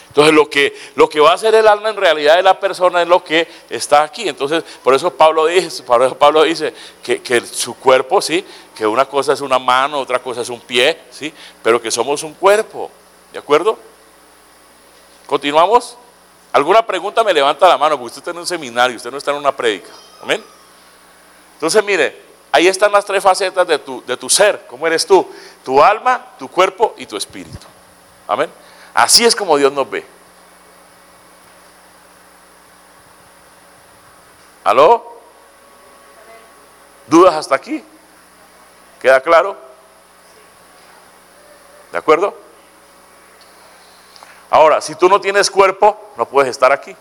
Entonces 0.10 0.32
lo 0.32 0.48
que, 0.48 0.78
lo 0.94 1.10
que 1.10 1.20
va 1.20 1.32
a 1.32 1.34
hacer 1.34 1.56
el 1.56 1.68
alma 1.68 1.90
en 1.90 1.96
realidad 1.96 2.36
de 2.36 2.44
la 2.44 2.60
persona 2.60 3.02
es 3.02 3.08
lo 3.08 3.24
que 3.24 3.48
está 3.68 4.04
aquí. 4.04 4.30
Entonces 4.30 4.64
por 4.84 4.94
eso 4.94 5.12
Pablo 5.12 5.48
dice, 5.48 5.82
por 5.82 6.16
Pablo 6.18 6.44
dice 6.44 6.72
que, 7.02 7.20
que, 7.24 7.42
su 7.42 7.74
cuerpo, 7.74 8.22
sí, 8.22 8.46
que 8.76 8.86
una 8.86 9.06
cosa 9.06 9.34
es 9.34 9.42
una 9.42 9.58
mano, 9.58 9.98
otra 9.98 10.20
cosa 10.20 10.42
es 10.42 10.50
un 10.50 10.62
pie, 10.62 11.00
sí, 11.10 11.34
pero 11.64 11.82
que 11.82 11.90
somos 11.90 12.22
un 12.22 12.36
cuerpo. 12.36 12.92
¿De 13.34 13.40
acuerdo? 13.40 13.80
¿Continuamos? 15.26 15.98
¿Alguna 16.54 16.86
pregunta 16.86 17.24
me 17.24 17.34
levanta 17.34 17.68
la 17.68 17.80
mano? 17.80 17.96
Porque 17.98 18.10
usted 18.10 18.20
está 18.20 18.30
en 18.30 18.38
un 18.38 18.46
seminario, 18.46 18.98
usted 18.98 19.10
no 19.10 19.18
está 19.18 19.32
en 19.32 19.38
una 19.38 19.52
prédica. 19.52 19.90
Amén. 20.22 20.44
Entonces 21.56 21.84
mire, 21.84 22.26
Ahí 22.56 22.70
están 22.70 22.90
las 22.90 23.04
tres 23.04 23.22
facetas 23.22 23.68
de 23.68 23.80
tu, 23.80 24.02
de 24.08 24.16
tu 24.16 24.30
ser, 24.30 24.66
cómo 24.70 24.88
eres 24.88 25.06
tú, 25.06 25.28
tu 25.66 25.84
alma, 25.84 26.24
tu 26.38 26.48
cuerpo 26.48 26.94
y 26.96 27.08
tu 27.08 27.18
espíritu. 27.18 27.66
Amén. 28.28 28.52
Así 28.94 29.26
es 29.26 29.36
como 29.36 29.58
Dios 29.58 29.74
nos 29.74 29.90
ve. 29.90 30.06
¿Aló? 34.64 35.20
¿Dudas 37.08 37.34
hasta 37.34 37.56
aquí? 37.56 37.84
¿Queda 39.02 39.20
claro? 39.22 39.58
¿De 41.92 41.98
acuerdo? 41.98 42.38
Ahora, 44.52 44.82
si 44.82 44.94
tú 44.94 45.10
no 45.10 45.20
tienes 45.20 45.50
cuerpo, 45.50 46.12
no 46.16 46.28
puedes 46.28 46.52
estar 46.52 46.72
aquí. 46.72 46.96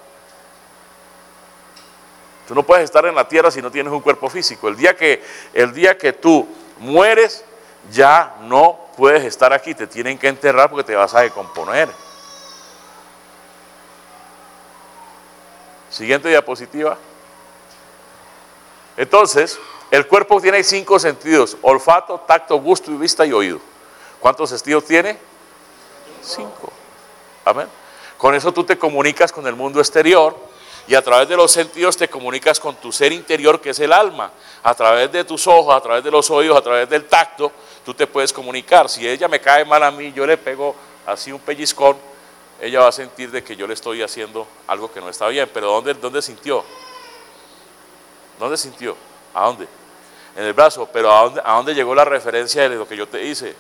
Tú 2.49 2.55
no 2.55 2.63
puedes 2.63 2.85
estar 2.85 3.05
en 3.05 3.15
la 3.15 3.29
tierra 3.29 3.51
si 3.51 3.61
no 3.61 3.71
tienes 3.71 3.93
un 3.93 4.01
cuerpo 4.01 4.31
físico. 4.31 4.69
El 4.69 4.77
día 4.77 4.97
que, 4.97 5.23
el 5.53 5.75
día 5.75 5.99
que 5.99 6.15
tú 6.15 6.49
mueres, 6.79 7.45
ya 7.91 8.37
no 8.43 8.79
puedes 8.97 9.25
estar 9.25 9.53
aquí. 9.53 9.75
Te 9.75 9.87
tienen 9.87 10.19
que 10.19 10.29
enterrar 10.29 10.71
porque 10.71 10.85
te 10.85 10.95
vas 10.95 11.15
a 11.15 11.21
decomponer. 11.21 11.89
Siguiente 15.91 16.29
diapositiva. 16.29 16.99
Entonces, 18.97 19.59
el 19.91 20.07
cuerpo 20.07 20.41
tiene 20.41 20.63
cinco 20.65 20.99
sentidos: 20.99 21.57
olfato, 21.63 22.21
tacto, 22.21 22.57
gusto, 22.57 22.91
vista 22.93 23.25
y 23.27 23.33
oído. 23.33 23.61
¿Cuántos 24.21 24.51
sentidos 24.51 24.85
tiene? 24.85 25.19
Cinco. 26.23 26.73
Amén. 27.45 27.69
Con 28.17 28.35
eso 28.35 28.53
tú 28.53 28.65
te 28.65 28.79
comunicas 28.79 29.31
con 29.31 29.47
el 29.47 29.55
mundo 29.55 29.81
exterior 29.81 30.54
y 30.87 30.95
a 30.95 31.03
través 31.03 31.29
de 31.29 31.37
los 31.37 31.51
sentidos 31.51 31.97
te 31.97 32.09
comunicas 32.09 32.61
con 32.61 32.75
tu 32.77 32.93
ser 32.93 33.13
interior 33.13 33.61
que 33.61 33.71
es 33.71 33.79
el 33.81 33.93
alma. 33.93 34.31
A 34.63 34.75
través 34.75 35.11
de 35.11 35.25
tus 35.25 35.47
ojos, 35.47 35.75
a 35.75 35.81
través 35.81 36.05
de 36.05 36.11
los 36.11 36.31
oídos, 36.31 36.59
a 36.59 36.63
través 36.63 36.89
del 36.89 37.07
tacto, 37.07 37.51
tú 37.85 37.95
te 37.95 38.07
puedes 38.07 38.33
comunicar. 38.33 38.89
Si 38.89 39.09
ella 39.09 39.29
me 39.29 39.41
cae 39.41 39.65
mal 39.65 39.83
a 39.83 39.91
mí, 39.91 40.13
yo 40.13 40.27
le 40.27 40.37
pego 40.37 40.75
así 41.07 41.33
un 41.33 41.41
pellizcón, 41.41 41.97
ella 42.61 42.81
va 42.81 42.89
a 42.89 42.93
sentir 42.93 43.31
de 43.31 43.43
que 43.43 43.57
yo 43.57 43.67
le 43.67 43.75
estoy 43.75 44.03
haciendo 44.03 44.47
algo 44.67 44.93
que 44.93 45.01
no 45.01 45.09
está 45.09 45.29
bien. 45.29 45.49
Pero 45.53 45.69
¿dónde, 45.69 45.95
dónde 45.95 46.21
sintió? 46.21 46.65
¿Dónde 48.39 48.57
sintió? 48.57 48.97
¿A 49.33 49.47
dónde? 49.47 49.67
En 50.37 50.45
el 50.45 50.53
brazo. 50.53 50.89
Pero 50.93 51.13
¿a 51.13 51.23
dónde, 51.23 51.43
¿a 51.45 51.55
dónde 51.55 51.75
llegó 51.75 51.95
la 51.95 52.05
referencia 52.05 52.69
de 52.69 52.77
lo 52.77 52.87
que 52.87 52.97
yo 52.97 53.09
te 53.09 53.25
hice? 53.25 53.55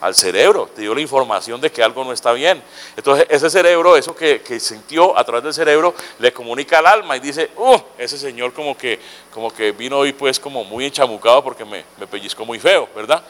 Al 0.00 0.14
cerebro, 0.14 0.70
te 0.74 0.82
dio 0.82 0.94
la 0.94 1.00
información 1.00 1.60
de 1.60 1.70
que 1.70 1.82
algo 1.82 2.04
no 2.04 2.12
está 2.12 2.32
bien. 2.32 2.62
Entonces 2.96 3.26
ese 3.28 3.50
cerebro, 3.50 3.96
eso 3.96 4.14
que, 4.14 4.40
sintió 4.60 5.16
a 5.16 5.24
través 5.24 5.44
del 5.44 5.54
cerebro, 5.54 5.94
le 6.18 6.32
comunica 6.32 6.78
al 6.78 6.86
alma 6.86 7.16
y 7.16 7.20
dice, 7.20 7.50
uh, 7.56 7.78
ese 7.98 8.18
señor 8.18 8.52
como 8.52 8.76
que, 8.76 8.98
como 9.32 9.52
que 9.52 9.72
vino 9.72 9.98
hoy 9.98 10.12
pues 10.12 10.40
como 10.40 10.64
muy 10.64 10.86
enchamucado 10.86 11.44
porque 11.44 11.64
me, 11.64 11.84
pellizcó 12.06 12.44
muy 12.44 12.58
feo, 12.58 12.88
¿verdad? 12.94 13.22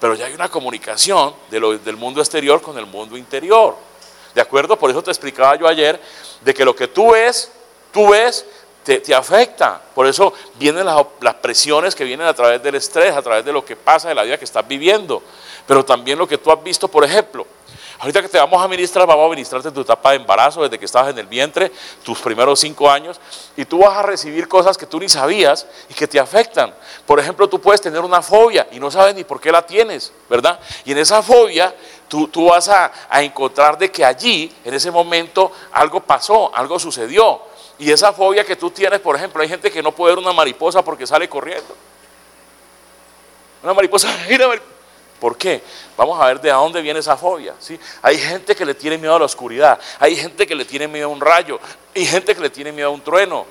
Pero 0.00 0.14
ya 0.14 0.26
hay 0.26 0.34
una 0.34 0.48
comunicación 0.48 1.34
de 1.50 1.60
lo, 1.60 1.78
del 1.78 1.96
mundo 1.96 2.20
exterior 2.20 2.60
con 2.60 2.76
el 2.78 2.86
mundo 2.86 3.16
interior. 3.16 3.76
¿De 4.34 4.40
acuerdo? 4.40 4.76
Por 4.76 4.90
eso 4.90 5.02
te 5.02 5.10
explicaba 5.10 5.56
yo 5.56 5.68
ayer 5.68 6.00
de 6.40 6.52
que 6.52 6.64
lo 6.64 6.74
que 6.74 6.88
tú 6.88 7.12
ves, 7.12 7.52
tú 7.92 8.10
ves, 8.10 8.44
te, 8.84 9.14
afecta. 9.14 9.80
Por 9.94 10.06
eso 10.06 10.32
vienen 10.56 10.84
las, 10.84 11.04
las, 11.20 11.34
presiones 11.34 11.94
que 11.94 12.04
vienen 12.04 12.26
a 12.26 12.34
través 12.34 12.62
del 12.62 12.74
estrés, 12.74 13.14
a 13.16 13.22
través 13.22 13.44
de 13.44 13.52
lo 13.52 13.64
que 13.64 13.76
pasa 13.76 14.08
de 14.08 14.14
la 14.14 14.22
vida 14.22 14.36
que 14.38 14.44
estás 14.44 14.66
viviendo. 14.68 15.22
Pero 15.66 15.84
también 15.84 16.18
lo 16.18 16.28
que 16.28 16.38
tú 16.38 16.50
has 16.50 16.62
visto, 16.62 16.88
por 16.88 17.04
ejemplo, 17.04 17.46
Ahorita 18.04 18.20
que 18.20 18.28
te 18.28 18.38
vamos 18.38 18.62
a 18.62 18.68
ministrar, 18.68 19.06
vamos 19.06 19.26
a 19.26 19.30
ministrarte 19.30 19.70
tu 19.70 19.80
etapa 19.80 20.10
de 20.10 20.16
embarazo 20.16 20.62
desde 20.62 20.78
que 20.78 20.84
estabas 20.84 21.10
en 21.10 21.18
el 21.18 21.26
vientre, 21.26 21.70
tus 22.02 22.20
primeros 22.20 22.60
cinco 22.60 22.90
años, 22.90 23.20
y 23.56 23.64
tú 23.64 23.78
vas 23.78 23.96
a 23.96 24.02
recibir 24.02 24.48
cosas 24.48 24.76
que 24.76 24.84
tú 24.84 24.98
ni 24.98 25.08
sabías 25.08 25.66
y 25.88 25.94
que 25.94 26.06
te 26.06 26.18
afectan. 26.18 26.74
Por 27.06 27.20
ejemplo, 27.20 27.48
tú 27.48 27.60
puedes 27.60 27.80
tener 27.80 28.00
una 28.00 28.20
fobia 28.20 28.66
y 28.72 28.80
no 28.80 28.90
sabes 28.90 29.14
ni 29.14 29.24
por 29.24 29.40
qué 29.40 29.52
la 29.52 29.64
tienes, 29.64 30.12
¿verdad? 30.28 30.58
Y 30.84 30.92
en 30.92 30.98
esa 30.98 31.22
fobia 31.22 31.74
tú, 32.08 32.28
vas 32.46 32.68
a, 32.68 32.92
encontrar 33.22 33.78
de 33.78 33.90
que 33.90 34.04
allí, 34.04 34.54
en 34.64 34.74
ese 34.74 34.90
momento, 34.90 35.50
algo 35.72 36.00
pasó, 36.00 36.54
algo 36.54 36.78
sucedió. 36.78 37.40
Y 37.78 37.90
esa 37.90 38.12
fobia 38.12 38.44
que 38.44 38.56
tú 38.56 38.70
tienes, 38.70 39.00
por 39.00 39.16
ejemplo, 39.16 39.40
hay 39.40 39.48
gente 39.48 39.70
que 39.70 39.82
no 39.82 39.92
puede 39.92 40.14
ver 40.14 40.22
una 40.22 40.32
mariposa 40.32 40.82
porque 40.82 41.06
sale 41.06 41.28
corriendo. 41.28 41.74
Una 43.62 43.72
mariposa, 43.72 44.14
mira, 44.28 44.48
¿Por 45.20 45.38
qué? 45.38 45.62
Vamos 45.96 46.20
a 46.20 46.26
ver 46.26 46.40
de 46.40 46.50
dónde 46.50 46.82
viene 46.82 47.00
esa 47.00 47.16
fobia. 47.16 47.54
¿sí? 47.58 47.78
Hay 48.02 48.18
gente 48.18 48.54
que 48.54 48.64
le 48.64 48.74
tiene 48.74 48.98
miedo 48.98 49.14
a 49.14 49.18
la 49.18 49.24
oscuridad, 49.24 49.78
hay 49.98 50.16
gente 50.16 50.46
que 50.46 50.54
le 50.54 50.64
tiene 50.64 50.88
miedo 50.88 51.06
a 51.06 51.10
un 51.10 51.20
rayo, 51.20 51.58
hay 51.94 52.04
gente 52.04 52.34
que 52.34 52.40
le 52.40 52.50
tiene 52.50 52.72
miedo 52.72 52.88
a 52.88 52.92
un 52.92 53.00
trueno. 53.02 53.46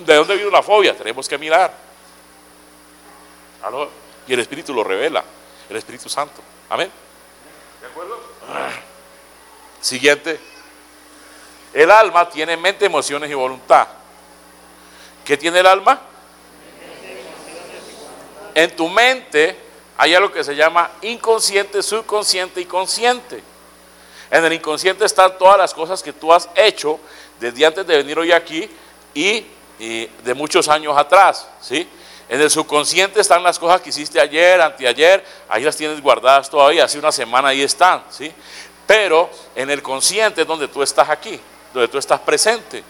¿De 0.00 0.14
dónde 0.16 0.36
vino 0.36 0.50
la 0.50 0.62
fobia? 0.62 0.96
Tenemos 0.96 1.28
que 1.28 1.38
mirar. 1.38 1.72
Y 4.26 4.32
el 4.32 4.40
Espíritu 4.40 4.74
lo 4.74 4.84
revela, 4.84 5.24
el 5.68 5.76
Espíritu 5.76 6.08
Santo. 6.08 6.42
Amén. 6.68 6.90
¿De 7.80 7.86
acuerdo? 7.86 8.20
Siguiente. 9.80 10.40
El 11.72 11.90
alma 11.90 12.28
tiene 12.28 12.56
mente, 12.56 12.86
emociones 12.86 13.30
y 13.30 13.34
voluntad. 13.34 13.86
¿Qué 15.24 15.36
tiene 15.36 15.60
el 15.60 15.66
alma? 15.66 16.00
En 18.54 18.76
tu 18.76 18.88
mente 18.88 19.58
hay 19.96 20.14
algo 20.14 20.32
que 20.32 20.42
se 20.42 20.56
llama 20.56 20.90
inconsciente, 21.02 21.82
subconsciente 21.82 22.60
y 22.60 22.64
consciente. 22.64 23.42
En 24.30 24.44
el 24.44 24.52
inconsciente 24.52 25.04
están 25.04 25.38
todas 25.38 25.56
las 25.56 25.72
cosas 25.72 26.02
que 26.02 26.12
tú 26.12 26.32
has 26.32 26.48
hecho 26.54 26.98
desde 27.38 27.64
antes 27.64 27.86
de 27.86 27.96
venir 27.98 28.18
hoy 28.18 28.32
aquí 28.32 28.68
y, 29.14 29.46
de 29.78 30.34
muchos 30.34 30.68
años 30.68 30.96
atrás, 30.96 31.46
¿sí? 31.60 31.86
En 32.28 32.40
el 32.40 32.50
subconsciente 32.50 33.20
están 33.20 33.42
las 33.42 33.58
cosas 33.58 33.80
que 33.80 33.90
hiciste 33.90 34.18
ayer, 34.18 34.60
anteayer, 34.60 35.24
ahí 35.48 35.62
las 35.62 35.76
tienes 35.76 36.00
guardadas 36.00 36.48
todavía, 36.48 36.84
hace 36.84 36.98
una 36.98 37.12
semana 37.12 37.48
ahí 37.48 37.62
están, 37.62 38.02
¿sí? 38.10 38.32
Pero 38.86 39.28
en 39.54 39.70
el 39.70 39.82
consciente 39.82 40.42
es 40.42 40.46
donde 40.46 40.68
tú 40.68 40.82
estás 40.82 41.08
aquí, 41.10 41.38
donde 41.72 41.88
tú 41.88 41.98
estás 41.98 42.20
presente. 42.20 42.82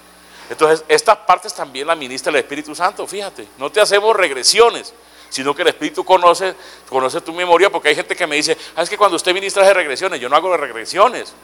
Entonces, 0.48 0.84
estas 0.88 1.16
partes 1.18 1.52
también 1.52 1.86
la 1.86 1.96
ministra 1.96 2.30
el 2.30 2.36
Espíritu 2.36 2.74
Santo, 2.74 3.06
fíjate, 3.06 3.48
no 3.58 3.70
te 3.70 3.80
hacemos 3.80 4.14
regresiones 4.14 4.94
sino 5.34 5.52
que 5.52 5.62
el 5.62 5.68
Espíritu 5.68 6.04
conoce, 6.04 6.54
conoce 6.88 7.20
tu 7.20 7.32
memoria, 7.32 7.68
porque 7.68 7.88
hay 7.88 7.96
gente 7.96 8.14
que 8.14 8.24
me 8.24 8.36
dice, 8.36 8.56
ah, 8.76 8.82
es 8.82 8.88
que 8.88 8.96
cuando 8.96 9.16
usted 9.16 9.34
ministra 9.34 9.66
de 9.66 9.74
regresiones, 9.74 10.20
yo 10.20 10.28
no 10.28 10.36
hago 10.36 10.56
regresiones. 10.56 11.34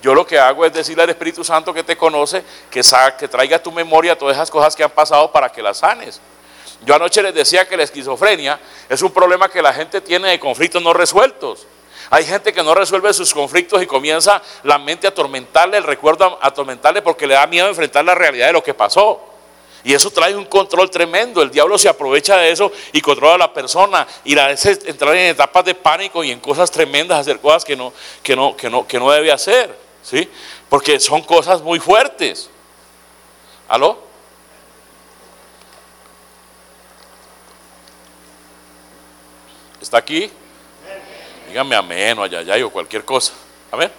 Yo 0.00 0.14
lo 0.14 0.24
que 0.24 0.38
hago 0.38 0.64
es 0.64 0.72
decirle 0.72 1.02
al 1.02 1.10
Espíritu 1.10 1.42
Santo 1.42 1.74
que 1.74 1.82
te 1.82 1.96
conoce, 1.96 2.44
que, 2.70 2.80
que 3.18 3.26
traiga 3.26 3.56
a 3.56 3.62
tu 3.62 3.72
memoria 3.72 4.16
todas 4.16 4.36
esas 4.36 4.52
cosas 4.52 4.76
que 4.76 4.84
han 4.84 4.92
pasado 4.92 5.32
para 5.32 5.50
que 5.50 5.60
las 5.60 5.78
sanes. 5.78 6.20
Yo 6.82 6.94
anoche 6.94 7.24
les 7.24 7.34
decía 7.34 7.66
que 7.66 7.76
la 7.76 7.82
esquizofrenia 7.82 8.60
es 8.88 9.02
un 9.02 9.10
problema 9.10 9.48
que 9.48 9.60
la 9.60 9.72
gente 9.74 10.00
tiene 10.00 10.28
de 10.28 10.38
conflictos 10.38 10.80
no 10.80 10.92
resueltos. 10.92 11.66
Hay 12.08 12.24
gente 12.24 12.52
que 12.52 12.62
no 12.62 12.72
resuelve 12.72 13.12
sus 13.12 13.34
conflictos 13.34 13.82
y 13.82 13.86
comienza 13.86 14.40
la 14.62 14.78
mente 14.78 15.08
a 15.08 15.10
atormentarle, 15.10 15.76
el 15.76 15.84
recuerdo 15.84 16.38
a 16.40 16.46
atormentarle 16.46 17.02
porque 17.02 17.26
le 17.26 17.34
da 17.34 17.48
miedo 17.48 17.66
enfrentar 17.66 18.04
la 18.04 18.14
realidad 18.14 18.46
de 18.46 18.52
lo 18.52 18.62
que 18.62 18.74
pasó. 18.74 19.29
Y 19.84 19.94
eso 19.94 20.10
trae 20.10 20.36
un 20.36 20.44
control 20.44 20.90
tremendo. 20.90 21.42
El 21.42 21.50
diablo 21.50 21.78
se 21.78 21.88
aprovecha 21.88 22.36
de 22.36 22.50
eso 22.50 22.70
y 22.92 23.00
controla 23.00 23.34
a 23.34 23.38
la 23.38 23.52
persona 23.52 24.06
y 24.24 24.34
la 24.34 24.46
hace 24.46 24.78
entrar 24.86 25.14
en 25.16 25.28
etapas 25.28 25.64
de 25.64 25.74
pánico 25.74 26.22
y 26.22 26.30
en 26.30 26.40
cosas 26.40 26.70
tremendas, 26.70 27.18
hacer 27.18 27.40
que 27.64 27.76
no, 27.76 27.92
que 28.22 28.36
no, 28.36 28.56
que 28.56 28.70
no, 28.70 28.86
que 28.86 28.98
no 28.98 29.10
debe 29.10 29.32
hacer. 29.32 29.74
¿sí? 30.02 30.28
Porque 30.68 31.00
son 31.00 31.22
cosas 31.22 31.62
muy 31.62 31.78
fuertes. 31.80 32.50
¿Aló? 33.68 34.10
¿Está 39.80 39.98
aquí? 39.98 40.30
Dígame 41.48 41.74
amén 41.74 42.18
o 42.18 42.22
allá, 42.22 42.64
o 42.64 42.70
cualquier 42.70 43.04
cosa. 43.04 43.32
Amén. 43.70 43.90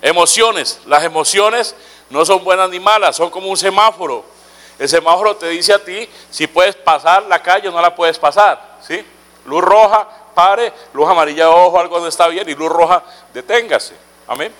Emociones. 0.00 0.80
Las 0.86 1.04
emociones 1.04 1.74
no 2.08 2.24
son 2.24 2.44
buenas 2.44 2.70
ni 2.70 2.80
malas, 2.80 3.16
son 3.16 3.30
como 3.30 3.48
un 3.48 3.56
semáforo. 3.56 4.24
El 4.82 4.88
semáforo 4.88 5.36
te 5.36 5.46
dice 5.46 5.72
a 5.72 5.78
ti 5.78 6.08
si 6.28 6.48
puedes 6.48 6.74
pasar 6.74 7.22
la 7.26 7.40
calle 7.40 7.68
o 7.68 7.70
no 7.70 7.80
la 7.80 7.94
puedes 7.94 8.18
pasar. 8.18 8.78
¿sí? 8.84 9.00
Luz 9.44 9.62
roja, 9.62 10.08
pare, 10.34 10.72
luz 10.92 11.08
amarilla, 11.08 11.50
ojo, 11.50 11.78
algo 11.78 12.00
no 12.00 12.08
está 12.08 12.26
bien, 12.26 12.48
y 12.48 12.54
luz 12.56 12.68
roja, 12.68 13.00
deténgase. 13.32 13.94
Amén. 14.26 14.52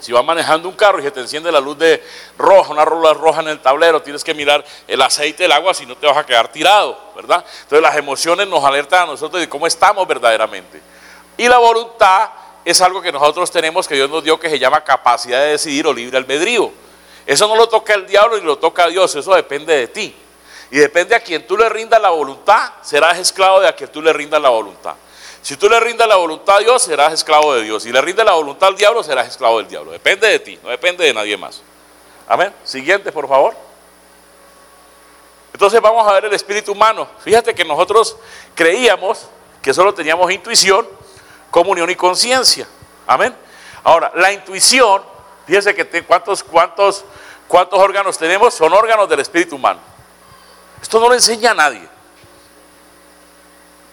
Si 0.00 0.10
vas 0.10 0.24
manejando 0.24 0.70
un 0.70 0.74
carro 0.74 1.00
y 1.00 1.02
se 1.02 1.10
te 1.10 1.20
enciende 1.20 1.52
la 1.52 1.60
luz 1.60 1.76
de 1.76 2.02
roja, 2.38 2.72
una 2.72 2.86
luz 2.86 3.14
roja 3.18 3.42
en 3.42 3.48
el 3.48 3.60
tablero, 3.60 4.00
tienes 4.00 4.24
que 4.24 4.32
mirar 4.32 4.64
el 4.88 5.02
aceite 5.02 5.42
del 5.42 5.52
agua 5.52 5.74
si 5.74 5.84
no 5.84 5.98
te 5.98 6.06
vas 6.06 6.16
a 6.16 6.24
quedar 6.24 6.48
tirado, 6.48 6.98
¿verdad? 7.14 7.44
Entonces 7.64 7.82
las 7.82 7.94
emociones 7.94 8.48
nos 8.48 8.64
alertan 8.64 9.02
a 9.02 9.06
nosotros 9.12 9.38
de 9.38 9.50
cómo 9.50 9.66
estamos 9.66 10.08
verdaderamente. 10.08 10.80
Y 11.36 11.46
la 11.46 11.58
voluntad 11.58 12.30
es 12.64 12.80
algo 12.80 13.02
que 13.02 13.12
nosotros 13.12 13.50
tenemos, 13.50 13.86
que 13.86 13.96
Dios 13.96 14.08
nos 14.08 14.24
dio, 14.24 14.40
que 14.40 14.48
se 14.48 14.58
llama 14.58 14.82
capacidad 14.82 15.40
de 15.40 15.48
decidir 15.48 15.86
o 15.86 15.92
libre 15.92 16.16
albedrío. 16.16 16.85
Eso 17.26 17.48
no 17.48 17.56
lo 17.56 17.68
toca 17.68 17.94
el 17.94 18.06
diablo 18.06 18.38
ni 18.38 18.44
lo 18.44 18.56
toca 18.56 18.86
Dios, 18.86 19.14
eso 19.14 19.34
depende 19.34 19.76
de 19.76 19.88
ti. 19.88 20.14
Y 20.70 20.78
depende 20.78 21.14
a 21.14 21.20
quien 21.20 21.46
tú 21.46 21.56
le 21.56 21.68
rindas 21.68 22.00
la 22.00 22.10
voluntad, 22.10 22.72
serás 22.82 23.18
esclavo 23.18 23.60
de 23.60 23.68
a 23.68 23.74
quien 23.74 23.90
tú 23.90 24.00
le 24.00 24.12
rindas 24.12 24.40
la 24.40 24.48
voluntad. 24.48 24.94
Si 25.42 25.56
tú 25.56 25.68
le 25.68 25.78
rindas 25.78 26.08
la 26.08 26.16
voluntad 26.16 26.56
a 26.56 26.58
Dios, 26.60 26.82
serás 26.82 27.12
esclavo 27.12 27.54
de 27.54 27.62
Dios. 27.62 27.82
Si 27.82 27.92
le 27.92 28.00
rindes 28.00 28.24
la 28.24 28.32
voluntad 28.32 28.68
al 28.68 28.76
diablo, 28.76 29.02
serás 29.02 29.28
esclavo 29.28 29.58
del 29.58 29.68
diablo. 29.68 29.92
Depende 29.92 30.28
de 30.28 30.38
ti, 30.40 30.58
no 30.62 30.70
depende 30.70 31.04
de 31.04 31.14
nadie 31.14 31.36
más. 31.36 31.62
Amén. 32.26 32.52
Siguiente, 32.64 33.12
por 33.12 33.28
favor. 33.28 33.54
Entonces 35.52 35.80
vamos 35.80 36.06
a 36.06 36.12
ver 36.14 36.24
el 36.26 36.32
espíritu 36.34 36.72
humano. 36.72 37.08
Fíjate 37.20 37.54
que 37.54 37.64
nosotros 37.64 38.16
creíamos 38.54 39.26
que 39.62 39.72
solo 39.72 39.94
teníamos 39.94 40.30
intuición, 40.30 40.86
comunión 41.50 41.88
y 41.90 41.94
conciencia. 41.94 42.66
Amén. 43.06 43.34
Ahora, 43.84 44.12
la 44.16 44.32
intuición 44.32 45.02
Fíjense 45.46 45.74
que 45.74 46.02
cuántos, 46.02 46.42
cuántos, 46.42 47.04
cuántos 47.46 47.78
órganos 47.78 48.18
tenemos, 48.18 48.54
son 48.54 48.72
órganos 48.72 49.08
del 49.08 49.20
espíritu 49.20 49.56
humano. 49.56 49.80
Esto 50.82 50.98
no 51.00 51.08
lo 51.08 51.14
enseña 51.14 51.52
a 51.52 51.54
nadie. 51.54 51.88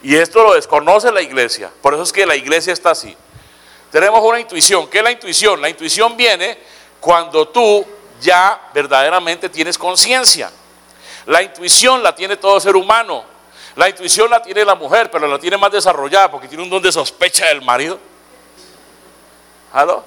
Y 0.02 0.16
esto 0.16 0.42
lo 0.42 0.54
desconoce 0.54 1.10
la 1.12 1.22
iglesia. 1.22 1.70
Por 1.80 1.94
eso 1.94 2.02
es 2.02 2.12
que 2.12 2.26
la 2.26 2.36
iglesia 2.36 2.72
está 2.72 2.90
así. 2.90 3.16
Tenemos 3.90 4.20
una 4.22 4.40
intuición. 4.40 4.88
¿Qué 4.88 4.98
es 4.98 5.04
la 5.04 5.12
intuición? 5.12 5.62
La 5.62 5.68
intuición 5.68 6.16
viene 6.16 6.58
cuando 7.00 7.48
tú 7.48 7.86
ya 8.20 8.60
verdaderamente 8.74 9.48
tienes 9.48 9.78
conciencia. 9.78 10.50
La 11.26 11.42
intuición 11.42 12.02
la 12.02 12.14
tiene 12.14 12.36
todo 12.36 12.58
ser 12.60 12.76
humano. 12.76 13.24
La 13.76 13.88
intuición 13.88 14.28
la 14.28 14.42
tiene 14.42 14.64
la 14.64 14.74
mujer, 14.74 15.10
pero 15.10 15.26
la 15.26 15.38
tiene 15.38 15.56
más 15.56 15.72
desarrollada 15.72 16.30
porque 16.30 16.48
tiene 16.48 16.62
un 16.62 16.70
don 16.70 16.82
de 16.82 16.92
sospecha 16.92 17.46
del 17.46 17.62
marido. 17.62 17.98
¿Aló? 19.72 20.04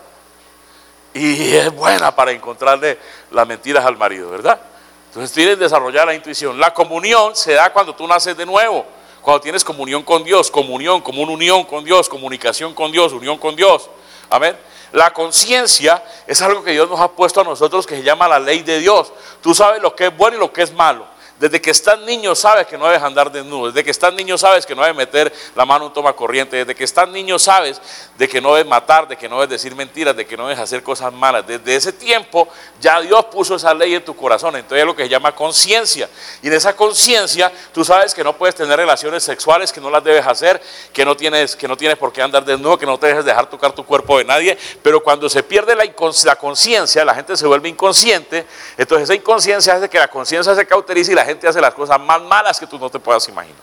Y 1.17 1.55
es 1.55 1.73
buena 1.73 2.15
para 2.15 2.31
encontrarle 2.31 2.97
las 3.31 3.47
mentiras 3.47 3.85
al 3.85 3.97
marido, 3.97 4.29
¿verdad? 4.29 4.59
Entonces 5.07 5.33
tienes 5.33 5.55
que 5.55 5.63
desarrollar 5.63 6.05
la 6.05 6.13
intuición. 6.13 6.59
La 6.59 6.73
comunión 6.73 7.35
se 7.35 7.53
da 7.53 7.71
cuando 7.73 7.95
tú 7.95 8.07
naces 8.07 8.37
de 8.37 8.45
nuevo, 8.45 8.85
cuando 9.21 9.41
tienes 9.41 9.63
comunión 9.63 10.03
con 10.03 10.23
Dios, 10.23 10.51
comunión, 10.51 11.01
como 11.01 11.21
una 11.21 11.31
unión 11.31 11.63
con 11.63 11.83
Dios, 11.83 12.07
comunicación 12.07 12.73
con 12.73 12.91
Dios, 12.91 13.13
unión 13.13 13.37
con 13.37 13.55
Dios. 13.55 13.89
Amén. 14.29 14.55
La 14.91 15.11
conciencia 15.11 16.03
es 16.25 16.41
algo 16.41 16.63
que 16.63 16.71
Dios 16.71 16.89
nos 16.89 16.99
ha 16.99 17.09
puesto 17.09 17.41
a 17.41 17.43
nosotros 17.43 17.85
que 17.85 17.97
se 17.97 18.03
llama 18.03 18.27
la 18.27 18.39
ley 18.39 18.61
de 18.63 18.79
Dios. 18.79 19.11
Tú 19.41 19.53
sabes 19.53 19.81
lo 19.81 19.95
que 19.95 20.07
es 20.07 20.17
bueno 20.17 20.37
y 20.37 20.39
lo 20.39 20.53
que 20.53 20.61
es 20.61 20.73
malo. 20.73 21.05
Desde 21.39 21.61
que 21.61 21.69
estás 21.69 21.99
niño 21.99 22.33
sabes 22.33 22.65
que 22.65 22.79
no 22.79 22.85
debes 22.85 23.03
andar 23.03 23.31
desnudo. 23.31 23.67
Desde 23.67 23.83
que 23.83 23.91
estás 23.91 24.11
niño 24.11 24.39
sabes 24.39 24.65
que 24.65 24.73
no 24.73 24.81
debes 24.81 24.97
meter 24.97 25.31
la 25.55 25.65
mano 25.65 25.85
en 25.85 25.89
un 25.89 25.93
toma 25.93 26.13
corriente. 26.13 26.57
Desde 26.57 26.73
que 26.73 26.83
estás 26.83 27.07
niño 27.09 27.37
sabes 27.37 27.79
de 28.17 28.27
que 28.27 28.41
no 28.41 28.55
debes 28.55 28.67
matar, 28.67 29.07
de 29.07 29.15
que 29.15 29.29
no 29.29 29.35
debes 29.35 29.49
decir 29.49 29.75
mentiras, 29.75 30.15
de 30.15 30.25
que 30.25 30.35
no 30.35 30.47
debes 30.47 30.59
hacer 30.59 30.81
cosas 30.81 31.13
malas. 31.13 31.45
Desde 31.45 31.75
ese 31.75 31.93
tiempo 31.93 32.47
ya 32.81 32.99
Dios 33.01 33.25
puso 33.25 33.55
esa 33.55 33.71
ley 33.71 33.93
en 33.93 34.03
tu 34.03 34.15
corazón. 34.15 34.55
Entonces 34.55 34.79
es 34.79 34.85
lo 34.85 34.95
que 34.95 35.03
se 35.03 35.09
llama 35.09 35.35
conciencia. 35.35 36.09
Y 36.41 36.47
en 36.47 36.53
esa 36.53 36.75
conciencia 36.75 37.51
tú 37.71 37.85
sabes 37.85 38.15
que 38.15 38.23
no 38.23 38.35
puedes 38.35 38.55
tener 38.55 38.75
relaciones 38.75 39.21
sexuales, 39.21 39.71
que 39.71 39.79
no 39.79 39.91
las 39.91 40.03
debes 40.03 40.25
hacer, 40.25 40.59
que 40.91 41.05
no 41.05 41.15
tienes, 41.15 41.55
que 41.55 41.67
no 41.67 41.77
tienes 41.77 41.99
por 41.99 42.11
qué 42.11 42.23
andar 42.23 42.45
desnudo, 42.45 42.79
que 42.79 42.87
no 42.87 42.97
te 42.97 43.07
dejes 43.07 43.23
dejar 43.23 43.47
tocar 43.47 43.73
tu 43.73 43.85
cuerpo 43.85 44.17
de 44.17 44.23
nadie. 44.23 44.57
Pero 44.81 45.03
cuando 45.03 45.29
se 45.29 45.43
pierde 45.43 45.75
la, 45.75 45.85
la 46.23 46.35
conciencia, 46.35 47.05
la 47.05 47.13
gente 47.13 47.37
se 47.37 47.45
vuelve 47.45 47.69
inconsciente. 47.69 48.43
Entonces 48.75 49.03
esa 49.03 49.13
inconsciencia 49.13 49.75
hace 49.75 49.87
que 49.87 49.99
la 49.99 50.07
conciencia 50.07 50.55
se 50.55 50.65
cauterice 50.65 51.11
y 51.11 51.15
la 51.15 51.26
gente 51.27 51.47
hace 51.47 51.61
las 51.61 51.73
cosas 51.73 51.99
más 51.99 52.21
malas 52.21 52.59
que 52.59 52.65
tú 52.65 52.79
no 52.79 52.89
te 52.89 52.99
puedas 52.99 53.27
imaginar. 53.27 53.61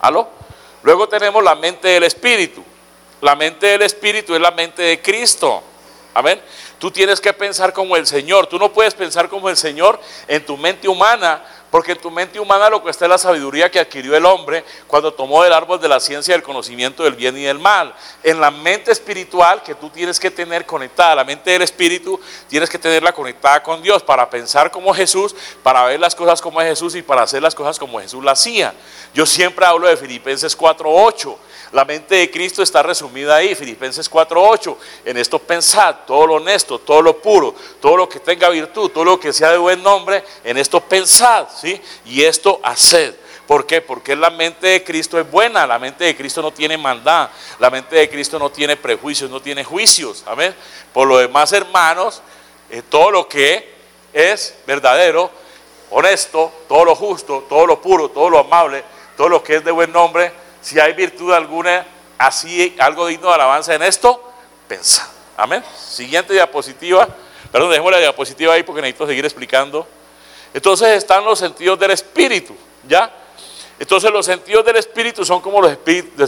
¿Aló? 0.00 0.28
Luego 0.82 1.08
tenemos 1.08 1.42
la 1.42 1.54
mente 1.54 1.88
del 1.88 2.04
Espíritu. 2.04 2.62
La 3.20 3.34
mente 3.34 3.66
del 3.66 3.82
Espíritu 3.82 4.34
es 4.34 4.40
la 4.40 4.52
mente 4.52 4.82
de 4.82 5.02
Cristo. 5.02 5.62
Amén. 6.16 6.40
Tú 6.78 6.90
tienes 6.90 7.20
que 7.20 7.30
pensar 7.34 7.74
como 7.74 7.94
el 7.94 8.06
Señor. 8.06 8.46
Tú 8.46 8.58
no 8.58 8.72
puedes 8.72 8.94
pensar 8.94 9.28
como 9.28 9.50
el 9.50 9.56
Señor 9.58 10.00
en 10.26 10.46
tu 10.46 10.56
mente 10.56 10.88
humana, 10.88 11.44
porque 11.70 11.92
en 11.92 11.98
tu 11.98 12.10
mente 12.10 12.40
humana 12.40 12.70
lo 12.70 12.82
que 12.82 12.88
está 12.88 13.04
es 13.04 13.10
la 13.10 13.18
sabiduría 13.18 13.70
que 13.70 13.78
adquirió 13.78 14.16
el 14.16 14.24
hombre 14.24 14.64
cuando 14.86 15.12
tomó 15.12 15.44
el 15.44 15.52
árbol 15.52 15.78
de 15.78 15.88
la 15.88 16.00
ciencia 16.00 16.32
del 16.32 16.42
conocimiento 16.42 17.02
del 17.02 17.16
bien 17.16 17.36
y 17.36 17.42
del 17.42 17.58
mal. 17.58 17.94
En 18.22 18.40
la 18.40 18.50
mente 18.50 18.92
espiritual 18.92 19.62
que 19.62 19.74
tú 19.74 19.90
tienes 19.90 20.18
que 20.18 20.30
tener 20.30 20.64
conectada, 20.64 21.16
la 21.16 21.24
mente 21.24 21.50
del 21.50 21.60
espíritu, 21.60 22.18
tienes 22.48 22.70
que 22.70 22.78
tenerla 22.78 23.12
conectada 23.12 23.62
con 23.62 23.82
Dios 23.82 24.02
para 24.02 24.30
pensar 24.30 24.70
como 24.70 24.94
Jesús, 24.94 25.36
para 25.62 25.84
ver 25.84 26.00
las 26.00 26.14
cosas 26.14 26.40
como 26.40 26.60
Jesús 26.60 26.94
y 26.94 27.02
para 27.02 27.24
hacer 27.24 27.42
las 27.42 27.54
cosas 27.54 27.78
como 27.78 28.00
Jesús 28.00 28.24
las 28.24 28.40
hacía. 28.40 28.72
Yo 29.12 29.26
siempre 29.26 29.66
hablo 29.66 29.86
de 29.86 29.98
Filipenses 29.98 30.56
4:8. 30.56 31.36
La 31.72 31.84
mente 31.84 32.14
de 32.14 32.30
Cristo 32.30 32.62
está 32.62 32.82
resumida 32.82 33.36
ahí, 33.36 33.54
Filipenses 33.54 34.08
4:8. 34.08 34.76
En 35.04 35.16
esto 35.16 35.38
pensad, 35.38 35.96
todo 36.06 36.26
lo 36.26 36.34
honesto, 36.34 36.78
todo 36.78 37.02
lo 37.02 37.20
puro, 37.20 37.54
todo 37.80 37.96
lo 37.96 38.08
que 38.08 38.20
tenga 38.20 38.48
virtud, 38.48 38.90
todo 38.90 39.04
lo 39.04 39.20
que 39.20 39.32
sea 39.32 39.50
de 39.50 39.58
buen 39.58 39.82
nombre, 39.82 40.24
en 40.44 40.58
esto 40.58 40.80
pensad, 40.80 41.46
¿sí? 41.60 41.80
Y 42.04 42.22
esto 42.22 42.60
haced. 42.62 43.14
¿Por 43.46 43.64
qué? 43.66 43.80
Porque 43.80 44.16
la 44.16 44.30
mente 44.30 44.66
de 44.66 44.84
Cristo 44.84 45.20
es 45.20 45.30
buena, 45.30 45.66
la 45.66 45.78
mente 45.78 46.04
de 46.04 46.16
Cristo 46.16 46.42
no 46.42 46.50
tiene 46.50 46.76
maldad, 46.76 47.30
la 47.60 47.70
mente 47.70 47.94
de 47.94 48.08
Cristo 48.08 48.38
no 48.38 48.50
tiene 48.50 48.76
prejuicios, 48.76 49.30
no 49.30 49.40
tiene 49.40 49.62
juicios. 49.62 50.24
Amén. 50.26 50.54
Por 50.92 51.06
lo 51.06 51.18
demás, 51.18 51.52
hermanos, 51.52 52.22
eh, 52.70 52.82
todo 52.88 53.10
lo 53.12 53.28
que 53.28 53.76
es 54.12 54.54
verdadero, 54.66 55.30
honesto, 55.90 56.52
todo 56.68 56.84
lo 56.84 56.96
justo, 56.96 57.44
todo 57.48 57.66
lo 57.66 57.80
puro, 57.80 58.08
todo 58.08 58.30
lo 58.30 58.40
amable, 58.40 58.82
todo 59.16 59.28
lo 59.28 59.42
que 59.42 59.56
es 59.56 59.64
de 59.64 59.70
buen 59.70 59.92
nombre, 59.92 60.32
si 60.66 60.80
hay 60.80 60.94
virtud 60.94 61.32
alguna, 61.32 61.86
así 62.18 62.74
algo 62.80 63.06
digno 63.06 63.28
de 63.28 63.34
alabanza 63.34 63.72
en 63.76 63.84
esto, 63.84 64.20
pensad. 64.66 65.06
Amén. 65.36 65.62
Siguiente 65.78 66.32
diapositiva. 66.32 67.06
Perdón, 67.52 67.70
dejemos 67.70 67.92
la 67.92 67.98
diapositiva 67.98 68.52
ahí 68.52 68.64
porque 68.64 68.82
necesito 68.82 69.06
seguir 69.06 69.24
explicando. 69.24 69.86
Entonces 70.52 70.88
están 70.88 71.24
los 71.24 71.38
sentidos 71.38 71.78
del 71.78 71.92
espíritu, 71.92 72.56
¿ya? 72.88 73.08
Entonces 73.78 74.10
los 74.10 74.26
sentidos 74.26 74.64
del 74.64 74.74
espíritu 74.74 75.24
son 75.24 75.40
como 75.40 75.60
los, 75.60 75.78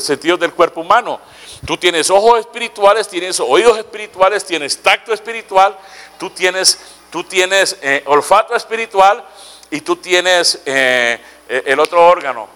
sentidos 0.01 0.39
del 0.39 0.53
cuerpo 0.53 0.82
humano. 0.82 1.20
Tú 1.66 1.76
tienes 1.76 2.09
ojos 2.09 2.39
espirituales, 2.39 3.09
tienes 3.09 3.41
oídos 3.41 3.76
espirituales, 3.76 4.45
tienes 4.45 4.78
tacto 4.78 5.12
espiritual, 5.12 5.76
tú 6.16 6.30
tienes, 6.30 6.78
tú 7.11 7.24
tienes 7.24 7.76
eh, 7.82 8.05
olfato 8.07 8.55
espiritual 8.55 9.24
y 9.68 9.80
tú 9.80 9.97
tienes 9.97 10.61
eh, 10.64 11.18
eh, 11.49 11.62
el 11.66 11.80
otro 11.80 12.07
órgano. 12.07 12.51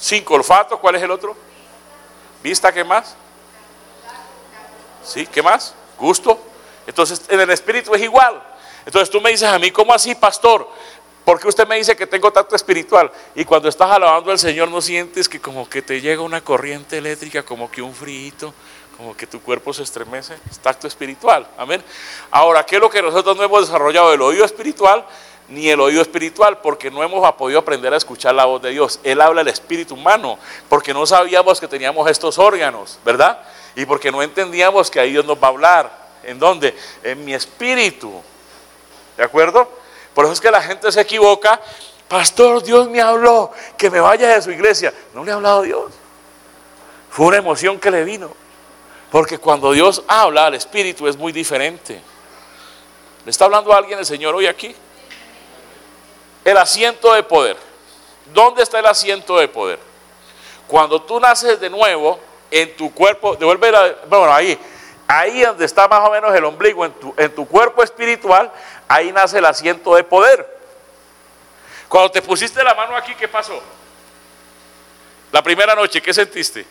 Cinco, 0.00 0.34
olfato, 0.34 0.78
¿cuál 0.78 0.94
es 0.94 1.02
el 1.02 1.10
otro? 1.10 1.36
Vista, 2.42 2.72
¿qué 2.72 2.84
más? 2.84 3.16
¿Sí? 5.04 5.26
¿Qué 5.26 5.42
más? 5.42 5.74
Gusto. 5.98 6.38
Entonces, 6.86 7.22
en 7.28 7.40
el 7.40 7.50
espíritu 7.50 7.94
es 7.94 8.02
igual. 8.02 8.42
Entonces 8.86 9.10
tú 9.10 9.20
me 9.20 9.30
dices 9.30 9.48
a 9.48 9.58
mí, 9.58 9.70
¿cómo 9.70 9.92
así, 9.92 10.14
pastor? 10.14 10.68
Porque 11.24 11.46
usted 11.46 11.66
me 11.68 11.76
dice 11.76 11.94
que 11.94 12.06
tengo 12.06 12.32
tacto 12.32 12.56
espiritual 12.56 13.12
y 13.34 13.44
cuando 13.44 13.68
estás 13.68 13.90
alabando 13.90 14.30
al 14.30 14.38
Señor 14.38 14.70
no 14.70 14.80
sientes 14.80 15.28
que 15.28 15.40
como 15.40 15.68
que 15.68 15.82
te 15.82 16.00
llega 16.00 16.22
una 16.22 16.42
corriente 16.42 16.96
eléctrica, 16.96 17.42
como 17.42 17.70
que 17.70 17.82
un 17.82 17.94
frío, 17.94 18.54
como 18.96 19.14
que 19.16 19.26
tu 19.26 19.40
cuerpo 19.42 19.74
se 19.74 19.82
estremece? 19.82 20.38
Es 20.50 20.58
tacto 20.58 20.86
espiritual. 20.86 21.46
Amén. 21.58 21.84
Ahora, 22.30 22.64
¿qué 22.64 22.76
es 22.76 22.80
lo 22.80 22.88
que 22.88 23.02
nosotros 23.02 23.36
no 23.36 23.42
hemos 23.42 23.66
desarrollado? 23.66 24.12
El 24.12 24.22
oído 24.22 24.44
espiritual 24.44 25.04
ni 25.48 25.68
el 25.68 25.80
oído 25.80 26.02
espiritual, 26.02 26.58
porque 26.58 26.90
no 26.90 27.02
hemos 27.02 27.32
podido 27.34 27.58
aprender 27.58 27.92
a 27.92 27.96
escuchar 27.96 28.34
la 28.34 28.44
voz 28.44 28.60
de 28.62 28.70
Dios. 28.70 29.00
Él 29.02 29.20
habla 29.20 29.40
el 29.40 29.48
espíritu 29.48 29.94
humano, 29.94 30.38
porque 30.68 30.92
no 30.92 31.06
sabíamos 31.06 31.58
que 31.58 31.66
teníamos 31.66 32.10
estos 32.10 32.38
órganos, 32.38 32.98
¿verdad? 33.04 33.40
Y 33.74 33.86
porque 33.86 34.12
no 34.12 34.22
entendíamos 34.22 34.90
que 34.90 35.00
ahí 35.00 35.12
Dios 35.12 35.24
nos 35.24 35.42
va 35.42 35.48
a 35.48 35.50
hablar. 35.50 36.08
¿En 36.22 36.38
dónde? 36.38 36.76
En 37.02 37.24
mi 37.24 37.32
espíritu. 37.32 38.12
¿De 39.16 39.24
acuerdo? 39.24 39.68
Por 40.12 40.24
eso 40.24 40.34
es 40.34 40.40
que 40.40 40.50
la 40.50 40.60
gente 40.60 40.90
se 40.92 41.00
equivoca. 41.00 41.60
Pastor, 42.08 42.62
Dios 42.62 42.88
me 42.88 43.00
habló 43.00 43.52
que 43.76 43.90
me 43.90 44.00
vaya 44.00 44.28
de 44.34 44.42
su 44.42 44.50
iglesia. 44.50 44.92
No 45.14 45.24
le 45.24 45.30
ha 45.30 45.34
hablado 45.34 45.62
Dios. 45.62 45.92
Fue 47.10 47.26
una 47.26 47.38
emoción 47.38 47.78
que 47.78 47.90
le 47.90 48.04
vino. 48.04 48.30
Porque 49.10 49.38
cuando 49.38 49.72
Dios 49.72 50.02
habla 50.06 50.46
al 50.46 50.54
espíritu 50.54 51.08
es 51.08 51.16
muy 51.16 51.32
diferente. 51.32 52.00
¿Le 53.24 53.30
está 53.30 53.46
hablando 53.46 53.72
a 53.72 53.78
alguien 53.78 53.98
el 53.98 54.06
Señor 54.06 54.34
hoy 54.34 54.46
aquí? 54.46 54.74
El 56.44 56.56
asiento 56.56 57.12
de 57.14 57.22
poder. 57.22 57.56
¿Dónde 58.32 58.62
está 58.62 58.78
el 58.78 58.86
asiento 58.86 59.38
de 59.38 59.48
poder? 59.48 59.78
Cuando 60.66 61.00
tú 61.02 61.18
naces 61.18 61.58
de 61.60 61.70
nuevo, 61.70 62.20
en 62.50 62.76
tu 62.76 62.92
cuerpo, 62.92 63.36
devuelve 63.36 63.70
la, 63.70 63.94
bueno, 64.08 64.32
ahí, 64.32 64.58
ahí 65.06 65.42
donde 65.42 65.64
está 65.64 65.88
más 65.88 66.06
o 66.06 66.10
menos 66.10 66.34
el 66.34 66.44
ombligo, 66.44 66.84
en 66.84 66.92
tu, 66.92 67.14
en 67.16 67.34
tu 67.34 67.46
cuerpo 67.46 67.82
espiritual, 67.82 68.50
ahí 68.86 69.12
nace 69.12 69.38
el 69.38 69.46
asiento 69.46 69.94
de 69.94 70.04
poder. 70.04 70.58
Cuando 71.88 72.10
te 72.10 72.20
pusiste 72.20 72.62
la 72.62 72.74
mano 72.74 72.96
aquí, 72.96 73.14
¿qué 73.14 73.28
pasó? 73.28 73.58
La 75.32 75.42
primera 75.42 75.74
noche, 75.74 76.02
¿qué 76.02 76.12
sentiste? 76.12 76.66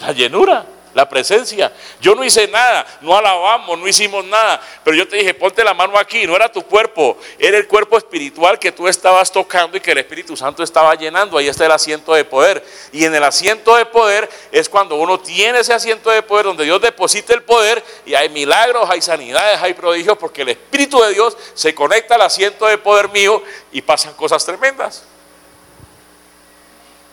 La 0.00 0.12
llenura 0.12 0.64
la 0.64 0.79
presencia. 1.08 1.72
Yo 2.00 2.14
no 2.14 2.24
hice 2.24 2.48
nada, 2.48 2.86
no 3.00 3.16
alabamos, 3.16 3.78
no 3.78 3.86
hicimos 3.86 4.24
nada, 4.24 4.60
pero 4.84 4.96
yo 4.96 5.06
te 5.06 5.16
dije, 5.16 5.34
ponte 5.34 5.62
la 5.64 5.74
mano 5.74 5.98
aquí, 5.98 6.26
no 6.26 6.36
era 6.36 6.50
tu 6.50 6.62
cuerpo, 6.62 7.16
era 7.38 7.56
el 7.56 7.66
cuerpo 7.66 7.96
espiritual 7.96 8.58
que 8.58 8.72
tú 8.72 8.88
estabas 8.88 9.30
tocando 9.30 9.76
y 9.76 9.80
que 9.80 9.92
el 9.92 9.98
Espíritu 9.98 10.36
Santo 10.36 10.62
estaba 10.62 10.94
llenando. 10.94 11.38
Ahí 11.38 11.48
está 11.48 11.66
el 11.66 11.72
asiento 11.72 12.14
de 12.14 12.24
poder. 12.24 12.64
Y 12.92 13.04
en 13.04 13.14
el 13.14 13.24
asiento 13.24 13.76
de 13.76 13.86
poder 13.86 14.28
es 14.52 14.68
cuando 14.68 14.96
uno 14.96 15.20
tiene 15.20 15.60
ese 15.60 15.72
asiento 15.72 16.10
de 16.10 16.22
poder 16.22 16.46
donde 16.46 16.64
Dios 16.64 16.80
deposita 16.80 17.34
el 17.34 17.42
poder 17.42 17.82
y 18.04 18.14
hay 18.14 18.28
milagros, 18.28 18.88
hay 18.88 19.02
sanidades, 19.02 19.60
hay 19.60 19.74
prodigios, 19.74 20.18
porque 20.18 20.42
el 20.42 20.50
Espíritu 20.50 21.00
de 21.00 21.14
Dios 21.14 21.36
se 21.54 21.74
conecta 21.74 22.14
al 22.14 22.22
asiento 22.22 22.66
de 22.66 22.78
poder 22.78 23.08
mío 23.10 23.42
y 23.72 23.82
pasan 23.82 24.14
cosas 24.14 24.44
tremendas. 24.44 25.04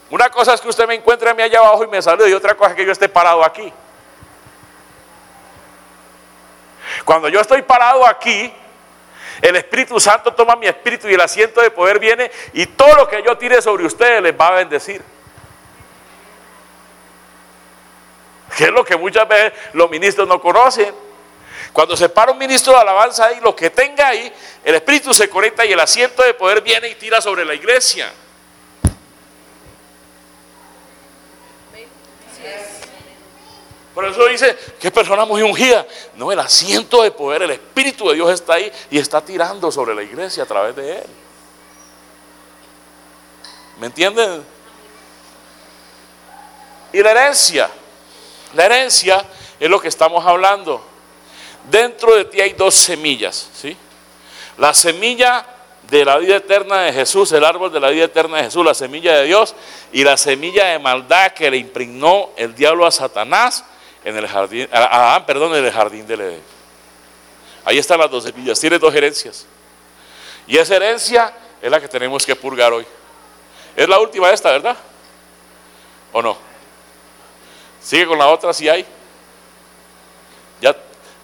Una 0.09 0.29
cosa 0.29 0.53
es 0.53 0.61
que 0.61 0.69
usted 0.69 0.87
me 0.87 0.95
encuentre 0.95 1.29
a 1.29 1.33
mí 1.33 1.43
allá 1.43 1.59
abajo 1.59 1.83
y 1.83 1.87
me 1.87 2.01
salude 2.01 2.29
y 2.29 2.33
otra 2.33 2.55
cosa 2.55 2.71
es 2.71 2.77
que 2.77 2.85
yo 2.85 2.91
esté 2.91 3.09
parado 3.09 3.43
aquí. 3.43 3.71
Cuando 7.03 7.27
yo 7.27 7.41
estoy 7.41 7.61
parado 7.61 8.07
aquí, 8.07 8.53
el 9.41 9.55
Espíritu 9.55 9.99
Santo 9.99 10.33
toma 10.33 10.55
mi 10.55 10.67
espíritu 10.67 11.07
y 11.07 11.13
el 11.13 11.21
asiento 11.21 11.61
de 11.61 11.69
poder 11.69 11.99
viene 11.99 12.31
y 12.53 12.65
todo 12.65 12.95
lo 12.95 13.07
que 13.07 13.21
yo 13.21 13.37
tire 13.37 13.61
sobre 13.61 13.85
ustedes 13.85 14.21
les 14.21 14.33
va 14.33 14.47
a 14.47 14.51
bendecir. 14.51 15.01
Que 18.57 18.65
es 18.65 18.71
lo 18.71 18.83
que 18.83 18.95
muchas 18.95 19.27
veces 19.27 19.53
los 19.73 19.89
ministros 19.89 20.27
no 20.27 20.41
conocen. 20.41 20.95
Cuando 21.73 21.95
se 21.95 22.09
para 22.09 22.31
un 22.31 22.37
ministro 22.37 22.73
de 22.73 22.79
alabanza 22.79 23.25
ahí, 23.25 23.39
lo 23.41 23.55
que 23.55 23.69
tenga 23.69 24.07
ahí, 24.07 24.33
el 24.63 24.75
Espíritu 24.75 25.13
se 25.13 25.29
conecta 25.29 25.65
y 25.65 25.73
el 25.73 25.79
asiento 25.79 26.23
de 26.23 26.33
poder 26.33 26.61
viene 26.61 26.87
y 26.87 26.95
tira 26.95 27.21
sobre 27.21 27.45
la 27.45 27.53
iglesia. 27.53 28.11
Por 33.97 34.05
eso 34.05 34.27
dice, 34.27 34.55
qué 34.79 34.91
persona 34.91 35.25
muy 35.25 35.41
ungida. 35.41 35.83
No, 36.17 36.31
el 36.31 36.37
asiento 36.37 37.01
de 37.01 37.09
poder, 37.09 37.41
el 37.41 37.49
Espíritu 37.49 38.07
de 38.09 38.13
Dios 38.13 38.29
está 38.29 38.53
ahí 38.53 38.71
y 38.91 38.99
está 38.99 39.21
tirando 39.21 39.71
sobre 39.71 39.95
la 39.95 40.03
iglesia 40.03 40.43
a 40.43 40.45
través 40.45 40.75
de 40.75 40.97
él. 40.99 41.05
¿Me 43.79 43.87
entienden? 43.87 44.45
Y 46.93 47.01
la 47.01 47.09
herencia, 47.09 47.71
la 48.53 48.65
herencia 48.67 49.25
es 49.59 49.67
lo 49.67 49.81
que 49.81 49.87
estamos 49.87 50.23
hablando. 50.23 50.79
Dentro 51.67 52.13
de 52.13 52.25
ti 52.25 52.39
hay 52.39 52.53
dos 52.53 52.75
semillas, 52.75 53.49
¿sí? 53.55 53.75
La 54.59 54.75
semilla 54.75 55.43
de 55.89 56.05
la 56.05 56.17
vida 56.17 56.35
eterna 56.35 56.81
de 56.81 56.93
Jesús, 56.93 57.31
el 57.31 57.43
árbol 57.43 57.73
de 57.73 57.79
la 57.79 57.89
vida 57.89 58.03
eterna 58.03 58.37
de 58.37 58.43
Jesús, 58.43 58.63
la 58.63 58.75
semilla 58.75 59.15
de 59.15 59.23
Dios 59.23 59.55
y 59.91 60.03
la 60.03 60.17
semilla 60.17 60.65
de 60.65 60.77
maldad 60.77 61.31
que 61.31 61.49
le 61.49 61.57
impregnó 61.57 62.29
el 62.37 62.53
diablo 62.53 62.85
a 62.85 62.91
Satanás 62.91 63.63
en 64.07 64.15
el 64.15 64.25
jardín, 64.25 64.69
ah, 64.71 65.15
ah, 65.15 65.25
perdón, 65.25 65.53
en 65.55 65.65
el 65.65 65.71
jardín 65.71 66.07
del. 66.07 66.41
Ahí 67.65 67.77
están 67.77 67.99
las 67.99 68.09
dos 68.09 68.23
semillas, 68.23 68.57
tiene 68.57 68.79
dos 68.79 68.95
herencias. 68.95 69.45
Y 70.47 70.57
esa 70.57 70.77
herencia 70.77 71.33
es 71.61 71.69
la 71.69 71.81
que 71.81 71.89
tenemos 71.89 72.25
que 72.25 72.33
purgar 72.33 72.71
hoy. 72.71 72.87
Es 73.75 73.89
la 73.89 73.99
última 73.99 74.29
esta, 74.31 74.49
¿verdad? 74.51 74.77
¿O 76.13 76.21
no? 76.21 76.37
Sigue 77.81 78.07
con 78.07 78.17
la 78.17 78.29
otra 78.29 78.53
si 78.53 78.69
hay. 78.69 78.85
Ya. 80.61 80.73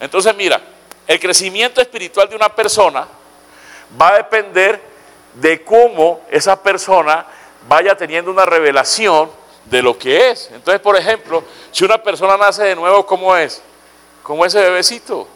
Entonces 0.01 0.35
mira, 0.35 0.61
el 1.07 1.21
crecimiento 1.21 1.79
espiritual 1.79 2.27
de 2.27 2.35
una 2.35 2.49
persona 2.49 3.07
va 3.99 4.09
a 4.09 4.17
depender 4.17 4.81
de 5.35 5.63
cómo 5.63 6.25
esa 6.29 6.61
persona 6.61 7.25
vaya 7.65 7.95
teniendo 7.95 8.29
una 8.29 8.43
revelación 8.43 9.31
de 9.65 9.81
lo 9.81 9.97
que 9.97 10.29
es. 10.31 10.49
Entonces, 10.53 10.81
por 10.81 10.97
ejemplo, 10.97 11.43
si 11.71 11.83
una 11.83 12.01
persona 12.01 12.37
nace 12.37 12.63
de 12.63 12.75
nuevo, 12.75 13.05
¿cómo 13.05 13.35
es? 13.35 13.61
Como 14.21 14.45
ese 14.45 14.61
bebecito. 14.61 15.27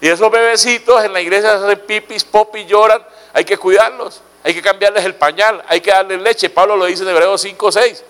Y 0.00 0.08
esos 0.08 0.30
bebecitos 0.30 1.04
en 1.04 1.12
la 1.12 1.20
iglesia 1.20 1.54
hacen 1.54 1.78
pipis, 1.86 2.24
popis, 2.24 2.66
lloran, 2.66 3.04
hay 3.32 3.44
que 3.44 3.58
cuidarlos, 3.58 4.22
hay 4.42 4.54
que 4.54 4.62
cambiarles 4.62 5.04
el 5.04 5.14
pañal, 5.14 5.62
hay 5.68 5.80
que 5.80 5.90
darles 5.90 6.20
leche. 6.20 6.48
Pablo 6.48 6.76
lo 6.76 6.86
dice 6.86 7.02
en 7.02 7.10
Hebreos 7.10 7.40
5, 7.42 7.72
6. 7.72 8.04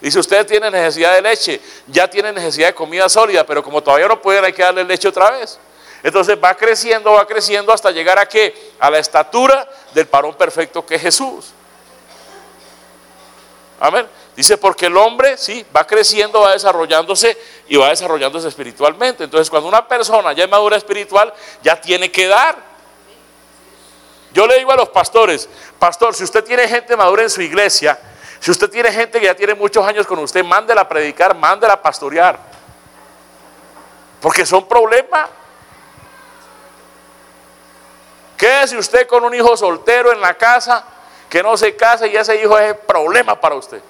Dice, 0.00 0.18
usted 0.18 0.46
tiene 0.46 0.70
necesidad 0.70 1.14
de 1.14 1.22
leche, 1.22 1.60
ya 1.86 2.08
tiene 2.08 2.32
necesidad 2.32 2.68
de 2.68 2.74
comida 2.74 3.08
sólida, 3.08 3.44
pero 3.44 3.62
como 3.62 3.82
todavía 3.82 4.06
no 4.06 4.20
pueden, 4.20 4.44
hay 4.44 4.52
que 4.52 4.62
darle 4.62 4.84
leche 4.84 5.08
otra 5.08 5.30
vez. 5.30 5.58
Entonces 6.02 6.38
va 6.42 6.54
creciendo, 6.54 7.12
va 7.12 7.26
creciendo 7.26 7.72
hasta 7.72 7.90
llegar 7.90 8.18
a 8.18 8.26
qué? 8.26 8.72
A 8.78 8.90
la 8.90 8.98
estatura 8.98 9.68
del 9.94 10.06
parón 10.06 10.34
perfecto 10.34 10.86
que 10.86 10.94
es 10.94 11.02
Jesús. 11.02 11.46
Amén. 13.80 14.06
Dice, 14.38 14.56
porque 14.56 14.86
el 14.86 14.96
hombre, 14.96 15.36
sí, 15.36 15.66
va 15.76 15.84
creciendo, 15.84 16.42
va 16.42 16.52
desarrollándose 16.52 17.36
y 17.66 17.74
va 17.74 17.88
desarrollándose 17.88 18.46
espiritualmente. 18.46 19.24
Entonces, 19.24 19.50
cuando 19.50 19.68
una 19.68 19.88
persona 19.88 20.32
ya 20.32 20.44
es 20.44 20.48
madura 20.48 20.76
espiritual, 20.76 21.34
ya 21.60 21.80
tiene 21.80 22.12
que 22.12 22.28
dar. 22.28 22.56
Yo 24.32 24.46
le 24.46 24.58
digo 24.58 24.70
a 24.70 24.76
los 24.76 24.90
pastores, 24.90 25.48
pastor, 25.80 26.14
si 26.14 26.22
usted 26.22 26.44
tiene 26.44 26.68
gente 26.68 26.96
madura 26.96 27.24
en 27.24 27.30
su 27.30 27.42
iglesia, 27.42 27.98
si 28.38 28.52
usted 28.52 28.70
tiene 28.70 28.92
gente 28.92 29.18
que 29.18 29.26
ya 29.26 29.34
tiene 29.34 29.54
muchos 29.54 29.84
años 29.84 30.06
con 30.06 30.20
usted, 30.20 30.44
mándela 30.44 30.82
a 30.82 30.88
predicar, 30.88 31.34
mándela 31.34 31.72
a 31.72 31.82
pastorear. 31.82 32.38
Porque 34.20 34.46
son 34.46 34.68
problemas. 34.68 35.30
Quédese 38.36 38.78
usted 38.78 39.08
con 39.08 39.24
un 39.24 39.34
hijo 39.34 39.56
soltero 39.56 40.12
en 40.12 40.20
la 40.20 40.34
casa 40.34 40.84
que 41.28 41.42
no 41.42 41.56
se 41.56 41.74
casa 41.74 42.06
y 42.06 42.16
ese 42.16 42.40
hijo 42.40 42.56
es 42.56 42.76
problema 42.86 43.34
para 43.40 43.56
usted. 43.56 43.82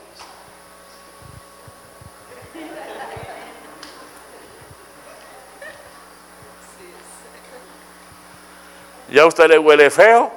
Ya 9.11 9.27
usted 9.27 9.49
le 9.49 9.59
huele 9.59 9.91
feo. 9.91 10.31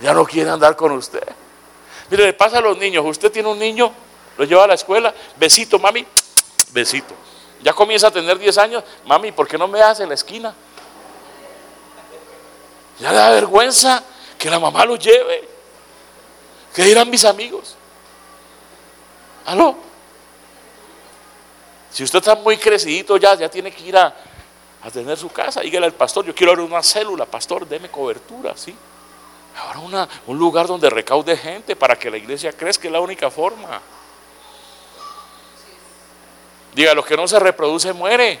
Ya 0.00 0.12
no 0.12 0.24
quiere 0.24 0.50
andar 0.50 0.76
con 0.76 0.92
usted. 0.92 1.26
Mire, 2.10 2.26
le 2.26 2.32
pasa 2.32 2.58
a 2.58 2.60
los 2.60 2.76
niños. 2.78 3.04
Usted 3.06 3.32
tiene 3.32 3.48
un 3.48 3.58
niño, 3.58 3.92
lo 4.36 4.44
lleva 4.44 4.64
a 4.64 4.66
la 4.66 4.74
escuela, 4.74 5.14
besito, 5.36 5.78
mami, 5.78 6.06
besito. 6.72 7.14
Ya 7.62 7.72
comienza 7.72 8.08
a 8.08 8.10
tener 8.10 8.38
10 8.38 8.58
años, 8.58 8.84
mami, 9.06 9.32
¿por 9.32 9.48
qué 9.48 9.58
no 9.58 9.66
me 9.66 9.78
das 9.78 10.00
en 10.00 10.08
la 10.08 10.14
esquina? 10.14 10.54
Ya 12.98 13.10
le 13.10 13.16
da 13.16 13.30
vergüenza 13.30 14.02
que 14.38 14.50
la 14.50 14.60
mamá 14.60 14.84
lo 14.84 14.96
lleve. 14.96 15.48
¿Qué 16.74 16.84
dirán 16.84 17.08
mis 17.08 17.24
amigos? 17.24 17.74
¿Aló? 19.46 19.76
Si 21.90 22.04
usted 22.04 22.18
está 22.18 22.34
muy 22.34 22.58
crecidito 22.58 23.16
ya, 23.16 23.34
ya 23.34 23.48
tiene 23.48 23.72
que 23.72 23.82
ir 23.82 23.96
a, 23.96 24.14
a 24.86 24.90
tener 24.90 25.18
su 25.18 25.30
casa. 25.30 25.62
Dígale 25.62 25.86
al 25.86 25.94
pastor, 25.94 26.24
yo 26.24 26.34
quiero 26.34 26.52
abrir 26.52 26.64
una 26.64 26.82
célula, 26.82 27.26
pastor, 27.26 27.66
deme 27.66 27.90
cobertura, 27.90 28.56
¿sí? 28.56 28.74
Ahora 29.58 30.08
un 30.26 30.38
lugar 30.38 30.66
donde 30.66 30.88
recaude 30.88 31.36
gente 31.36 31.74
para 31.74 31.98
que 31.98 32.10
la 32.10 32.18
iglesia 32.18 32.52
crezca, 32.52 32.86
es 32.86 32.92
la 32.92 33.00
única 33.00 33.30
forma. 33.30 33.80
Diga, 36.72 36.94
lo 36.94 37.04
que 37.04 37.16
no 37.16 37.26
se 37.26 37.38
reproduce 37.38 37.92
muere. 37.92 38.38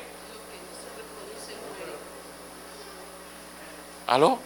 ¿Aló? 4.06 4.38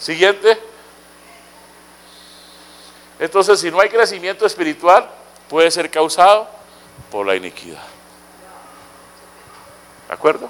Siguiente. 0.00 0.58
Entonces, 3.20 3.60
si 3.60 3.70
no 3.70 3.78
hay 3.78 3.88
crecimiento 3.88 4.46
espiritual, 4.46 5.08
puede 5.48 5.70
ser 5.70 5.90
causado 5.90 6.48
por 7.10 7.24
la 7.24 7.36
iniquidad. 7.36 7.93
¿De 10.08 10.14
acuerdo? 10.14 10.48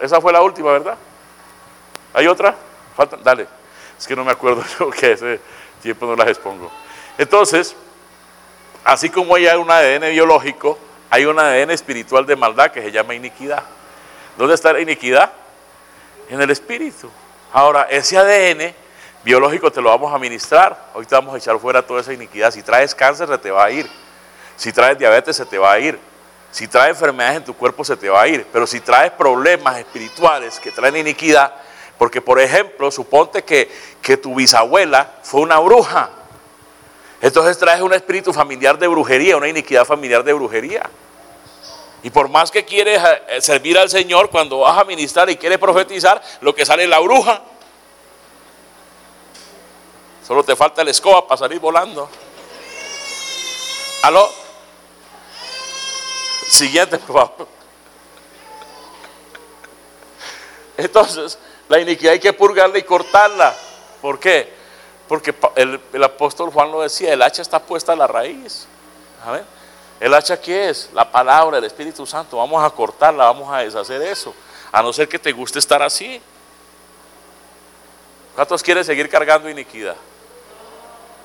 Esa 0.00 0.20
fue 0.20 0.32
la 0.32 0.42
última, 0.42 0.72
¿verdad? 0.72 0.96
¿Hay 2.12 2.26
otra? 2.26 2.54
Faltan, 2.96 3.22
dale. 3.22 3.46
Es 3.98 4.06
que 4.06 4.14
no 4.14 4.24
me 4.24 4.32
acuerdo 4.32 4.62
yo 4.78 4.90
que 4.90 5.12
ese 5.12 5.40
tiempo 5.82 6.06
no 6.06 6.16
las 6.16 6.28
expongo. 6.28 6.70
Entonces, 7.18 7.74
así 8.84 9.10
como 9.10 9.34
hay 9.34 9.46
un 9.46 9.70
ADN 9.70 10.10
biológico, 10.10 10.78
hay 11.10 11.24
un 11.24 11.38
ADN 11.38 11.70
espiritual 11.70 12.26
de 12.26 12.36
maldad 12.36 12.70
que 12.70 12.82
se 12.82 12.90
llama 12.90 13.14
iniquidad. 13.14 13.62
¿Dónde 14.36 14.54
está 14.54 14.72
la 14.72 14.80
iniquidad? 14.80 15.32
En 16.28 16.40
el 16.40 16.50
espíritu. 16.50 17.10
Ahora, 17.52 17.86
ese 17.90 18.16
ADN 18.18 18.74
biológico 19.22 19.70
te 19.70 19.80
lo 19.80 19.90
vamos 19.90 20.12
a 20.12 20.16
administrar. 20.16 20.90
Hoy 20.94 21.06
te 21.06 21.14
vamos 21.14 21.34
a 21.34 21.38
echar 21.38 21.58
fuera 21.58 21.82
toda 21.82 22.00
esa 22.00 22.12
iniquidad. 22.12 22.50
Si 22.50 22.62
traes 22.62 22.94
cáncer, 22.94 23.28
se 23.28 23.38
te 23.38 23.50
va 23.50 23.64
a 23.64 23.70
ir. 23.70 23.88
Si 24.56 24.72
traes 24.72 24.98
diabetes, 24.98 25.36
se 25.36 25.46
te 25.46 25.58
va 25.58 25.72
a 25.72 25.78
ir. 25.78 25.98
Si 26.54 26.68
traes 26.68 26.90
enfermedades 26.90 27.38
en 27.38 27.44
tu 27.44 27.56
cuerpo, 27.56 27.84
se 27.84 27.96
te 27.96 28.08
va 28.08 28.22
a 28.22 28.28
ir. 28.28 28.46
Pero 28.52 28.64
si 28.64 28.78
traes 28.78 29.10
problemas 29.10 29.76
espirituales 29.76 30.60
que 30.60 30.70
traen 30.70 30.96
iniquidad, 30.96 31.52
porque 31.98 32.22
por 32.22 32.38
ejemplo, 32.38 32.92
suponte 32.92 33.42
que, 33.42 33.68
que 34.00 34.16
tu 34.16 34.36
bisabuela 34.36 35.14
fue 35.24 35.40
una 35.40 35.58
bruja. 35.58 36.10
Entonces 37.20 37.58
traes 37.58 37.82
un 37.82 37.92
espíritu 37.92 38.32
familiar 38.32 38.78
de 38.78 38.86
brujería, 38.86 39.36
una 39.36 39.48
iniquidad 39.48 39.84
familiar 39.84 40.22
de 40.22 40.32
brujería. 40.32 40.88
Y 42.04 42.10
por 42.10 42.28
más 42.28 42.52
que 42.52 42.64
quieres 42.64 43.02
eh, 43.02 43.40
servir 43.40 43.76
al 43.76 43.90
Señor, 43.90 44.30
cuando 44.30 44.60
vas 44.60 44.78
a 44.78 44.84
ministrar 44.84 45.28
y 45.30 45.36
quieres 45.36 45.58
profetizar, 45.58 46.22
lo 46.40 46.54
que 46.54 46.64
sale 46.64 46.84
es 46.84 46.88
la 46.88 47.00
bruja. 47.00 47.42
Solo 50.24 50.44
te 50.44 50.54
falta 50.54 50.84
la 50.84 50.92
escoba 50.92 51.26
para 51.26 51.36
salir 51.36 51.58
volando. 51.58 52.08
¿Aló? 54.02 54.43
Siguiente, 56.48 56.98
por. 56.98 57.48
Entonces, 60.76 61.38
la 61.68 61.80
iniquidad 61.80 62.12
hay 62.14 62.20
que 62.20 62.32
purgarla 62.32 62.78
y 62.78 62.82
cortarla. 62.82 63.54
¿Por 64.00 64.18
qué? 64.18 64.52
Porque 65.08 65.34
el, 65.56 65.80
el 65.92 66.04
apóstol 66.04 66.50
Juan 66.50 66.70
lo 66.70 66.82
decía, 66.82 67.12
el 67.12 67.22
hacha 67.22 67.42
está 67.42 67.60
puesta 67.60 67.92
a 67.92 67.96
la 67.96 68.06
raíz. 68.06 68.66
A 69.24 69.32
ver. 69.32 69.44
¿El 70.00 70.12
hacha 70.12 70.40
qué 70.40 70.68
es? 70.70 70.90
La 70.92 71.10
palabra, 71.10 71.58
el 71.58 71.64
Espíritu 71.64 72.04
Santo. 72.04 72.36
Vamos 72.36 72.62
a 72.64 72.70
cortarla, 72.70 73.24
vamos 73.24 73.52
a 73.52 73.58
deshacer 73.58 74.02
eso. 74.02 74.34
A 74.72 74.82
no 74.82 74.92
ser 74.92 75.08
que 75.08 75.18
te 75.18 75.32
guste 75.32 75.58
estar 75.58 75.82
así. 75.82 76.20
¿Cuántos 78.34 78.62
quieren 78.62 78.84
seguir 78.84 79.08
cargando 79.08 79.48
iniquidad? 79.48 79.96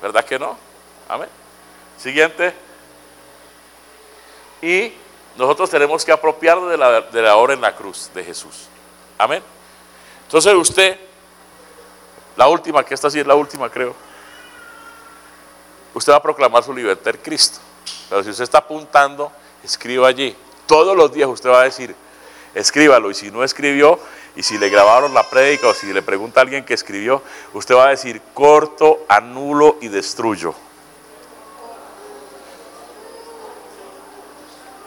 ¿Verdad 0.00 0.24
que 0.24 0.38
no? 0.38 0.56
Amén. 1.08 1.28
Siguiente. 1.98 2.54
Y 4.62 4.94
nosotros 5.40 5.70
tenemos 5.70 6.04
que 6.04 6.12
apropiarnos 6.12 6.70
de 6.70 6.76
la, 6.76 7.00
de 7.00 7.30
hora 7.30 7.54
en 7.54 7.62
la 7.62 7.74
cruz 7.74 8.10
de 8.14 8.22
Jesús. 8.22 8.68
Amén. 9.16 9.42
Entonces 10.24 10.54
usted, 10.54 11.00
la 12.36 12.46
última, 12.46 12.84
que 12.84 12.92
esta 12.92 13.10
sí 13.10 13.20
es 13.20 13.26
la 13.26 13.34
última 13.34 13.70
creo, 13.70 13.94
usted 15.94 16.12
va 16.12 16.16
a 16.16 16.22
proclamar 16.22 16.62
su 16.62 16.74
libertad 16.74 17.14
en 17.14 17.22
Cristo. 17.22 17.58
Pero 18.10 18.22
si 18.22 18.30
usted 18.30 18.44
está 18.44 18.58
apuntando, 18.58 19.32
escriba 19.64 20.08
allí. 20.08 20.36
Todos 20.66 20.94
los 20.94 21.10
días 21.10 21.28
usted 21.28 21.48
va 21.48 21.62
a 21.62 21.64
decir, 21.64 21.96
escríbalo. 22.54 23.10
Y 23.10 23.14
si 23.14 23.30
no 23.30 23.42
escribió, 23.42 23.98
y 24.36 24.42
si 24.42 24.58
le 24.58 24.68
grabaron 24.68 25.14
la 25.14 25.22
prédica, 25.22 25.68
o 25.68 25.74
si 25.74 25.90
le 25.90 26.02
pregunta 26.02 26.40
a 26.40 26.42
alguien 26.42 26.66
que 26.66 26.74
escribió, 26.74 27.22
usted 27.54 27.74
va 27.74 27.86
a 27.86 27.90
decir, 27.90 28.20
corto, 28.34 29.06
anulo 29.08 29.78
y 29.80 29.88
destruyo. 29.88 30.54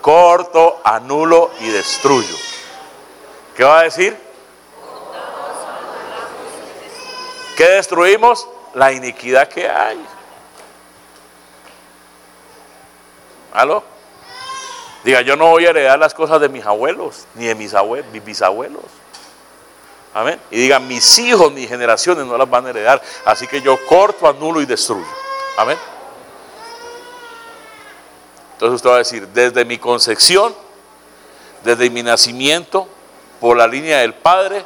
Corto, 0.04 0.82
anulo 0.84 1.50
y 1.62 1.70
destruyo. 1.70 2.36
¿Qué 3.56 3.64
va 3.64 3.80
a 3.80 3.84
decir? 3.84 4.18
¿Qué 7.56 7.64
destruimos? 7.70 8.46
La 8.74 8.92
iniquidad 8.92 9.48
que 9.48 9.70
hay. 9.70 10.06
¿Aló? 13.54 13.82
Diga, 15.06 15.22
yo 15.22 15.38
no 15.38 15.48
voy 15.52 15.68
a 15.68 15.70
heredar 15.70 15.98
las 15.98 16.14
cosas 16.14 16.42
de 16.42 16.50
mis 16.50 16.66
abuelos, 16.66 17.26
ni 17.36 17.46
de 17.46 17.56
mis, 17.56 17.74
abuelos, 17.74 18.12
mis 18.12 18.26
bisabuelos. 18.26 18.84
Amén. 20.14 20.38
Y 20.52 20.58
diga, 20.58 20.80
mis 20.80 21.18
hijos, 21.18 21.50
mis 21.54 21.70
generaciones 21.70 22.26
no 22.26 22.38
las 22.38 22.50
van 22.50 22.66
a 22.66 22.72
heredar. 22.72 23.02
Así 23.24 23.48
que 23.48 23.62
yo 23.62 23.80
corto, 23.88 24.28
anulo 24.28 24.60
y 24.60 24.66
destruyo. 24.66 25.08
Amén. 25.58 25.78
Entonces 28.64 28.78
usted 28.78 28.90
va 28.92 28.96
a 28.96 29.00
decir, 29.00 29.28
desde 29.28 29.66
mi 29.66 29.78
concepción, 29.78 30.56
desde 31.66 31.90
mi 31.90 32.02
nacimiento, 32.02 32.88
por 33.42 33.58
la 33.58 33.68
línea 33.68 34.00
del 34.00 34.14
Padre, 34.14 34.64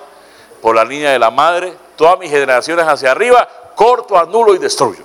por 0.61 0.75
la 0.75 0.85
línea 0.85 1.09
de 1.09 1.17
la 1.17 1.31
Madre, 1.31 1.75
todas 1.95 2.19
mis 2.19 2.29
generaciones 2.29 2.85
hacia 2.85 3.09
arriba, 3.09 3.49
corto, 3.75 4.15
anulo 4.15 4.53
y 4.53 4.59
destruyo. 4.59 5.03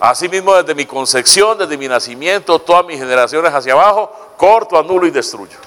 Asimismo, 0.00 0.54
desde 0.54 0.74
mi 0.74 0.86
concepción, 0.86 1.58
desde 1.58 1.76
mi 1.76 1.88
nacimiento, 1.88 2.58
todas 2.58 2.86
mis 2.86 2.98
generaciones 2.98 3.52
hacia 3.52 3.74
abajo, 3.74 4.10
corto, 4.38 4.78
anulo 4.78 5.06
y 5.06 5.10
destruyo. 5.10 5.58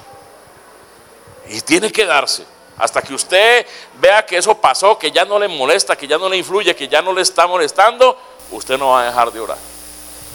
Y 1.50 1.62
tiene 1.62 1.92
que 1.92 2.08
darse. 2.08 2.48
Hasta 2.80 3.04
que 3.04 3.14
usted 3.14 3.64
vea 4.02 4.26
que 4.26 4.38
eso 4.38 4.56
pasó, 4.56 4.98
que 4.98 5.12
ya 5.12 5.24
no 5.24 5.38
le 5.38 5.48
molesta, 5.48 5.96
que 5.96 6.08
ya 6.08 6.18
no 6.18 6.30
le 6.30 6.38
influye, 6.38 6.76
que 6.76 6.88
ya 6.88 7.04
no 7.04 7.14
le 7.14 7.22
está 7.22 7.46
molestando, 7.46 8.18
usted 8.50 8.76
no 8.76 8.90
va 8.90 9.04
a 9.04 9.06
dejar 9.06 9.32
de 9.32 9.40
orar. 9.40 9.58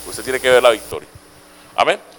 Usted 0.06 0.22
tiene 0.22 0.38
que 0.38 0.48
ver 0.48 0.62
la 0.62 0.70
victoria. 0.70 1.08
Amén. 1.76 2.09